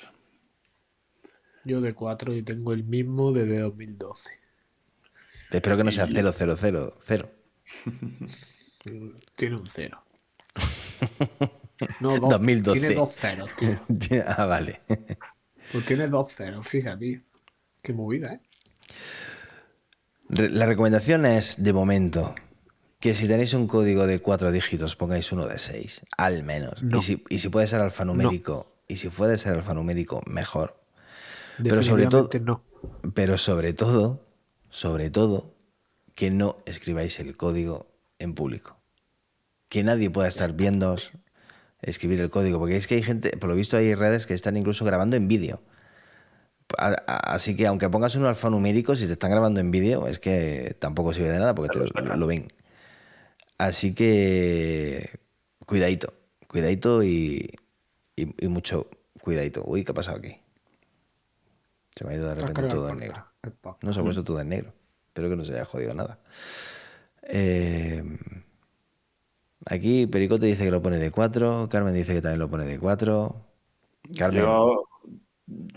Yo 1.66 1.82
de 1.82 1.94
4 1.94 2.34
y 2.36 2.44
tengo 2.44 2.74
el 2.74 2.84
mismo 2.84 3.32
desde 3.32 3.60
2012. 3.60 4.30
Espero 5.52 5.78
que 5.78 5.84
no 5.84 5.92
sea 5.92 6.08
0000. 6.08 7.26
Tiene 9.36 9.56
un 9.56 9.68
0. 9.68 10.00
No, 12.00 12.18
dos. 12.18 12.30
2012. 12.30 12.80
Tiene 12.80 12.96
dos 12.96 13.14
ceros, 13.14 13.52
tío. 13.58 14.24
ah, 14.28 14.46
vale. 14.46 14.80
Pues 15.72 15.86
tiene 15.86 16.08
dos 16.08 16.34
ceros, 16.34 16.68
fíjate. 16.68 17.22
Qué 17.82 17.94
movida, 17.94 18.34
¿eh? 18.34 18.40
La 20.30 20.66
recomendación 20.66 21.26
es, 21.26 21.62
de 21.62 21.74
momento, 21.74 22.34
que 23.00 23.14
si 23.14 23.28
tenéis 23.28 23.54
un 23.54 23.68
código 23.68 24.08
de 24.08 24.20
cuatro 24.20 24.52
dígitos, 24.52 24.96
pongáis 24.96 25.32
uno 25.32 25.48
de 25.48 25.60
seis, 25.60 26.02
al 26.18 26.44
menos. 26.44 26.82
No. 26.82 27.00
Y, 27.00 27.02
si, 27.02 27.24
y 27.30 27.40
si 27.40 27.50
puede 27.50 27.68
ser 27.68 27.82
alfanumérico, 27.82 28.82
y 28.88 28.96
si 28.96 29.10
puede 29.10 29.38
ser 29.38 29.54
alfanumérico, 29.54 30.22
mejor. 30.26 30.82
Pero 31.64 31.84
sobre 31.84 32.04
todo- 32.10 32.30
no. 32.40 32.64
Pero 33.14 33.38
sobre 33.38 33.74
todo, 33.74 34.26
sobre 34.70 35.10
todo, 35.10 35.54
que 36.14 36.30
no 36.32 36.58
escribáis 36.66 37.20
el 37.20 37.36
código 37.38 37.88
en 38.20 38.34
público. 38.34 38.78
Que 39.70 39.84
nadie 39.84 40.10
pueda 40.10 40.28
estar 40.28 40.54
viendo 40.54 40.96
escribir 41.82 42.20
el 42.22 42.30
código, 42.30 42.58
porque 42.60 42.78
es 42.78 42.88
que 42.88 42.96
hay 42.96 43.04
gente, 43.04 43.32
por 43.38 43.50
lo 43.50 43.56
visto 43.56 43.78
hay 43.78 43.94
redes 43.96 44.26
que 44.26 44.34
están 44.34 44.56
incluso 44.58 44.86
grabando 44.86 45.18
en 45.18 45.28
vídeo. 45.28 45.62
Así 47.08 47.56
que 47.56 47.68
aunque 47.68 47.90
pongas 47.90 48.16
un 48.16 48.26
alfanumérico, 48.26 48.96
si 48.96 49.06
te 49.06 49.14
están 49.14 49.30
grabando 49.32 49.60
en 49.60 49.70
vídeo, 49.72 50.08
es 50.08 50.20
que 50.20 50.76
tampoco 50.80 51.14
sirve 51.14 51.32
de 51.32 51.40
nada 51.40 51.54
porque 51.54 51.70
te 51.74 51.80
lo, 51.80 52.16
lo 52.16 52.28
ven. 52.28 52.48
Así 53.58 53.94
que 53.94 55.20
cuidadito, 55.66 56.14
cuidadito 56.48 57.04
y, 57.04 57.50
y- 58.16 58.46
y 58.46 58.48
mucho 58.48 58.90
cuidadito. 59.22 59.64
Uy, 59.66 59.84
¿qué 59.84 59.92
ha 59.92 59.96
pasado 59.96 60.18
aquí? 60.18 60.38
Se 61.96 62.06
me 62.06 62.14
ha 62.14 62.18
ido 62.18 62.28
de 62.28 62.36
repente 62.36 62.64
todo 62.64 62.88
el 62.88 62.94
en 62.94 63.00
negro. 63.00 63.26
No 63.82 63.94
se 63.94 64.00
ha 64.00 64.04
puesto 64.04 64.24
todo 64.24 64.42
en 64.42 64.50
negro. 64.50 64.74
Espero 65.08 65.30
que 65.30 65.36
no 65.36 65.46
se 65.46 65.54
haya 65.54 65.66
jodido 65.66 65.94
nada. 65.94 66.20
Eh, 67.24 68.04
aquí 69.66 70.06
Pericote 70.08 70.46
dice 70.46 70.66
que 70.66 70.72
lo 70.72 70.82
pone 70.82 71.00
de 71.00 71.12
4. 71.12 71.70
Carmen 71.70 71.94
dice 71.94 72.14
que 72.14 72.22
también 72.22 72.40
lo 72.40 72.50
pone 72.50 72.66
de 72.66 72.78
4. 72.80 73.36
Carmen. 74.18 74.42
Yo 74.42 74.88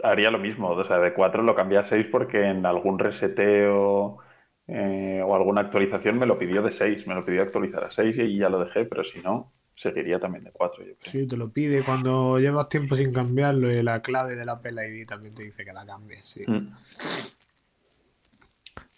haría 0.03 0.31
lo 0.31 0.39
mismo, 0.39 0.71
o 0.71 0.85
sea, 0.85 0.99
de 0.99 1.13
4 1.13 1.43
lo 1.43 1.55
cambié 1.55 1.79
a 1.79 1.85
6 1.85 2.07
porque 2.11 2.45
en 2.49 2.65
algún 2.67 2.99
reseteo 2.99 4.19
eh, 4.67 5.23
o 5.25 5.35
alguna 5.35 5.63
actualización 5.63 6.19
me 6.19 6.27
lo 6.27 6.39
pidió 6.39 6.63
de 6.63 6.71
6, 6.71 7.07
me 7.07 7.15
lo 7.15 7.25
pidió 7.25 7.43
actualizar 7.43 7.85
a 7.85 7.91
6 7.91 8.19
y 8.19 8.39
ya 8.39 8.49
lo 8.49 8.65
dejé, 8.65 8.85
pero 8.85 9.05
si 9.05 9.21
no, 9.21 9.53
seguiría 9.81 10.19
también 10.19 10.45
de 10.45 10.51
4. 10.51 10.85
Yo 10.85 10.93
creo. 11.01 11.13
Sí, 11.13 11.27
te 11.27 11.37
lo 11.37 11.49
pide 11.51 11.83
cuando 11.83 12.39
llevas 12.39 12.69
tiempo 12.69 12.95
sin 12.97 13.13
cambiarlo 13.13 13.73
y 13.73 13.83
la 13.83 14.01
clave 14.03 14.37
de 14.37 14.45
la 14.45 14.53
Apple 14.53 14.89
ID 14.89 15.07
también 15.07 15.35
te 15.35 15.43
dice 15.45 15.65
que 15.65 15.73
la 15.73 15.85
cambies, 15.87 16.25
sí. 16.27 16.43
Mm. 16.47 16.69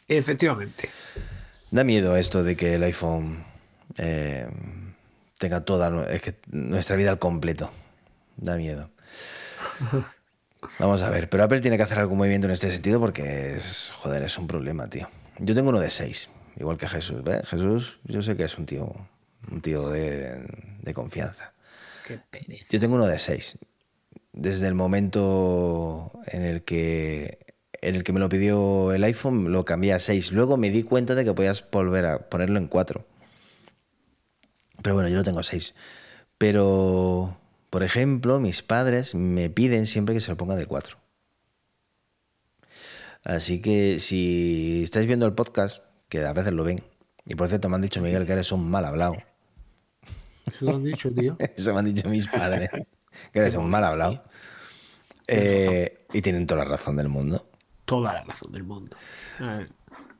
Efectivamente. 0.09 0.89
Da 1.71 1.85
miedo 1.85 2.17
esto 2.17 2.43
de 2.43 2.57
que 2.57 2.75
el 2.75 2.83
iPhone 2.83 3.45
eh, 3.97 4.49
tenga 5.39 5.65
toda 5.65 5.89
nu- 5.91 6.03
es 6.03 6.21
que 6.23 6.35
nuestra 6.51 6.97
vida 6.97 7.11
al 7.11 7.19
completo. 7.19 7.71
Da 8.37 8.57
miedo. 8.57 8.91
Vamos 10.79 11.03
a 11.03 11.11
ver, 11.11 11.29
pero 11.29 11.45
Apple 11.45 11.61
tiene 11.61 11.77
que 11.77 11.85
hacer 11.85 11.99
algún 11.99 12.19
movimiento 12.19 12.47
en 12.47 12.53
este 12.53 12.71
sentido 12.71 12.99
porque 13.01 13.55
es, 13.57 13.93
joder, 13.97 14.23
es 14.23 14.37
un 14.37 14.47
problema, 14.47 14.89
tío. 14.89 15.09
Yo 15.39 15.55
tengo 15.55 15.69
uno 15.71 15.81
de 15.81 15.91
6, 15.91 16.31
igual 16.59 16.77
que 16.77 16.89
Jesús. 16.89 17.23
¿ves? 17.23 17.47
Jesús, 17.49 17.99
yo 18.05 18.23
sé 18.23 18.37
que 18.37 18.45
es 18.45 18.59
un 18.59 18.67
tío, 18.67 18.91
un 19.51 19.61
tío 19.61 19.89
de, 19.89 20.47
de 20.81 20.95
confianza. 20.95 21.53
Qué 22.07 22.19
pereza. 22.31 22.65
Yo 22.71 22.81
tengo 22.81 22.95
uno 22.97 23.07
de 23.07 23.19
6. 23.19 23.59
Desde 24.33 24.69
el 24.69 24.75
momento 24.75 26.13
en 26.27 26.43
el 26.43 26.63
que 26.63 27.39
en 27.83 27.95
el 27.95 28.05
que 28.05 28.13
me 28.13 28.21
lo 28.21 28.29
pidió 28.29 28.93
el 28.93 29.05
iPhone, 29.05 29.53
lo 29.53 29.65
cambié 29.65 29.93
a 29.93 30.01
6. 30.01 30.33
Luego 30.33 30.57
me 30.57 30.71
di 30.71 30.83
cuenta 30.83 31.15
de 31.15 31.25
que 31.25 31.33
podías 31.33 31.65
volver 31.71 32.07
a 32.07 32.29
ponerlo 32.29 32.59
en 32.59 32.69
4. 32.69 33.07
Pero 34.83 34.95
bueno, 34.95 35.09
yo 35.09 35.17
lo 35.17 35.25
tengo 35.25 35.43
6. 35.43 35.75
Pero, 36.39 37.39
por 37.71 37.83
ejemplo, 37.83 38.41
mis 38.41 38.63
padres 38.63 39.15
me 39.15 39.51
piden 39.51 39.87
siempre 39.87 40.15
que 40.15 40.21
se 40.21 40.31
lo 40.31 40.37
ponga 40.37 40.57
de 40.57 40.67
4. 40.67 40.99
Así 43.25 43.61
que 43.61 43.99
si 43.99 44.83
estáis 44.83 45.07
viendo 45.07 45.27
el 45.27 45.35
podcast, 45.35 45.83
que 46.09 46.25
a 46.25 46.33
veces 46.33 46.53
lo 46.53 46.65
ven, 46.65 46.83
y 47.27 47.35
por 47.35 47.49
cierto 47.49 47.69
me 47.69 47.77
han 47.77 47.83
dicho, 47.83 48.01
Miguel, 48.01 48.27
que 48.27 48.33
eres 48.33 48.53
un 48.53 48.71
mal 48.71 48.85
hablado. 48.85 49.17
Eso 50.53 50.65
lo 50.65 50.77
han 50.77 50.85
dicho, 50.85 51.13
tío. 51.13 51.37
Eso 51.57 51.73
me 51.73 51.81
han 51.81 51.95
dicho 51.95 52.09
mis 52.09 52.29
padres, 52.29 52.71
que 53.33 53.39
eres 53.39 53.55
un 53.55 53.69
mal 53.71 53.85
hablado. 53.85 54.23
Eh, 55.27 56.07
y 56.13 56.23
tienen 56.23 56.47
toda 56.47 56.65
la 56.65 56.71
razón 56.71 56.97
del 56.97 57.09
mundo. 57.09 57.49
Toda 57.85 58.13
la 58.13 58.25
razón 58.25 58.53
del 58.53 58.65
mundo. 58.65 58.97
Ver, 59.39 59.71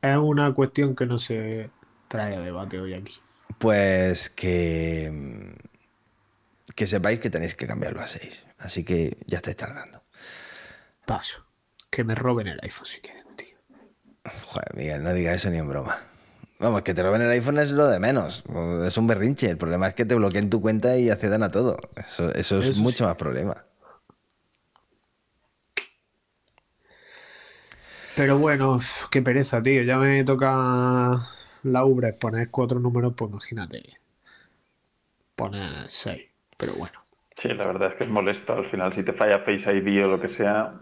Es 0.01 0.17
una 0.17 0.53
cuestión 0.53 0.95
que 0.95 1.05
no 1.05 1.19
se 1.19 1.69
trae 2.07 2.35
a 2.35 2.39
debate 2.39 2.79
hoy 2.79 2.93
aquí. 2.93 3.13
Pues 3.57 4.29
que, 4.29 5.53
que 6.75 6.87
sepáis 6.87 7.19
que 7.19 7.29
tenéis 7.29 7.55
que 7.55 7.67
cambiarlo 7.67 8.01
a 8.01 8.07
6. 8.07 8.45
Así 8.59 8.83
que 8.83 9.17
ya 9.27 9.37
estáis 9.37 9.57
tardando. 9.57 10.03
Paso. 11.05 11.45
Que 11.89 12.03
me 12.03 12.15
roben 12.15 12.47
el 12.47 12.59
iPhone 12.63 12.85
si 12.85 13.01
quieren, 13.01 13.25
tío. 13.35 13.57
Joder, 14.45 14.75
Miguel, 14.75 15.03
no 15.03 15.13
digas 15.13 15.35
eso 15.35 15.49
ni 15.49 15.57
en 15.57 15.67
broma. 15.67 15.97
Vamos, 16.61 16.83
que 16.83 16.93
te 16.93 17.01
roben 17.01 17.23
el 17.23 17.31
iPhone 17.31 17.57
es 17.57 17.71
lo 17.71 17.87
de 17.87 17.99
menos. 17.99 18.43
Es 18.85 18.95
un 18.95 19.07
berrinche. 19.07 19.49
El 19.49 19.57
problema 19.57 19.87
es 19.87 19.95
que 19.95 20.05
te 20.05 20.13
bloqueen 20.13 20.47
tu 20.47 20.61
cuenta 20.61 20.95
y 20.95 21.09
accedan 21.09 21.41
a 21.41 21.49
todo. 21.49 21.75
Eso, 21.95 22.31
eso 22.35 22.59
es 22.59 22.69
Eso 22.69 22.81
mucho 22.81 23.05
más 23.05 23.15
problema. 23.15 23.65
Pero 28.15 28.37
bueno, 28.37 28.79
qué 29.09 29.23
pereza, 29.23 29.63
tío. 29.63 29.81
Ya 29.81 29.97
me 29.97 30.23
toca 30.23 31.27
la 31.63 31.83
Ubre 31.83 32.13
poner 32.13 32.51
cuatro 32.51 32.79
números, 32.79 33.13
pues 33.17 33.31
imagínate. 33.31 33.97
Poner 35.35 35.89
seis. 35.89 36.29
Pero 36.57 36.73
bueno. 36.73 36.99
Sí, 37.37 37.47
la 37.47 37.65
verdad 37.65 37.89
es 37.91 37.95
que 37.95 38.03
es 38.03 38.09
molesto. 38.11 38.53
Al 38.53 38.67
final, 38.67 38.93
si 38.93 39.01
te 39.01 39.13
falla 39.13 39.39
Face 39.39 39.75
ID 39.75 40.05
o 40.05 40.09
lo 40.09 40.21
que 40.21 40.29
sea, 40.29 40.79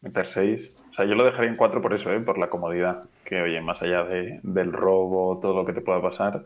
meter 0.00 0.26
6. 0.26 0.72
O 0.92 0.94
sea, 0.94 1.06
yo 1.06 1.14
lo 1.14 1.24
dejaría 1.24 1.50
en 1.50 1.56
4 1.56 1.80
por 1.80 1.94
eso, 1.94 2.12
¿eh? 2.12 2.20
por 2.20 2.38
la 2.38 2.50
comodidad. 2.50 3.04
Que, 3.24 3.40
oye, 3.40 3.60
más 3.62 3.80
allá 3.82 4.04
de- 4.04 4.40
del 4.42 4.72
robo, 4.72 5.38
todo 5.40 5.54
lo 5.54 5.64
que 5.64 5.72
te 5.72 5.80
pueda 5.80 6.02
pasar, 6.02 6.44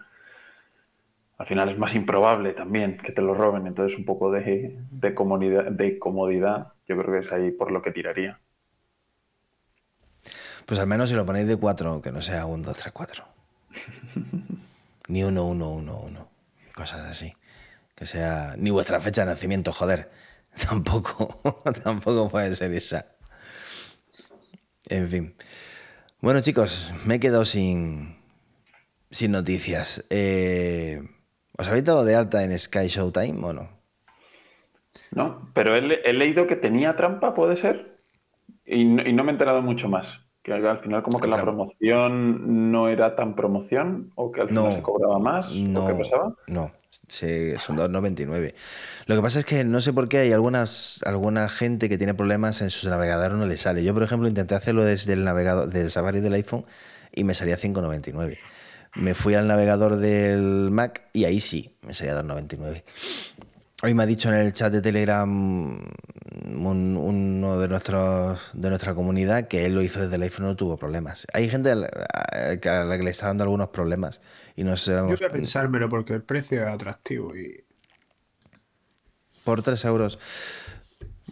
al 1.38 1.46
final 1.46 1.68
es 1.68 1.76
más 1.78 1.94
improbable 1.94 2.52
también 2.52 2.96
que 2.98 3.12
te 3.12 3.22
lo 3.22 3.34
roben. 3.34 3.66
Entonces, 3.66 3.98
un 3.98 4.04
poco 4.04 4.30
de, 4.30 4.78
de, 4.90 5.14
comodidad, 5.14 5.64
de 5.64 5.98
comodidad, 5.98 6.68
yo 6.88 6.96
creo 6.96 7.12
que 7.12 7.26
es 7.26 7.32
ahí 7.32 7.50
por 7.50 7.72
lo 7.72 7.82
que 7.82 7.90
tiraría. 7.90 8.38
Pues 10.64 10.80
al 10.80 10.86
menos 10.86 11.08
si 11.08 11.14
lo 11.14 11.26
ponéis 11.26 11.46
de 11.46 11.56
4, 11.56 12.00
que 12.00 12.12
no 12.12 12.22
sea 12.22 12.46
1, 12.46 12.64
2, 12.64 12.76
3, 12.76 12.92
4. 12.92 13.24
Ni 15.08 15.22
1, 15.24 15.44
1, 15.44 15.70
1, 15.72 15.98
1. 15.98 16.28
Cosas 16.74 17.00
así. 17.00 17.32
Que 17.94 18.06
sea. 18.06 18.54
Ni 18.58 18.70
vuestra 18.70 19.00
fecha 19.00 19.22
de 19.22 19.30
nacimiento, 19.32 19.72
joder. 19.72 20.10
Tampoco. 20.68 21.40
Tampoco 21.84 22.28
puede 22.28 22.54
ser 22.54 22.72
esa. 22.72 23.06
En 24.88 25.08
fin. 25.08 25.34
Bueno, 26.20 26.40
chicos, 26.40 26.92
me 27.04 27.16
he 27.16 27.20
quedado 27.20 27.44
sin. 27.44 28.16
Noticias. 29.28 30.04
Eh, 30.10 31.00
¿Os 31.56 31.68
habéis 31.68 31.84
dado 31.84 32.04
de 32.04 32.14
alta 32.14 32.44
en 32.44 32.58
Sky 32.58 32.88
Showtime 32.88 33.46
o 33.46 33.52
no? 33.52 33.70
¿No? 35.12 35.50
Pero 35.54 35.74
he, 35.74 35.80
le- 35.80 36.00
he 36.04 36.12
leído 36.12 36.46
que 36.46 36.56
tenía 36.56 36.96
trampa, 36.96 37.32
¿puede 37.34 37.56
ser? 37.56 37.96
Y 38.66 38.84
no 38.84 39.24
me 39.24 39.30
he 39.30 39.32
enterado 39.32 39.62
mucho 39.62 39.88
más. 39.88 40.20
Que 40.46 40.52
al 40.52 40.78
final 40.78 41.02
como 41.02 41.18
que 41.18 41.26
la 41.26 41.42
promoción 41.42 42.70
no 42.70 42.88
era 42.88 43.16
tan 43.16 43.34
promoción 43.34 44.12
o 44.14 44.30
que 44.30 44.42
al 44.42 44.48
final 44.48 44.62
No. 44.64 44.72
se 44.76 44.80
cobraba 44.82 45.18
más 45.18 45.50
No, 45.52 45.84
o 45.84 45.88
qué 45.88 45.94
pasaba. 45.94 46.34
no, 46.46 46.70
se- 47.08 47.58
son 47.58 47.76
2,99. 47.76 48.54
Lo 49.06 49.16
que 49.16 49.22
pasa 49.22 49.40
es 49.40 49.44
que 49.44 49.64
no 49.64 49.80
sé 49.80 49.92
por 49.92 50.08
qué 50.08 50.18
hay 50.18 50.32
algunas, 50.32 51.00
alguna 51.04 51.48
gente 51.48 51.88
que 51.88 51.98
tiene 51.98 52.14
problemas 52.14 52.62
en 52.62 52.70
su 52.70 52.88
navegador 52.88 53.32
no 53.32 53.44
le 53.46 53.56
sale. 53.58 53.82
Yo, 53.82 53.92
por 53.92 54.04
ejemplo, 54.04 54.28
intenté 54.28 54.54
hacerlo 54.54 54.84
desde 54.84 55.14
el 55.14 55.24
navegador, 55.24 55.66
desde 55.66 55.82
el 55.82 55.90
Safari 55.90 56.20
del 56.20 56.34
iPhone 56.34 56.64
y 57.12 57.24
me 57.24 57.34
salía 57.34 57.56
5,99. 57.58 58.38
Me 58.94 59.14
fui 59.14 59.34
al 59.34 59.48
navegador 59.48 59.96
del 59.96 60.68
Mac 60.70 61.02
y 61.12 61.24
ahí 61.24 61.40
sí, 61.40 61.76
me 61.82 61.92
salía 61.92 62.14
2,99. 62.22 62.84
Hoy 63.86 63.94
me 63.94 64.02
ha 64.02 64.06
dicho 64.06 64.28
en 64.30 64.34
el 64.34 64.52
chat 64.52 64.72
de 64.72 64.82
Telegram 64.82 65.30
un- 65.30 66.96
uno 66.96 67.56
de 67.60 67.68
nuestros 67.68 68.40
de 68.52 68.68
nuestra 68.68 68.96
comunidad 68.96 69.46
que 69.46 69.64
él 69.64 69.76
lo 69.76 69.82
hizo 69.82 70.00
desde 70.00 70.16
el 70.16 70.22
iPhone 70.24 70.46
y 70.46 70.48
no 70.48 70.56
tuvo 70.56 70.76
problemas. 70.76 71.24
Hay 71.32 71.48
gente 71.48 71.70
a 71.70 71.76
la, 71.76 71.86
a 71.86 72.84
la 72.84 72.98
que 72.98 73.04
le 73.04 73.10
está 73.12 73.28
dando 73.28 73.44
algunos 73.44 73.68
problemas 73.68 74.20
y 74.56 74.64
no 74.64 74.74
Yo 74.74 75.04
voy 75.06 75.16
a 75.24 75.30
pensármelo 75.30 75.88
porque 75.88 76.14
el 76.14 76.22
precio 76.22 76.62
es 76.62 76.68
atractivo 76.68 77.36
y 77.36 77.62
por 79.44 79.62
3 79.62 79.84
euros. 79.84 80.18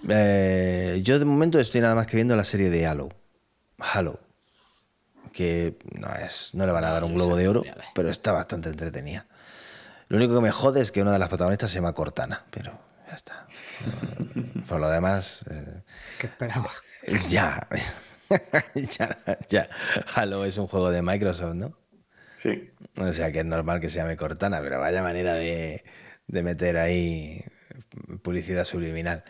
Eh, 0.09 1.01
yo 1.03 1.19
de 1.19 1.25
momento 1.25 1.59
estoy 1.59 1.81
nada 1.81 1.97
más 1.97 2.07
que 2.07 2.17
viendo 2.17 2.37
la 2.37 2.45
serie 2.45 2.71
de 2.71 2.87
Halo. 2.87 3.09
Halo. 3.81 4.21
Que 5.33 5.77
no 5.99 6.07
es. 6.25 6.55
No 6.55 6.67
le 6.67 6.71
van 6.71 6.85
a 6.85 6.91
dar 6.93 7.03
un 7.03 7.15
globo 7.15 7.35
de 7.35 7.49
oro, 7.49 7.65
pero 7.97 8.11
está 8.11 8.31
bastante 8.31 8.69
entretenida. 8.69 9.27
Lo 10.15 10.19
único 10.19 10.37
que 10.37 10.43
me 10.43 10.53
jode 10.53 10.81
es 10.81 10.93
que 10.93 11.03
una 11.03 11.13
de 11.13 11.19
las 11.19 11.29
protagonistas 11.29 11.73
se 11.73 11.79
llama 11.79 11.93
Cortana, 11.93 12.45
pero 12.53 12.79
ya 13.09 13.17
está. 13.17 13.49
Por 14.69 14.79
lo 14.79 14.89
demás. 14.89 15.41
eh, 15.51 15.83
¿qué 16.21 16.29
esperaba? 16.29 16.71
ya. 17.27 17.67
ya. 18.77 19.19
Ya. 19.49 19.69
Halo 20.15 20.45
es 20.45 20.57
un 20.57 20.69
juego 20.69 20.93
de 20.93 21.03
Microsoft, 21.03 21.57
¿no? 21.57 21.77
Sí. 22.41 22.71
O 22.97 23.13
sea 23.13 23.33
que 23.33 23.41
es 23.41 23.45
normal 23.45 23.81
que 23.81 23.89
se 23.89 23.97
llame 23.97 24.17
Cortana, 24.17 24.61
pero 24.61 24.79
vaya 24.79 25.03
manera 25.03 25.35
de, 25.35 25.83
de 26.29 26.43
meter 26.45 26.77
ahí 26.79 27.45
publicidad 28.23 28.65
subliminal. 28.65 29.25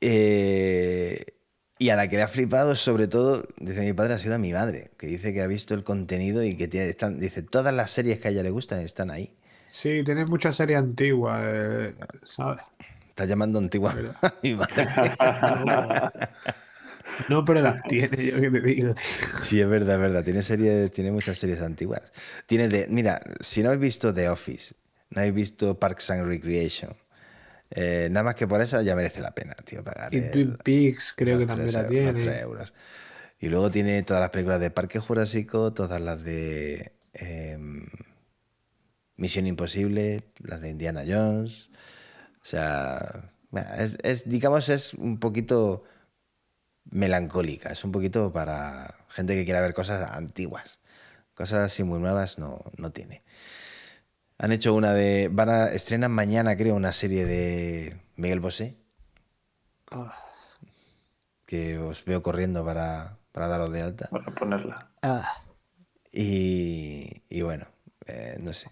Eh, 0.00 1.26
y 1.78 1.90
a 1.90 1.96
la 1.96 2.08
que 2.08 2.16
le 2.16 2.22
ha 2.22 2.28
flipado, 2.28 2.74
sobre 2.74 3.06
todo, 3.06 3.46
dice 3.58 3.82
mi 3.82 3.92
padre, 3.92 4.14
ha 4.14 4.18
sido 4.18 4.36
a 4.36 4.38
mi 4.38 4.54
madre, 4.54 4.92
que 4.96 5.08
dice 5.08 5.34
que 5.34 5.42
ha 5.42 5.46
visto 5.46 5.74
el 5.74 5.84
contenido 5.84 6.42
y 6.42 6.56
que 6.56 6.68
tiene, 6.68 6.88
están, 6.88 7.20
dice, 7.20 7.42
todas 7.42 7.74
las 7.74 7.90
series 7.90 8.18
que 8.18 8.28
a 8.28 8.30
ella 8.30 8.42
le 8.42 8.48
gustan 8.48 8.80
están 8.80 9.10
ahí. 9.10 9.36
Sí, 9.68 10.02
tienes 10.04 10.28
muchas 10.30 10.56
series 10.56 10.78
antiguas, 10.78 11.42
eh, 11.44 11.94
¿sabes? 12.24 12.62
Estás 13.08 13.28
llamando 13.28 13.58
antigua. 13.58 13.94
No, 17.28 17.44
pero 17.44 17.60
las 17.60 17.82
tiene, 17.84 18.24
yo 18.26 18.40
que 18.40 18.50
te 18.50 18.60
digo, 18.60 18.94
tío. 18.94 19.04
Sí, 19.42 19.60
es 19.60 19.68
verdad, 19.68 19.96
es 19.96 20.00
verdad. 20.00 20.24
Tiene, 20.24 20.42
series, 20.42 20.92
tiene 20.92 21.10
muchas 21.10 21.38
series 21.38 21.60
antiguas. 21.60 22.02
Tiene 22.46 22.68
de, 22.68 22.86
mira, 22.88 23.20
si 23.40 23.62
no 23.62 23.70
habéis 23.70 23.80
visto 23.82 24.12
The 24.14 24.28
Office, 24.28 24.74
no 25.10 25.20
habéis 25.20 25.34
visto 25.34 25.78
Parks 25.78 26.10
and 26.10 26.26
Recreation, 26.26 26.94
eh, 27.70 28.08
nada 28.10 28.24
más 28.24 28.34
que 28.34 28.46
por 28.46 28.60
eso 28.60 28.80
ya 28.82 28.94
merece 28.94 29.20
la 29.20 29.34
pena, 29.34 29.54
tío, 29.64 29.82
pagar. 29.82 30.14
Y 30.14 30.18
el- 30.18 30.30
Twin 30.30 30.56
Peaks 30.62 31.14
creo 31.16 31.38
que 31.38 31.46
también 31.46 31.72
la 31.72 31.88
tiene. 31.88 32.38
euros. 32.40 32.72
Y 33.40 33.48
luego 33.48 33.70
tiene 33.70 34.02
todas 34.02 34.20
las 34.20 34.30
películas 34.30 34.60
de 34.60 34.70
Parque 34.70 34.98
Jurásico, 34.98 35.72
todas 35.72 36.00
las 36.00 36.22
de 36.22 36.92
em, 37.12 37.86
Misión 39.16 39.46
Imposible, 39.46 40.22
las 40.38 40.60
de 40.60 40.70
Indiana 40.70 41.04
Jones. 41.06 41.70
O 42.42 42.44
sea, 42.44 43.24
es, 43.78 43.98
es, 44.02 44.28
digamos, 44.28 44.68
es 44.68 44.94
un 44.94 45.18
poquito 45.18 45.84
melancólica, 46.84 47.70
es 47.70 47.84
un 47.84 47.92
poquito 47.92 48.32
para 48.32 48.94
gente 49.08 49.34
que 49.34 49.44
quiera 49.44 49.60
ver 49.60 49.74
cosas 49.74 50.12
antiguas. 50.12 50.80
Cosas 51.34 51.66
así 51.66 51.82
muy 51.84 51.98
nuevas 51.98 52.38
no, 52.38 52.60
no 52.78 52.92
tiene. 52.92 53.22
Han 54.38 54.52
hecho 54.52 54.74
una 54.74 54.92
de. 54.92 55.28
Van 55.30 55.48
a 55.48 55.66
estrenan 55.68 56.12
mañana, 56.12 56.56
creo, 56.56 56.74
una 56.74 56.92
serie 56.92 57.24
de 57.24 58.00
Miguel 58.16 58.40
Bosé, 58.40 58.76
Ah, 59.90 60.14
que 61.46 61.78
os 61.78 62.04
veo 62.04 62.22
corriendo 62.22 62.64
para, 62.64 63.18
para 63.32 63.48
daros 63.48 63.70
de 63.72 63.82
alta. 63.82 64.08
Bueno, 64.10 64.34
ponerla. 64.34 64.90
ah. 65.02 65.42
Y, 66.12 67.22
y 67.28 67.42
bueno, 67.42 67.66
eh, 68.06 68.38
no 68.40 68.52
sé. 68.52 68.70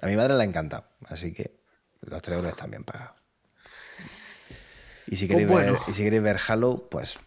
A 0.00 0.06
mi 0.06 0.16
madre 0.16 0.34
le 0.36 0.42
ha 0.42 0.46
encantado, 0.46 0.86
así 1.06 1.32
que 1.32 1.60
los 2.00 2.20
3 2.22 2.36
euros 2.38 2.52
están 2.52 2.70
bien 2.70 2.84
pagados. 2.84 3.16
Y 5.06 5.16
si 5.16 5.28
queréis, 5.28 5.48
bueno. 5.48 5.72
ver, 5.72 5.82
y 5.88 5.92
si 5.92 6.02
queréis 6.04 6.22
ver 6.22 6.38
Halo, 6.48 6.88
pues 6.90 7.18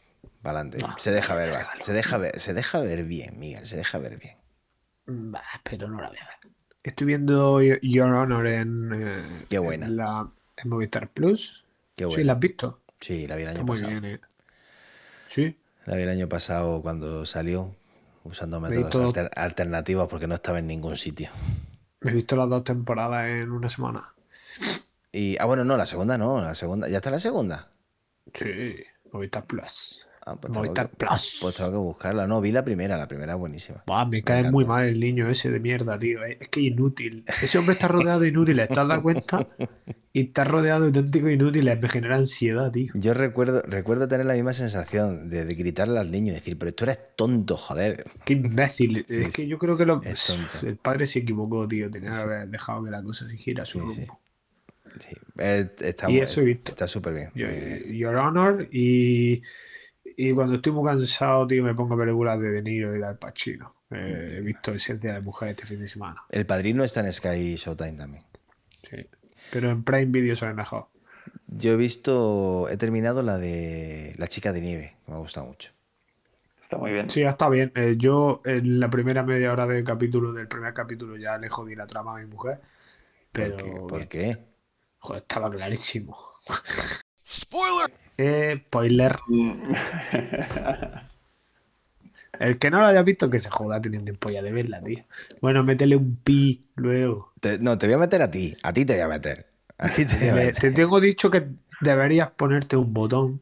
para 0.42 0.60
adelante. 0.60 0.80
No, 0.86 0.96
se 0.98 1.12
deja 1.12 1.36
ver, 1.36 1.56
se 1.82 1.94
deja 1.94 2.18
ver, 2.18 2.40
se 2.40 2.54
deja 2.54 2.80
ver 2.80 3.04
bien, 3.04 3.40
Miguel, 3.40 3.68
se 3.68 3.78
deja 3.78 3.98
ver 4.00 4.20
bien. 4.20 4.38
Bah, 5.06 5.42
pero 5.64 5.88
no 5.88 6.02
la 6.02 6.10
voy 6.10 6.18
a 6.18 6.26
ver. 6.26 6.52
Estoy 6.84 7.08
viendo 7.08 7.62
Your 7.62 8.12
Honor 8.14 8.48
en, 8.48 8.92
eh, 8.94 9.46
Qué 9.50 9.60
buena. 9.60 9.86
en, 9.88 9.98
la, 9.98 10.30
en 10.58 10.70
Movistar 10.70 11.10
Plus. 11.10 11.64
Qué 11.96 12.04
Sí, 12.04 12.06
bueno. 12.06 12.24
¿la 12.26 12.34
has 12.34 12.40
visto? 12.40 12.82
Sí, 13.00 13.28
la 13.28 13.36
vi 13.36 13.44
el 13.44 13.50
año 13.50 13.60
Está 13.60 13.66
muy 13.72 13.80
pasado. 13.80 14.00
bien, 14.02 14.06
¿eh? 14.16 14.20
Sí. 15.30 15.58
La 15.86 15.96
vi 15.96 16.04
el 16.04 16.10
año 16.10 16.28
pasado 16.30 16.82
cuando 16.82 17.26
salió, 17.26 17.76
usando 18.24 18.60
métodos 18.60 18.96
alter- 18.96 19.32
alternativos 19.36 20.08
porque 20.08 20.28
no 20.28 20.36
estaba 20.36 20.60
en 20.60 20.68
ningún 20.68 20.96
sitio. 20.96 21.30
Me 22.06 22.12
he 22.12 22.14
visto 22.14 22.36
las 22.36 22.48
dos 22.48 22.64
temporadas 22.64 23.26
en 23.26 23.52
una 23.52 23.68
semana. 23.68 24.14
Y, 25.12 25.38
ah, 25.40 25.46
bueno, 25.46 25.66
no, 25.66 25.76
la 25.76 25.88
segunda 25.88 26.20
no, 26.20 26.40
la 26.40 26.54
segunda. 26.54 26.88
¿Ya 26.88 26.98
está 26.98 27.10
la 27.10 27.18
segunda? 27.18 27.72
Sí. 28.32 28.76
Movistar 29.12 29.44
Plus. 29.46 30.05
Ah, 30.28 30.32
pues, 30.42 30.52
tengo 30.52 30.56
Movistar 30.66 30.90
que, 30.90 30.96
Plus. 30.96 31.38
pues 31.40 31.56
tengo 31.56 31.70
que 31.72 31.78
buscarla. 31.78 32.26
No, 32.26 32.42
vi 32.42 32.52
la 32.52 32.66
primera, 32.66 32.98
la 32.98 33.08
primera 33.08 33.34
es 33.34 33.40
buenísima. 33.40 33.84
Buah, 33.86 34.06
me 34.06 34.24
cae 34.24 34.50
muy 34.50 34.66
mal 34.66 34.86
el 34.86 35.00
niño 35.00 35.30
ese 35.30 35.52
de 35.52 35.60
mierda, 35.60 36.00
tío. 36.00 36.24
Es 36.26 36.42
es 36.42 36.48
que 36.48 36.62
inútil. 36.62 37.24
Ese 37.44 37.60
hombre 37.60 37.74
está 37.74 37.88
rodeado 37.88 38.22
de 38.22 38.30
inútiles, 38.30 38.68
¿te 38.68 38.80
has 38.80 38.88
dado 38.88 39.04
cuenta? 39.04 39.48
Y 40.14 40.22
está 40.22 40.44
rodeado 40.44 40.82
de 40.82 40.88
auténticos 40.88 41.30
inútiles. 41.30 41.80
Me 41.80 41.90
genera 41.90 42.16
ansiedad, 42.16 42.72
tío. 42.72 42.92
Yo 42.96 43.14
recuerdo, 43.14 43.62
recuerdo 43.68 44.08
tener 44.08 44.26
la 44.26 44.34
misma 44.34 44.54
sensación 44.54 45.30
de, 45.30 45.46
de 45.46 45.54
gritarle 45.54 46.00
al 46.00 46.10
niño 46.10 46.32
y 46.32 46.36
decir, 46.36 46.58
pero 46.58 46.74
tú 46.74 46.86
eres 46.86 46.98
tonto, 47.16 47.56
joder. 47.56 48.06
Qué 48.26 48.34
imbécil. 48.34 49.06
Sí, 49.08 49.22
es 49.22 49.34
que 49.34 49.46
yo 49.46 49.60
creo 49.60 49.78
que 49.78 49.86
lo- 49.86 50.02
el 50.64 50.78
padre 50.78 51.06
se 51.06 51.20
equivocó, 51.20 51.68
tío. 51.68 51.92
Tenía 51.92 52.10
que 52.10 52.16
haber 52.16 52.48
dejado 52.48 52.84
que 52.84 52.90
la 52.90 53.04
cosa 53.04 53.30
siguiera 53.30 53.64
su 53.64 53.80
Sí, 53.80 53.86
rumbo. 53.86 54.20
Sí, 54.98 55.16
eh, 55.38 55.70
está 55.82 56.10
Y 56.10 56.20
eso 56.20 56.42
he 56.42 56.46
visto. 56.46 56.72
Está 56.72 56.88
súper 56.88 57.14
bien. 57.14 57.30
Yo- 57.36 57.48
Eh, 57.48 57.96
Your 57.96 58.16
Honor 58.16 58.68
y, 58.72 59.42
y 60.18 60.34
cuando 60.34 60.56
estoy 60.56 60.72
muy 60.72 60.86
cansado, 60.86 61.48
tío, 61.48 61.64
me 61.64 61.74
pongo 61.74 61.98
películas 61.98 62.40
de 62.40 62.50
De 62.52 62.62
Niro 62.62 62.96
y 62.96 63.00
de 63.00 63.06
Al 63.06 63.18
Pacino. 63.18 63.76
Eh, 63.92 64.38
he 64.38 64.42
visto 64.42 64.74
Esencia 64.74 65.14
de 65.14 65.22
Mujer 65.22 65.50
este 65.50 65.66
fin 65.66 65.80
de 65.80 65.88
semana. 65.88 66.24
el 66.30 66.46
padrino 66.46 66.84
está 66.84 67.02
en 67.02 67.12
Sky 67.14 67.56
Showtime 67.56 67.94
también. 67.94 68.24
Sí. 68.90 69.08
Pero 69.52 69.70
en 69.70 69.84
Prime 69.84 70.06
Video 70.08 70.36
se 70.36 70.46
ve 70.46 70.54
mejor. 70.54 70.88
Yo 71.48 71.74
he 71.74 71.76
visto, 71.76 72.68
he 72.70 72.78
terminado 72.78 73.22
la 73.24 73.38
de 73.38 74.14
La 74.18 74.28
chica 74.28 74.52
de 74.52 74.62
nieve, 74.62 74.98
que 75.06 75.12
me 75.12 75.18
ha 75.18 75.22
gustado 75.22 75.46
mucho. 75.46 75.72
Está 76.64 76.78
muy 76.78 76.92
bien. 76.92 77.10
Sí, 77.10 77.22
está 77.22 77.48
bien. 77.50 77.72
Eh, 77.76 77.96
yo 77.98 78.42
en 78.44 78.80
la 78.80 78.90
primera 78.90 79.22
media 79.24 79.52
hora 79.52 79.68
del 79.68 79.84
capítulo, 79.84 80.34
del 80.34 80.48
primer 80.48 80.74
capítulo, 80.74 81.16
ya 81.16 81.38
le 81.38 81.48
jodí 81.48 81.76
la 81.76 81.86
trama 81.86 82.16
a 82.16 82.20
mi 82.20 82.26
mujer. 82.26 82.60
Pero 83.32 83.56
¿Por 83.56 83.64
qué? 83.64 83.72
¿Por 83.72 83.98
bien. 83.98 84.08
qué? 84.10 84.38
Joder, 84.98 85.22
estaba 85.22 85.50
clarísimo. 85.52 86.18
Spoiler. 87.26 88.05
Eh, 88.18 88.62
spoiler. 88.68 89.18
El 92.40 92.58
que 92.60 92.70
no 92.70 92.80
lo 92.82 92.86
haya 92.88 93.02
visto, 93.02 93.30
que 93.30 93.40
se 93.40 93.50
joda 93.50 93.80
teniendo 93.80 94.06
tiempo 94.06 94.30
ya 94.30 94.42
de 94.42 94.52
verla, 94.52 94.82
tío. 94.82 95.04
Bueno, 95.42 95.64
métele 95.64 95.96
un 95.96 96.18
pi 96.18 96.62
luego. 96.76 97.32
Te- 97.40 97.60
no, 97.60 97.78
te 97.78 97.88
voy 97.88 97.94
a 97.96 98.00
meter 98.00 98.22
a 98.22 98.30
ti. 98.30 98.56
A 98.62 98.74
ti 98.74 98.84
te 98.84 98.94
voy 98.94 99.02
a 99.04 99.08
meter. 99.08 99.46
A 99.78 99.90
ti 99.90 100.06
te 100.06 100.18
voy 100.18 100.28
a 100.30 100.34
meter. 100.34 100.56
te 100.58 100.72
tengo 100.72 101.00
dicho 101.00 101.32
que 101.32 101.48
deberías 101.80 102.32
ponerte 102.32 102.76
un 102.76 102.94
botón. 102.94 103.42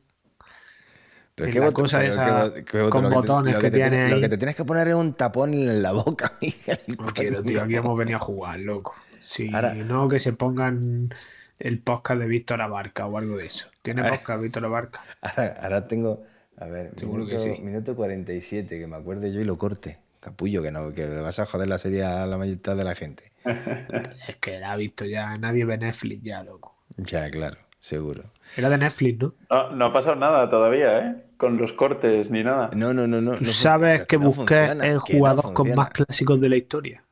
Pero 1.33 1.51
qué 1.51 1.59
botón- 1.59 1.73
cosa 1.73 1.99
pero 1.99 2.11
esa 2.13 2.25
qué 2.25 2.31
bo- 2.31 2.53
qué 2.65 2.81
botón, 2.83 2.89
con 3.01 3.09
que 3.09 3.15
botones 3.15 3.57
que 3.57 3.71
tiene- 3.71 4.09
Lo 4.09 4.21
que 4.21 4.29
te 4.29 4.37
tienes 4.37 4.55
que 4.55 4.63
poner 4.65 4.87
es 4.89 4.93
un 4.95 5.13
tapón 5.15 5.55
en 5.55 5.81
la 5.81 5.91
boca, 5.91 6.33
Miguel. 6.41 6.79
No 6.99 7.05
quiero, 7.07 7.41
tío. 7.41 7.63
Aquí 7.63 7.75
hemos 7.75 7.97
venido 7.97 8.17
a 8.17 8.21
jugar, 8.21 8.59
loco. 8.59 8.93
Si 9.19 9.51
Ahora- 9.55 9.73
no, 9.73 10.07
que 10.07 10.19
se 10.19 10.33
pongan 10.33 11.11
el 11.59 11.79
podcast 11.79 12.19
de 12.19 12.27
Víctor 12.27 12.61
Abarca 12.61 13.05
o 13.05 13.17
algo 13.17 13.37
de 13.37 13.47
eso. 13.47 13.67
¿Tiene 13.81 14.01
Ahora- 14.01 14.17
podcast 14.17 14.41
Víctor 14.43 14.65
Abarca? 14.65 15.01
Ahora, 15.21 15.53
ahora 15.61 15.87
tengo, 15.87 16.23
a 16.57 16.65
ver, 16.65 16.91
Seguro 16.97 17.25
que 17.25 17.35
minuto, 17.37 17.55
sí. 17.55 17.61
minuto 17.61 17.95
47, 17.95 18.79
que 18.79 18.87
me 18.87 18.95
acuerde 18.97 19.31
yo 19.33 19.41
y 19.41 19.45
lo 19.45 19.57
corte. 19.57 19.99
Capullo, 20.19 20.63
que 20.63 20.71
no, 20.71 20.93
que 20.93 21.05
le 21.05 21.19
vas 21.21 21.39
a 21.39 21.45
joder 21.45 21.67
la 21.67 21.77
serie 21.77 22.03
a 22.03 22.25
la 22.25 22.37
mayoría 22.37 22.75
de 22.75 22.83
la 22.83 22.95
gente. 22.95 23.25
Es 24.27 24.37
que 24.39 24.57
la 24.59 24.71
ha 24.71 24.75
visto 24.77 25.05
ya. 25.05 25.37
Nadie 25.37 25.65
ve 25.65 25.77
Netflix 25.77 26.23
ya, 26.23 26.43
loco. 26.43 26.77
Ya, 26.95 27.29
claro, 27.29 27.57
seguro. 27.81 28.23
Era 28.55 28.69
de 28.69 28.77
Netflix, 28.77 29.19
¿no? 29.19 29.33
No, 29.49 29.71
no 29.71 29.85
ha 29.85 29.93
pasado 29.93 30.15
nada 30.15 30.49
todavía, 30.49 30.99
¿eh? 30.99 31.15
Con 31.37 31.57
los 31.57 31.73
cortes 31.73 32.29
ni 32.31 32.41
nada. 32.43 32.69
No, 32.73 32.93
no, 32.93 33.05
no, 33.05 33.19
no. 33.19 33.33
¿Tú 33.33 33.43
no 33.43 33.51
sabes 33.51 34.05
que 34.05 34.17
no 34.17 34.31
busqué 34.31 34.59
funciona, 34.67 34.85
el 34.87 35.01
que 35.03 35.13
no 35.13 35.19
jugador 35.19 35.53
con 35.53 35.75
más 35.75 35.89
clásicos 35.89 36.39
de 36.39 36.49
la 36.49 36.55
historia? 36.55 37.02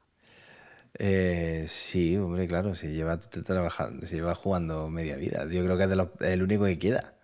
Eh, 1.00 1.66
sí, 1.68 2.18
hombre, 2.18 2.48
claro, 2.48 2.76
si 2.76 2.88
lleva 2.90 3.20
trabajando, 3.20 4.06
si 4.06 4.16
lleva 4.16 4.36
jugando 4.36 4.90
media 4.90 5.16
vida. 5.16 5.46
Yo 5.50 5.64
creo 5.64 5.78
que 5.78 5.84
es 5.84 5.90
de 5.90 5.96
los- 5.96 6.10
el 6.22 6.44
único 6.44 6.66
que 6.66 6.80
queda 6.80 7.16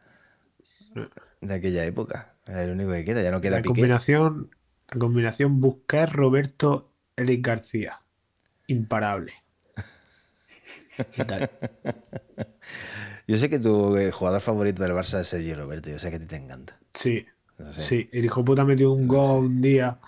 de 1.41 1.53
aquella 1.53 1.85
época. 1.85 2.33
Es 2.47 2.55
el 2.55 2.71
único 2.71 2.91
que 2.91 3.03
queda, 3.03 3.21
ya 3.21 3.31
no 3.31 3.41
queda 3.41 3.57
La 3.57 3.61
Piqué. 3.61 3.69
combinación, 3.69 4.49
la 4.89 4.99
combinación 4.99 5.59
Busquets, 5.59 6.11
Roberto, 6.13 6.91
Eric 7.15 7.45
García. 7.45 8.01
Imparable. 8.67 9.33
Tal. 11.27 11.49
Yo 13.27 13.37
sé 13.37 13.49
que 13.49 13.59
tu 13.59 13.97
eh, 13.97 14.11
jugador 14.11 14.41
favorito 14.41 14.83
del 14.83 14.93
Barça 14.93 15.19
es 15.19 15.27
Sergio 15.27 15.55
Roberto, 15.57 15.89
yo 15.89 15.99
sé 15.99 16.09
que 16.09 16.15
a 16.15 16.19
ti 16.19 16.25
te 16.25 16.37
encanta. 16.37 16.79
Sí, 16.93 17.25
No 17.57 17.73
sé. 17.73 17.81
sí. 17.81 18.09
El 18.13 18.23
hijo 18.25 18.43
puta 18.45 18.63
metió 18.63 18.91
un 18.93 19.05
gol 19.07 19.45
un 19.45 19.61
día 19.61 19.99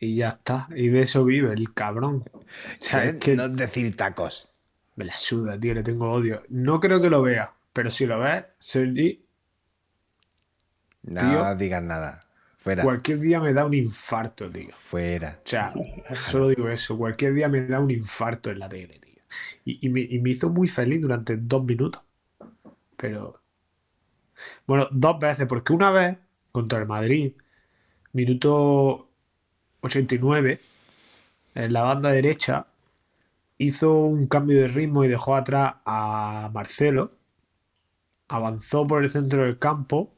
y 0.00 0.16
ya 0.16 0.30
está. 0.30 0.68
Y 0.74 0.88
de 0.88 1.02
eso 1.02 1.24
vive 1.24 1.52
el 1.52 1.72
cabrón. 1.74 2.24
O 2.34 2.44
sea, 2.80 3.04
es 3.04 3.16
que 3.16 3.36
No 3.36 3.48
decir 3.48 3.96
tacos. 3.96 4.48
me 4.96 5.04
la 5.04 5.16
suda, 5.16 5.58
tío. 5.58 5.74
Le 5.74 5.82
tengo 5.82 6.10
odio. 6.12 6.42
No 6.48 6.80
creo 6.80 7.00
que 7.00 7.10
lo 7.10 7.22
vea, 7.22 7.52
pero 7.72 7.90
si 7.90 8.06
lo 8.06 8.18
ves, 8.20 8.44
Sergi, 8.58 9.24
No 11.02 11.20
Tío. 11.20 11.54
digas 11.56 11.82
nada. 11.82 12.20
Fuera. 12.56 12.84
cualquier 12.84 13.20
día 13.20 13.40
me 13.40 13.52
da 13.52 13.64
un 13.64 13.74
infarto, 13.74 14.50
tío. 14.50 14.70
Fuera. 14.70 15.40
O 15.44 15.48
sea, 15.48 15.72
solo 16.14 16.48
digo 16.48 16.68
eso. 16.68 16.96
Cualquier 16.96 17.34
día 17.34 17.48
me 17.48 17.62
da 17.66 17.80
un 17.80 17.90
infarto 17.90 18.50
en 18.50 18.58
la 18.58 18.68
tele, 18.68 18.98
tío. 18.98 19.22
Y, 19.64 19.86
y 19.86 19.90
me, 19.90 20.00
y 20.00 20.18
me 20.20 20.30
hizo 20.30 20.50
muy 20.50 20.68
feliz 20.68 21.02
durante 21.02 21.36
dos 21.36 21.64
minutos. 21.64 22.02
Pero. 22.96 23.34
Bueno, 24.66 24.88
dos 24.90 25.18
veces, 25.18 25.46
porque 25.46 25.72
una 25.72 25.90
vez 25.90 26.18
contra 26.52 26.78
el 26.78 26.86
Madrid, 26.86 27.34
minuto 28.12 29.09
89, 29.80 30.60
en 31.54 31.72
la 31.72 31.82
banda 31.82 32.10
derecha, 32.10 32.66
hizo 33.58 33.94
un 33.94 34.26
cambio 34.26 34.60
de 34.62 34.68
ritmo 34.68 35.04
y 35.04 35.08
dejó 35.08 35.36
atrás 35.36 35.76
a 35.84 36.50
Marcelo. 36.52 37.10
Avanzó 38.28 38.86
por 38.86 39.02
el 39.02 39.10
centro 39.10 39.44
del 39.44 39.58
campo 39.58 40.14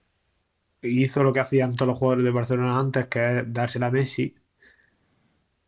y 0.83 1.05
hizo 1.05 1.23
lo 1.23 1.33
que 1.33 1.41
hacían 1.41 1.75
todos 1.75 1.89
los 1.89 1.99
jugadores 1.99 2.25
de 2.25 2.31
Barcelona 2.31 2.79
antes, 2.79 3.07
que 3.07 3.39
es 3.39 3.53
dársela 3.53 3.87
a 3.87 3.91
Messi. 3.91 4.35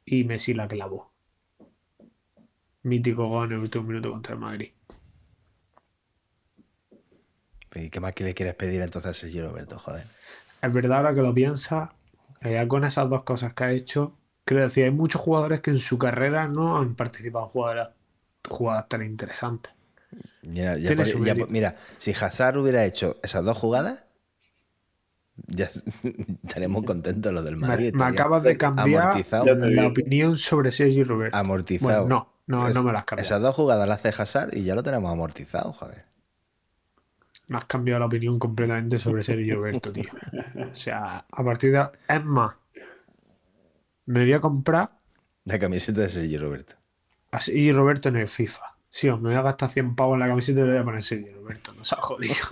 Y 0.05 0.24
Messi 0.24 0.55
la 0.55 0.68
clavó. 0.68 1.12
Mítico 2.82 3.28
gol 3.28 3.47
en 3.47 3.53
el 3.55 3.59
último 3.61 3.84
minuto 3.84 4.11
contra 4.11 4.34
el 4.34 4.40
Madrid. 4.40 4.72
¿Y 7.74 7.90
qué 7.90 8.01
más 8.01 8.12
que 8.12 8.24
le 8.24 8.34
quieres 8.34 8.55
pedir 8.55 8.80
entonces 8.82 9.11
a 9.11 9.14
Sergio 9.14 9.49
Roberto? 9.49 9.78
Joder. 9.78 10.07
Es 10.62 10.72
verdad, 10.72 10.99
ahora 10.99 11.14
que 11.14 11.22
lo 11.22 11.34
piensas, 11.34 11.90
eh, 11.90 12.03
ya 12.51 12.68
con 12.68 12.84
esas 12.84 13.09
dos 13.09 13.22
cosas 13.24 13.55
que 13.55 13.64
ha 13.64 13.70
hecho, 13.72 14.16
quiero 14.45 14.62
decir, 14.64 14.84
hay 14.84 14.90
muchos 14.90 15.20
jugadores 15.20 15.61
que 15.61 15.70
en 15.70 15.78
su 15.78 15.99
carrera 15.99 16.49
no 16.49 16.78
han 16.78 16.95
participado 16.95 17.45
en 17.47 17.51
jugadas, 17.51 17.92
jugadas 18.49 18.88
tan 18.88 19.03
interesantes. 19.03 19.72
Mira, 20.42 20.76
ya 20.76 20.88
Tiene 20.88 21.03
por- 21.05 21.07
su 21.12 21.18
ya 21.18 21.24
mérito. 21.24 21.47
por- 21.47 21.53
mira, 21.53 21.76
si 21.97 22.12
Hazard 22.12 22.57
hubiera 22.59 22.84
hecho 22.84 23.16
esas 23.22 23.45
dos 23.45 23.57
jugadas, 23.59 24.05
ya 25.49 25.68
estaríamos 26.45 26.84
contentos 26.84 27.32
los 27.32 27.45
del 27.45 27.57
Madrid. 27.57 27.92
me 27.95 28.05
acabas 28.05 28.42
de 28.42 28.57
cambiar 28.57 29.03
amortizado. 29.05 29.47
La 29.57 29.86
opinión 29.88 30.36
sobre 30.36 30.70
Sergio 30.70 31.05
Roberto. 31.05 31.36
Amortizado. 31.36 32.03
Bueno, 32.07 32.28
no, 32.47 32.61
no, 32.61 32.68
Es- 32.68 32.74
no 32.74 32.84
me 32.84 32.92
las 32.92 33.01
has 33.01 33.05
cambiado. 33.07 33.24
Esas 33.26 33.40
dos 33.42 33.55
jugadas 33.57 33.88
las 33.88 34.05
hace 34.05 34.22
Hazard 34.22 34.55
y 34.57 34.62
ya 34.64 34.74
lo 34.74 34.82
tenemos 34.82 35.11
amortizado, 35.11 35.72
joder. 35.72 36.05
Me 37.49 37.59
has 37.59 37.64
cambiado 37.66 38.01
la 38.01 38.07
opinión 38.07 38.38
completamente 38.38 38.99
sobre 38.99 39.22
Sergio 39.22 39.57
Roberto, 39.57 39.92
tío. 39.92 40.11
O 40.70 40.74
sea, 40.74 41.26
a 41.30 41.45
partir 41.45 41.72
de... 41.72 41.86
Es 42.09 42.24
más, 42.24 42.55
me 44.07 44.20
voy 44.20 44.32
a 44.32 44.40
comprar 44.40 44.92
La 45.45 45.59
camiseta 45.59 46.01
de 46.03 46.09
Sergio 46.09 46.40
Roberto. 46.40 46.74
a 47.32 47.40
Sergio 47.40 47.74
Roberto 47.76 48.09
en 48.09 48.16
el 48.16 48.28
FIFA. 48.28 48.62
Sí, 48.88 49.09
me 49.09 49.16
voy 49.16 49.34
a 49.34 49.42
gastar 49.42 49.70
100 49.70 49.95
pavos 49.97 50.14
en 50.14 50.20
la 50.20 50.28
camiseta 50.28 50.61
y 50.61 50.62
le 50.64 50.70
voy 50.70 50.78
a 50.80 50.84
poner 50.84 51.03
Sergio 51.03 51.34
Roberto. 51.36 51.72
No 51.74 51.84
se 51.84 51.95
ha 51.97 51.99
jodido. 51.99 52.34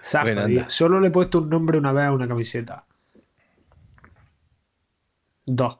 se 0.00 0.18
ha 0.18 0.22
Bueno, 0.22 0.42
jodido. 0.42 0.60
anda. 0.60 0.70
Solo 0.70 1.00
le 1.00 1.08
he 1.08 1.10
puesto 1.10 1.38
un 1.38 1.48
nombre 1.48 1.78
una 1.78 1.92
vez 1.92 2.04
a 2.04 2.12
una 2.12 2.28
camiseta. 2.28 2.86
Dos. 5.46 5.78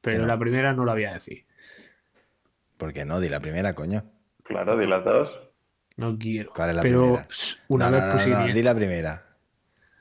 Pero 0.00 0.20
no. 0.22 0.26
la 0.26 0.38
primera 0.38 0.72
no 0.72 0.84
la 0.84 0.92
voy 0.94 1.04
a 1.04 1.14
decir. 1.14 1.46
¿Por 2.76 2.92
qué 2.92 3.04
no? 3.04 3.20
Di 3.20 3.28
la 3.28 3.40
primera, 3.40 3.74
coño. 3.74 4.04
Claro, 4.52 4.78
di 4.78 4.86
las 4.86 5.04
dos. 5.04 5.30
No 5.96 6.16
quiero. 6.18 6.52
¿Cuál 6.52 6.70
es 6.70 6.76
la 6.76 6.82
Pero 6.82 7.02
primera? 7.02 7.26
una 7.68 7.84
No, 7.86 7.90
vez 7.90 8.00
no, 8.02 8.06
no, 8.06 8.12
puse 8.12 8.30
no, 8.30 8.46
di 8.52 8.62
la 8.62 8.74
primera. 8.74 9.26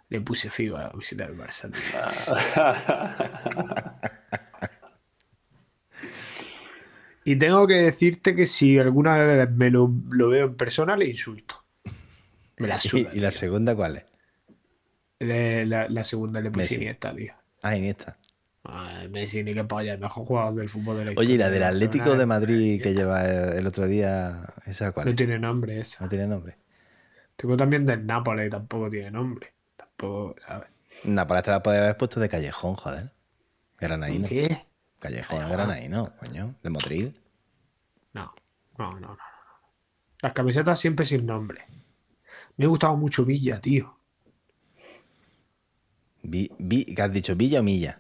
Le 0.09 0.21
puse 0.21 0.49
Figo 0.51 0.77
a 0.77 0.83
la 0.83 0.91
del 1.25 1.35
Barça. 1.35 1.71
Y 7.23 7.35
tengo 7.37 7.67
que 7.67 7.75
decirte 7.75 8.35
que 8.35 8.45
si 8.45 8.79
alguna 8.79 9.15
vez 9.17 9.49
me 9.51 9.69
lo, 9.69 9.91
lo 10.09 10.29
veo 10.29 10.47
en 10.47 10.55
persona, 10.55 10.95
le 10.97 11.05
insulto. 11.07 11.55
Me 12.57 12.67
la 12.67 12.77
¿Y, 12.83 12.87
suda. 12.89 13.09
y 13.13 13.19
la 13.19 13.29
tío. 13.29 13.31
segunda 13.31 13.75
cuál 13.75 13.97
es? 13.97 14.05
Le- 15.19 15.65
la, 15.65 15.87
la 15.89 16.03
segunda 16.03 16.41
le 16.41 16.49
puse 16.51 16.63
Messi. 16.63 16.75
Iniesta, 16.75 17.13
tío. 17.15 17.33
Ah, 17.61 17.75
Iniesta. 17.77 18.17
Ah, 18.63 19.05
Messi 19.09 19.43
ni 19.43 19.53
que 19.53 19.63
polla, 19.63 19.93
el 19.93 19.99
mejor 19.99 20.25
jugador 20.25 20.53
del 20.55 20.69
fútbol 20.69 20.97
de 20.99 21.05
la 21.05 21.19
Oye, 21.19 21.33
¿y 21.33 21.37
la 21.37 21.49
del 21.49 21.63
Atlético 21.63 22.15
de 22.15 22.21
es 22.21 22.27
Madrid 22.27 22.81
que 22.81 22.93
lleva 22.93 23.25
el 23.25 23.65
otro 23.65 23.87
día, 23.87 24.45
esa 24.65 24.91
cuál 24.91 25.07
No 25.09 25.15
tiene 25.15 25.39
nombre 25.39 25.79
esa. 25.79 26.03
No 26.03 26.09
tiene 26.09 26.27
nombre. 26.27 26.57
Tengo 27.35 27.57
también 27.57 27.85
del 27.87 28.05
Nápoles, 28.05 28.51
tampoco 28.51 28.89
tiene 28.89 29.09
nombre. 29.09 29.51
Tampoco, 29.75 30.35
¿sabes? 30.45 30.69
Nápoles 31.05 31.43
te 31.43 31.49
la 31.49 31.63
podía 31.63 31.79
haber 31.83 31.97
puesto 31.97 32.19
de 32.19 32.29
callejón, 32.29 32.75
joder. 32.75 33.11
Granaíno. 33.79 34.27
¿Qué? 34.27 34.67
Callejón, 34.99 35.39
Callejón. 35.39 35.57
granaíno, 35.57 36.13
coño. 36.19 36.53
De 36.61 36.69
Motril. 36.69 37.19
No, 38.13 38.31
no, 38.77 38.91
no, 38.99 39.07
no. 39.07 39.17
Las 40.21 40.33
camisetas 40.33 40.79
siempre 40.79 41.03
sin 41.05 41.25
nombre. 41.25 41.65
Me 42.57 42.67
gustaba 42.67 42.95
mucho 42.95 43.25
Villa, 43.25 43.59
tío. 43.59 43.97
Vi, 46.23 46.51
vi- 46.59 46.85
¿Qué 46.93 47.01
has 47.01 47.11
dicho? 47.11 47.35
¿Villa 47.35 47.61
o 47.61 47.63
Milla? 47.63 47.99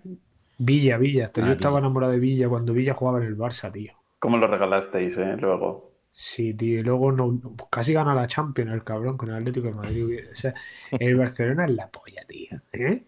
Villa, 0.63 0.97
Villa. 0.97 1.25
Hasta 1.25 1.41
Ah, 1.41 1.47
yo 1.47 1.51
estaba 1.53 1.75
Villa. 1.75 1.79
enamorado 1.87 2.13
de 2.13 2.19
Villa 2.19 2.49
cuando 2.49 2.73
Villa 2.73 2.93
jugaba 2.93 3.19
en 3.19 3.25
el 3.27 3.37
Barça, 3.37 3.71
tío. 3.71 3.93
¿Cómo 4.19 4.37
lo 4.37 4.47
regalasteis, 4.47 5.17
eh? 5.17 5.35
Luego. 5.39 5.91
Sí, 6.11 6.53
tío. 6.53 6.79
Y 6.79 6.83
luego 6.83 7.11
no, 7.11 7.39
casi 7.69 7.93
gana 7.93 8.13
la 8.13 8.27
Champions 8.27 8.71
el 8.71 8.83
cabrón 8.83 9.17
con 9.17 9.29
el 9.29 9.35
Atlético 9.35 9.67
de 9.67 9.73
Madrid. 9.73 10.19
O 10.31 10.35
sea, 10.35 10.53
el 10.91 11.15
Barcelona 11.15 11.65
es 11.65 11.71
la 11.71 11.89
polla, 11.89 12.23
tío. 12.27 12.61
¿eh? 12.73 13.03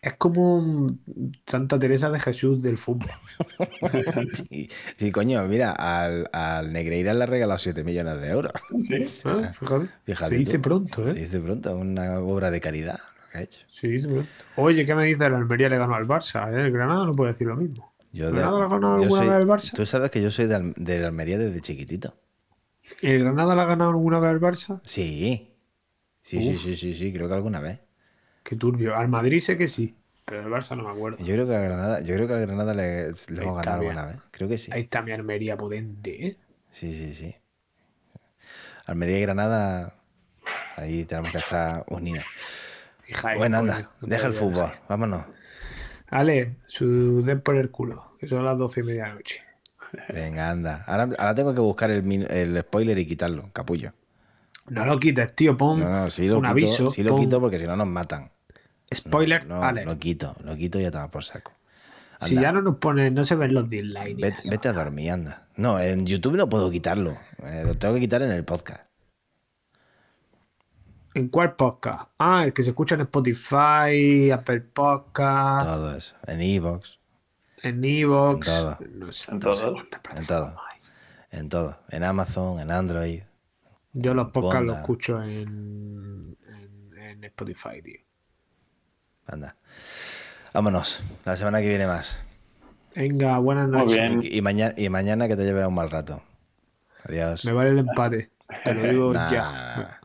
Es 0.00 0.14
como 0.14 0.56
un 0.58 1.00
Santa 1.46 1.78
Teresa 1.78 2.10
de 2.10 2.20
Jesús 2.20 2.62
del 2.62 2.78
fútbol. 2.78 3.10
Sí, 4.32 4.68
sí, 4.98 5.10
coño, 5.10 5.44
mira, 5.46 5.72
al, 5.72 6.28
al 6.32 6.72
Negreira 6.72 7.14
le 7.14 7.22
ha 7.24 7.26
regalado 7.26 7.58
7 7.58 7.84
millones 7.84 8.20
de 8.20 8.28
euros. 8.30 8.52
¿Eh? 8.90 9.06
Fíjate. 9.58 9.88
Fíjate 10.04 10.28
Se 10.28 10.36
dice 10.36 10.58
tú. 10.58 10.62
pronto, 10.62 11.04
Se 11.10 11.18
¿eh? 11.18 11.22
dice 11.22 11.40
pronto, 11.40 11.74
una 11.76 12.18
obra 12.20 12.50
de 12.50 12.60
caridad 12.60 13.00
que 13.34 13.38
ha 13.38 13.42
hecho. 13.42 13.60
Pronto. 14.08 14.28
Oye, 14.56 14.86
¿qué 14.86 14.94
me 14.94 15.04
dice 15.04 15.24
el 15.26 15.34
Almería 15.34 15.68
le 15.68 15.78
ganó 15.78 15.94
al 15.94 16.06
Barça? 16.06 16.52
¿eh? 16.52 16.66
El 16.66 16.72
Granada 16.72 17.04
no 17.04 17.12
puede 17.12 17.32
decir 17.32 17.46
lo 17.48 17.56
mismo. 17.56 17.92
Yo 18.12 18.28
¿El 18.28 18.34
de- 18.34 18.40
Granada 18.40 18.58
le 18.60 18.64
ha 18.64 18.68
ganado 18.68 18.96
yo 18.96 19.02
alguna 19.02 19.18
soy- 19.20 19.28
vez 19.28 19.36
al 19.36 19.46
Barça? 19.46 19.72
Tú 19.74 19.86
sabes 19.86 20.10
que 20.10 20.22
yo 20.22 20.30
soy 20.30 20.46
de, 20.46 20.54
Al- 20.54 20.74
de 20.76 21.04
Almería 21.04 21.38
desde 21.38 21.60
chiquitito. 21.60 22.14
¿El 23.02 23.24
Granada 23.24 23.54
le 23.54 23.60
ha 23.62 23.64
ganado 23.66 23.90
alguna 23.90 24.20
vez 24.20 24.30
al 24.30 24.40
Barça? 24.40 24.80
Sí. 24.84 25.50
Sí, 26.20 26.40
sí, 26.40 26.50
Uf. 26.54 26.62
sí, 26.62 26.76
sí, 26.76 26.94
sí, 26.94 27.12
creo 27.12 27.28
que 27.28 27.34
alguna 27.34 27.60
vez. 27.60 27.80
Qué 28.42 28.56
turbio. 28.56 28.96
Al 28.96 29.08
Madrid 29.08 29.40
sé 29.40 29.58
que 29.58 29.68
sí, 29.68 29.94
pero 30.24 30.42
al 30.44 30.50
Barça 30.50 30.76
no 30.76 30.84
me 30.84 30.90
acuerdo. 30.90 31.18
Yo 31.18 31.34
creo 31.34 31.46
que 31.46 31.54
a 31.56 31.60
Granada, 31.60 32.00
yo 32.00 32.14
creo 32.14 32.26
que 32.28 32.34
a 32.34 32.38
Granada 32.38 32.72
le, 32.72 33.08
le 33.10 33.42
hemos 33.42 33.56
ganado 33.56 33.80
alguna 33.80 34.06
vez. 34.06 34.16
Creo 34.30 34.48
que 34.48 34.56
sí. 34.58 34.70
Ahí 34.72 34.82
está 34.82 35.02
mi 35.02 35.12
Almería 35.12 35.56
potente, 35.56 36.26
¿eh? 36.28 36.36
Sí, 36.70 36.94
sí, 36.94 37.12
sí. 37.14 37.34
Almería 38.86 39.18
y 39.18 39.22
Granada, 39.22 39.96
ahí 40.76 41.04
tenemos 41.04 41.32
que 41.32 41.38
estar 41.38 41.84
unidos. 41.88 42.24
Ahí, 43.22 43.38
Bueno, 43.38 43.58
anda, 43.58 43.90
no 44.00 44.08
deja 44.08 44.26
el 44.26 44.32
fútbol, 44.32 44.66
dejar. 44.70 44.80
vámonos. 44.88 45.24
Ale, 46.08 46.56
su 46.66 47.22
den 47.24 47.40
por 47.40 47.56
el 47.56 47.70
culo, 47.70 48.16
que 48.18 48.28
son 48.28 48.44
las 48.44 48.56
doce 48.56 48.80
y 48.80 48.84
media 48.84 49.04
de 49.04 49.08
la 49.10 49.14
noche. 49.16 49.42
Venga, 50.12 50.50
anda. 50.50 50.84
Ahora, 50.86 51.08
ahora 51.18 51.34
tengo 51.34 51.54
que 51.54 51.60
buscar 51.60 51.90
el, 51.90 52.02
min- 52.02 52.26
el 52.28 52.58
spoiler 52.60 52.98
y 52.98 53.06
quitarlo, 53.06 53.50
capullo. 53.52 53.92
No 54.68 54.84
lo 54.86 54.98
quites, 54.98 55.34
tío, 55.34 55.56
pon 55.56 55.80
No, 55.80 55.88
no, 55.88 56.10
sí 56.10 56.26
lo 56.26 56.36
un 56.38 56.42
quito, 56.42 56.50
aviso. 56.50 56.86
sí 56.88 57.02
lo 57.02 57.10
pon 57.10 57.20
quito 57.20 57.40
porque 57.40 57.58
si 57.58 57.66
no 57.66 57.76
nos 57.76 57.86
matan. 57.86 58.30
Spoiler, 58.92 59.46
No, 59.46 59.62
Ale. 59.62 59.84
lo 59.84 59.98
quito, 59.98 60.34
lo 60.42 60.56
quito 60.56 60.78
y 60.78 60.82
ya 60.82 60.88
estaba 60.88 61.10
por 61.10 61.24
saco. 61.24 61.52
si 62.20 62.34
ya 62.36 62.52
no 62.52 62.62
nos 62.62 62.76
pone, 62.76 63.10
no 63.10 63.24
se 63.24 63.34
ven 63.34 63.52
los 63.54 63.68
dislikes. 63.68 64.14
vete, 64.20 64.48
vete 64.48 64.68
a 64.68 64.72
dormir, 64.72 65.10
anda. 65.10 65.46
No, 65.56 65.78
en 65.80 66.06
YouTube 66.06 66.36
no 66.36 66.48
puedo 66.48 66.70
quitarlo. 66.70 67.16
eh, 67.44 67.62
lo 67.66 67.74
tengo 67.74 67.94
que 67.94 68.00
quitar 68.00 68.22
en 68.22 68.30
el 68.30 68.44
podcast. 68.44 68.84
¿En 71.14 71.28
cuál 71.28 71.54
podcast? 71.54 72.10
Ah, 72.18 72.44
el 72.44 72.52
que 72.52 72.62
se 72.62 72.70
escucha 72.70 72.96
en 72.96 73.02
Spotify, 73.02 74.30
Apple 74.32 74.60
Podcast, 74.62 75.64
Todo 75.66 75.96
eso. 75.96 76.16
En 76.26 76.40
Evox, 76.40 76.98
en 77.62 77.84
Evox. 77.84 78.48
En 78.48 78.54
todo. 78.54 78.78
No 78.94 79.12
sé, 79.12 79.30
En 79.30 79.34
no 79.34 79.40
todo. 79.40 79.68
en 79.68 79.74
plataformas 79.88 80.26
todo. 80.26 80.46
hay. 80.70 80.80
En 81.38 81.48
todo. 81.48 81.78
En 81.90 82.04
Amazon, 82.04 82.60
en 82.60 82.70
Android. 82.70 83.22
Yo 83.92 84.12
los 84.14 84.30
podcasts 84.32 84.66
los 84.66 84.76
escucho 84.78 85.22
en, 85.22 86.36
en, 86.48 86.98
en 86.98 87.24
Spotify, 87.24 87.80
tío. 87.82 88.00
Anda. 89.26 89.56
Vámonos. 90.52 91.02
La 91.24 91.36
semana 91.36 91.60
que 91.60 91.68
viene 91.68 91.86
más. 91.86 92.18
Venga, 92.94 93.38
buenas 93.38 93.68
Muy 93.68 93.78
noches. 93.78 93.94
bien. 93.96 94.20
Y, 94.22 94.38
y 94.38 94.42
mañana, 94.42 94.74
y 94.76 94.88
mañana 94.88 95.28
que 95.28 95.36
te 95.36 95.44
lleves 95.44 95.64
un 95.66 95.74
mal 95.74 95.90
rato. 95.90 96.22
Adiós. 97.08 97.44
Me 97.44 97.52
vale 97.52 97.70
el 97.70 97.78
empate. 97.78 98.30
Te 98.64 98.74
lo 98.74 98.82
digo 98.82 99.12
Nah, 99.14 99.30
ya. 99.32 100.00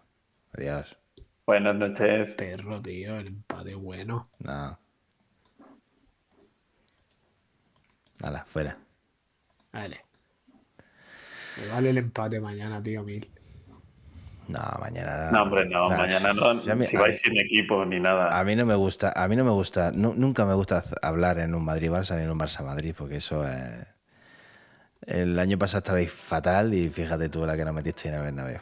Adiós. 0.59 0.97
Buenas 1.45 1.73
noches. 1.75 2.31
Perro, 2.33 2.81
tío, 2.81 3.17
el 3.17 3.27
empate 3.27 3.75
bueno. 3.75 4.29
No. 4.39 4.77
Nada, 8.21 8.43
fuera. 8.45 8.77
Vale. 9.71 10.01
Me 11.61 11.67
vale 11.71 11.89
el 11.91 11.97
empate 11.99 12.41
mañana, 12.41 12.83
tío, 12.83 13.03
mil. 13.03 13.29
No, 14.49 14.59
mañana. 14.81 15.31
No, 15.31 15.43
hombre, 15.43 15.65
no. 15.65 15.87
Nah, 15.87 15.97
Mañana 15.97 16.33
no. 16.33 16.59
si 16.59 16.73
mí- 16.73 16.87
vais 16.93 17.15
mí- 17.15 17.21
sin 17.23 17.39
equipo 17.39 17.85
ni 17.85 18.01
nada. 18.01 18.37
A 18.37 18.43
mí 18.43 18.57
no 18.57 18.65
me 18.65 18.75
gusta, 18.75 19.13
a 19.15 19.27
mí 19.29 19.37
no 19.37 19.45
me 19.45 19.51
gusta, 19.51 19.91
nu- 19.93 20.15
nunca 20.15 20.45
me 20.45 20.55
gusta 20.55 20.83
hablar 21.01 21.39
en 21.39 21.55
un 21.55 21.63
Madrid-Barça 21.63 22.17
ni 22.17 22.23
en 22.23 22.31
un 22.31 22.39
Barça-Madrid, 22.39 22.93
porque 22.97 23.15
eso 23.17 23.47
es... 23.47 23.87
El 25.05 25.39
año 25.39 25.57
pasado 25.57 25.79
estabais 25.79 26.11
fatal 26.11 26.73
y 26.73 26.89
fíjate 26.89 27.29
tú 27.29 27.45
la 27.45 27.55
que 27.55 27.63
nos 27.63 27.73
metiste 27.73 28.09
en 28.09 28.15
el 28.15 28.21
Bernabéu. 28.23 28.59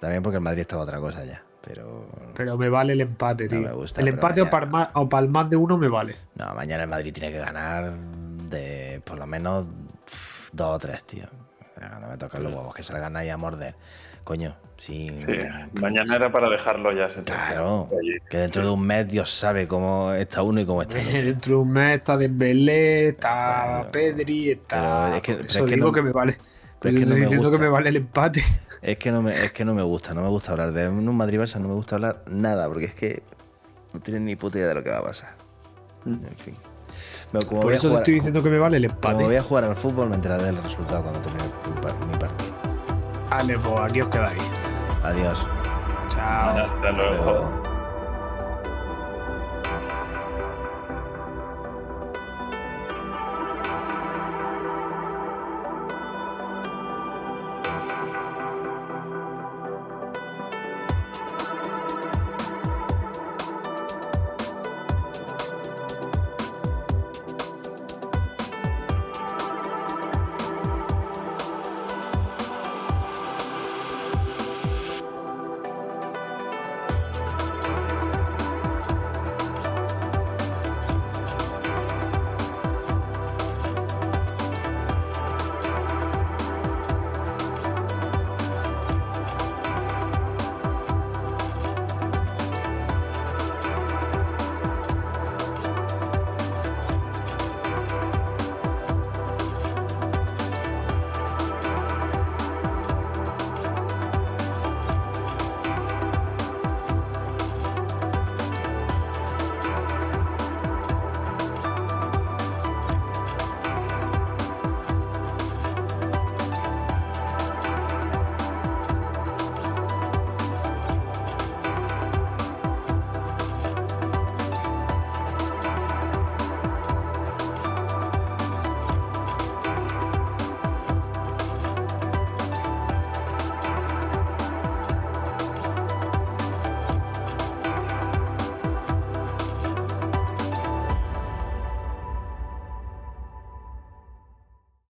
También 0.00 0.22
porque 0.22 0.36
el 0.36 0.42
Madrid 0.42 0.62
estaba 0.62 0.82
otra 0.82 0.98
cosa 0.98 1.24
ya, 1.24 1.42
pero... 1.60 2.06
Pero 2.34 2.56
me 2.56 2.68
vale 2.68 2.94
el 2.94 3.02
empate, 3.02 3.44
No 3.44 3.50
tío. 3.50 3.60
me 3.60 3.72
gusta, 3.72 4.00
el 4.00 4.08
empate 4.08 4.40
o 4.40 4.46
mañana- 4.46 4.50
para, 4.50 4.66
más, 4.66 4.88
o 4.94 5.08
para 5.08 5.24
el 5.26 5.30
más 5.30 5.50
de 5.50 5.56
uno 5.56 5.76
me 5.76 5.88
vale. 5.88 6.16
No, 6.36 6.54
mañana 6.54 6.84
el 6.84 6.88
Madrid 6.88 7.12
tiene 7.12 7.30
que 7.32 7.38
ganar 7.38 7.92
de 7.92 9.02
por 9.04 9.18
lo 9.18 9.26
menos 9.26 9.66
dos 10.52 10.68
o 10.76 10.78
tres, 10.78 11.04
tío. 11.04 11.24
No 12.00 12.08
me 12.08 12.16
tocan 12.18 12.42
los 12.42 12.52
huevos 12.52 12.74
que 12.74 12.82
gana 12.92 13.20
ahí 13.20 13.28
a 13.30 13.36
morder. 13.36 13.74
Coño, 14.24 14.54
sí. 14.76 15.08
Sí, 15.26 15.32
mañana 15.80 16.16
era 16.16 16.30
para 16.30 16.48
dejarlo 16.50 16.92
ya. 16.92 17.08
Claro, 17.24 17.88
que 18.28 18.36
dentro 18.36 18.62
de 18.62 18.70
un 18.70 18.86
mes 18.86 19.08
Dios 19.08 19.30
sabe 19.30 19.66
cómo 19.66 20.12
está 20.12 20.42
uno 20.42 20.60
y 20.60 20.66
cómo 20.66 20.82
está 20.82 21.00
el 21.00 21.08
otro. 21.08 21.20
Dentro 21.26 21.54
de 21.56 21.60
un 21.62 21.72
mes 21.72 21.96
está 21.98 22.16
Dembélé, 22.18 23.08
está 23.08 23.28
Claro. 23.28 23.90
Pedri, 23.90 24.50
está... 24.50 24.76
Pero 25.06 25.16
es 25.16 25.22
que- 25.22 25.34
pero 25.34 25.46
eso 25.48 25.58
es 25.60 25.64
que 25.70 25.74
digo 25.74 25.86
no- 25.86 25.92
que 25.92 26.02
me 26.02 26.12
vale. 26.12 26.36
Pero 26.80 26.94
es 26.94 27.00
que 27.00 27.04
Estoy 27.08 27.20
no 27.24 27.30
me 27.30 27.36
gusta. 27.36 27.52
que 27.52 27.58
me 27.58 27.68
vale 27.68 27.88
el 27.90 27.96
empate. 27.96 28.44
Es 28.82 28.96
que 28.96 29.12
no 29.12 29.20
me, 29.20 29.32
es 29.34 29.52
que 29.52 29.64
no 29.66 29.74
me 29.74 29.82
gusta, 29.82 30.14
no 30.14 30.22
me 30.22 30.28
gusta 30.30 30.52
hablar 30.52 30.72
de 30.72 30.88
un 30.88 31.14
Madrid 31.14 31.38
Barça, 31.38 31.60
no 31.60 31.68
me 31.68 31.74
gusta 31.74 31.96
hablar 31.96 32.22
nada, 32.30 32.66
porque 32.66 32.86
es 32.86 32.94
que 32.94 33.22
no 33.92 34.00
tienen 34.00 34.24
ni 34.24 34.36
puta 34.36 34.56
idea 34.56 34.68
de 34.68 34.74
lo 34.74 34.82
que 34.82 34.88
va 34.88 34.98
a 35.00 35.02
pasar. 35.02 35.34
En 36.06 36.22
fin. 36.38 36.56
Pero 37.30 37.46
como 37.46 37.60
Por 37.60 37.74
eso 37.74 37.90
te 37.90 37.96
estoy 37.96 38.14
diciendo 38.14 38.42
que 38.42 38.48
me 38.48 38.58
vale 38.58 38.78
el 38.78 38.86
como 38.86 38.94
empate. 38.96 39.24
voy 39.24 39.36
a 39.36 39.42
jugar 39.42 39.64
al 39.64 39.76
fútbol, 39.76 40.08
me 40.08 40.14
enteraré 40.16 40.44
del 40.44 40.56
resultado 40.62 41.02
cuando 41.02 41.20
termine 41.20 41.44
mi 41.44 41.80
par- 41.82 42.06
mi 42.06 42.14
partido. 42.16 42.54
Vale, 43.28 43.58
pues 43.58 43.80
aquí 43.82 44.00
os 44.00 44.08
quedáis. 44.08 44.42
Adiós. 45.04 45.46
Chao. 46.14 46.56
hasta 46.58 46.90
luego. 46.92 47.24
Luego. 47.24 47.69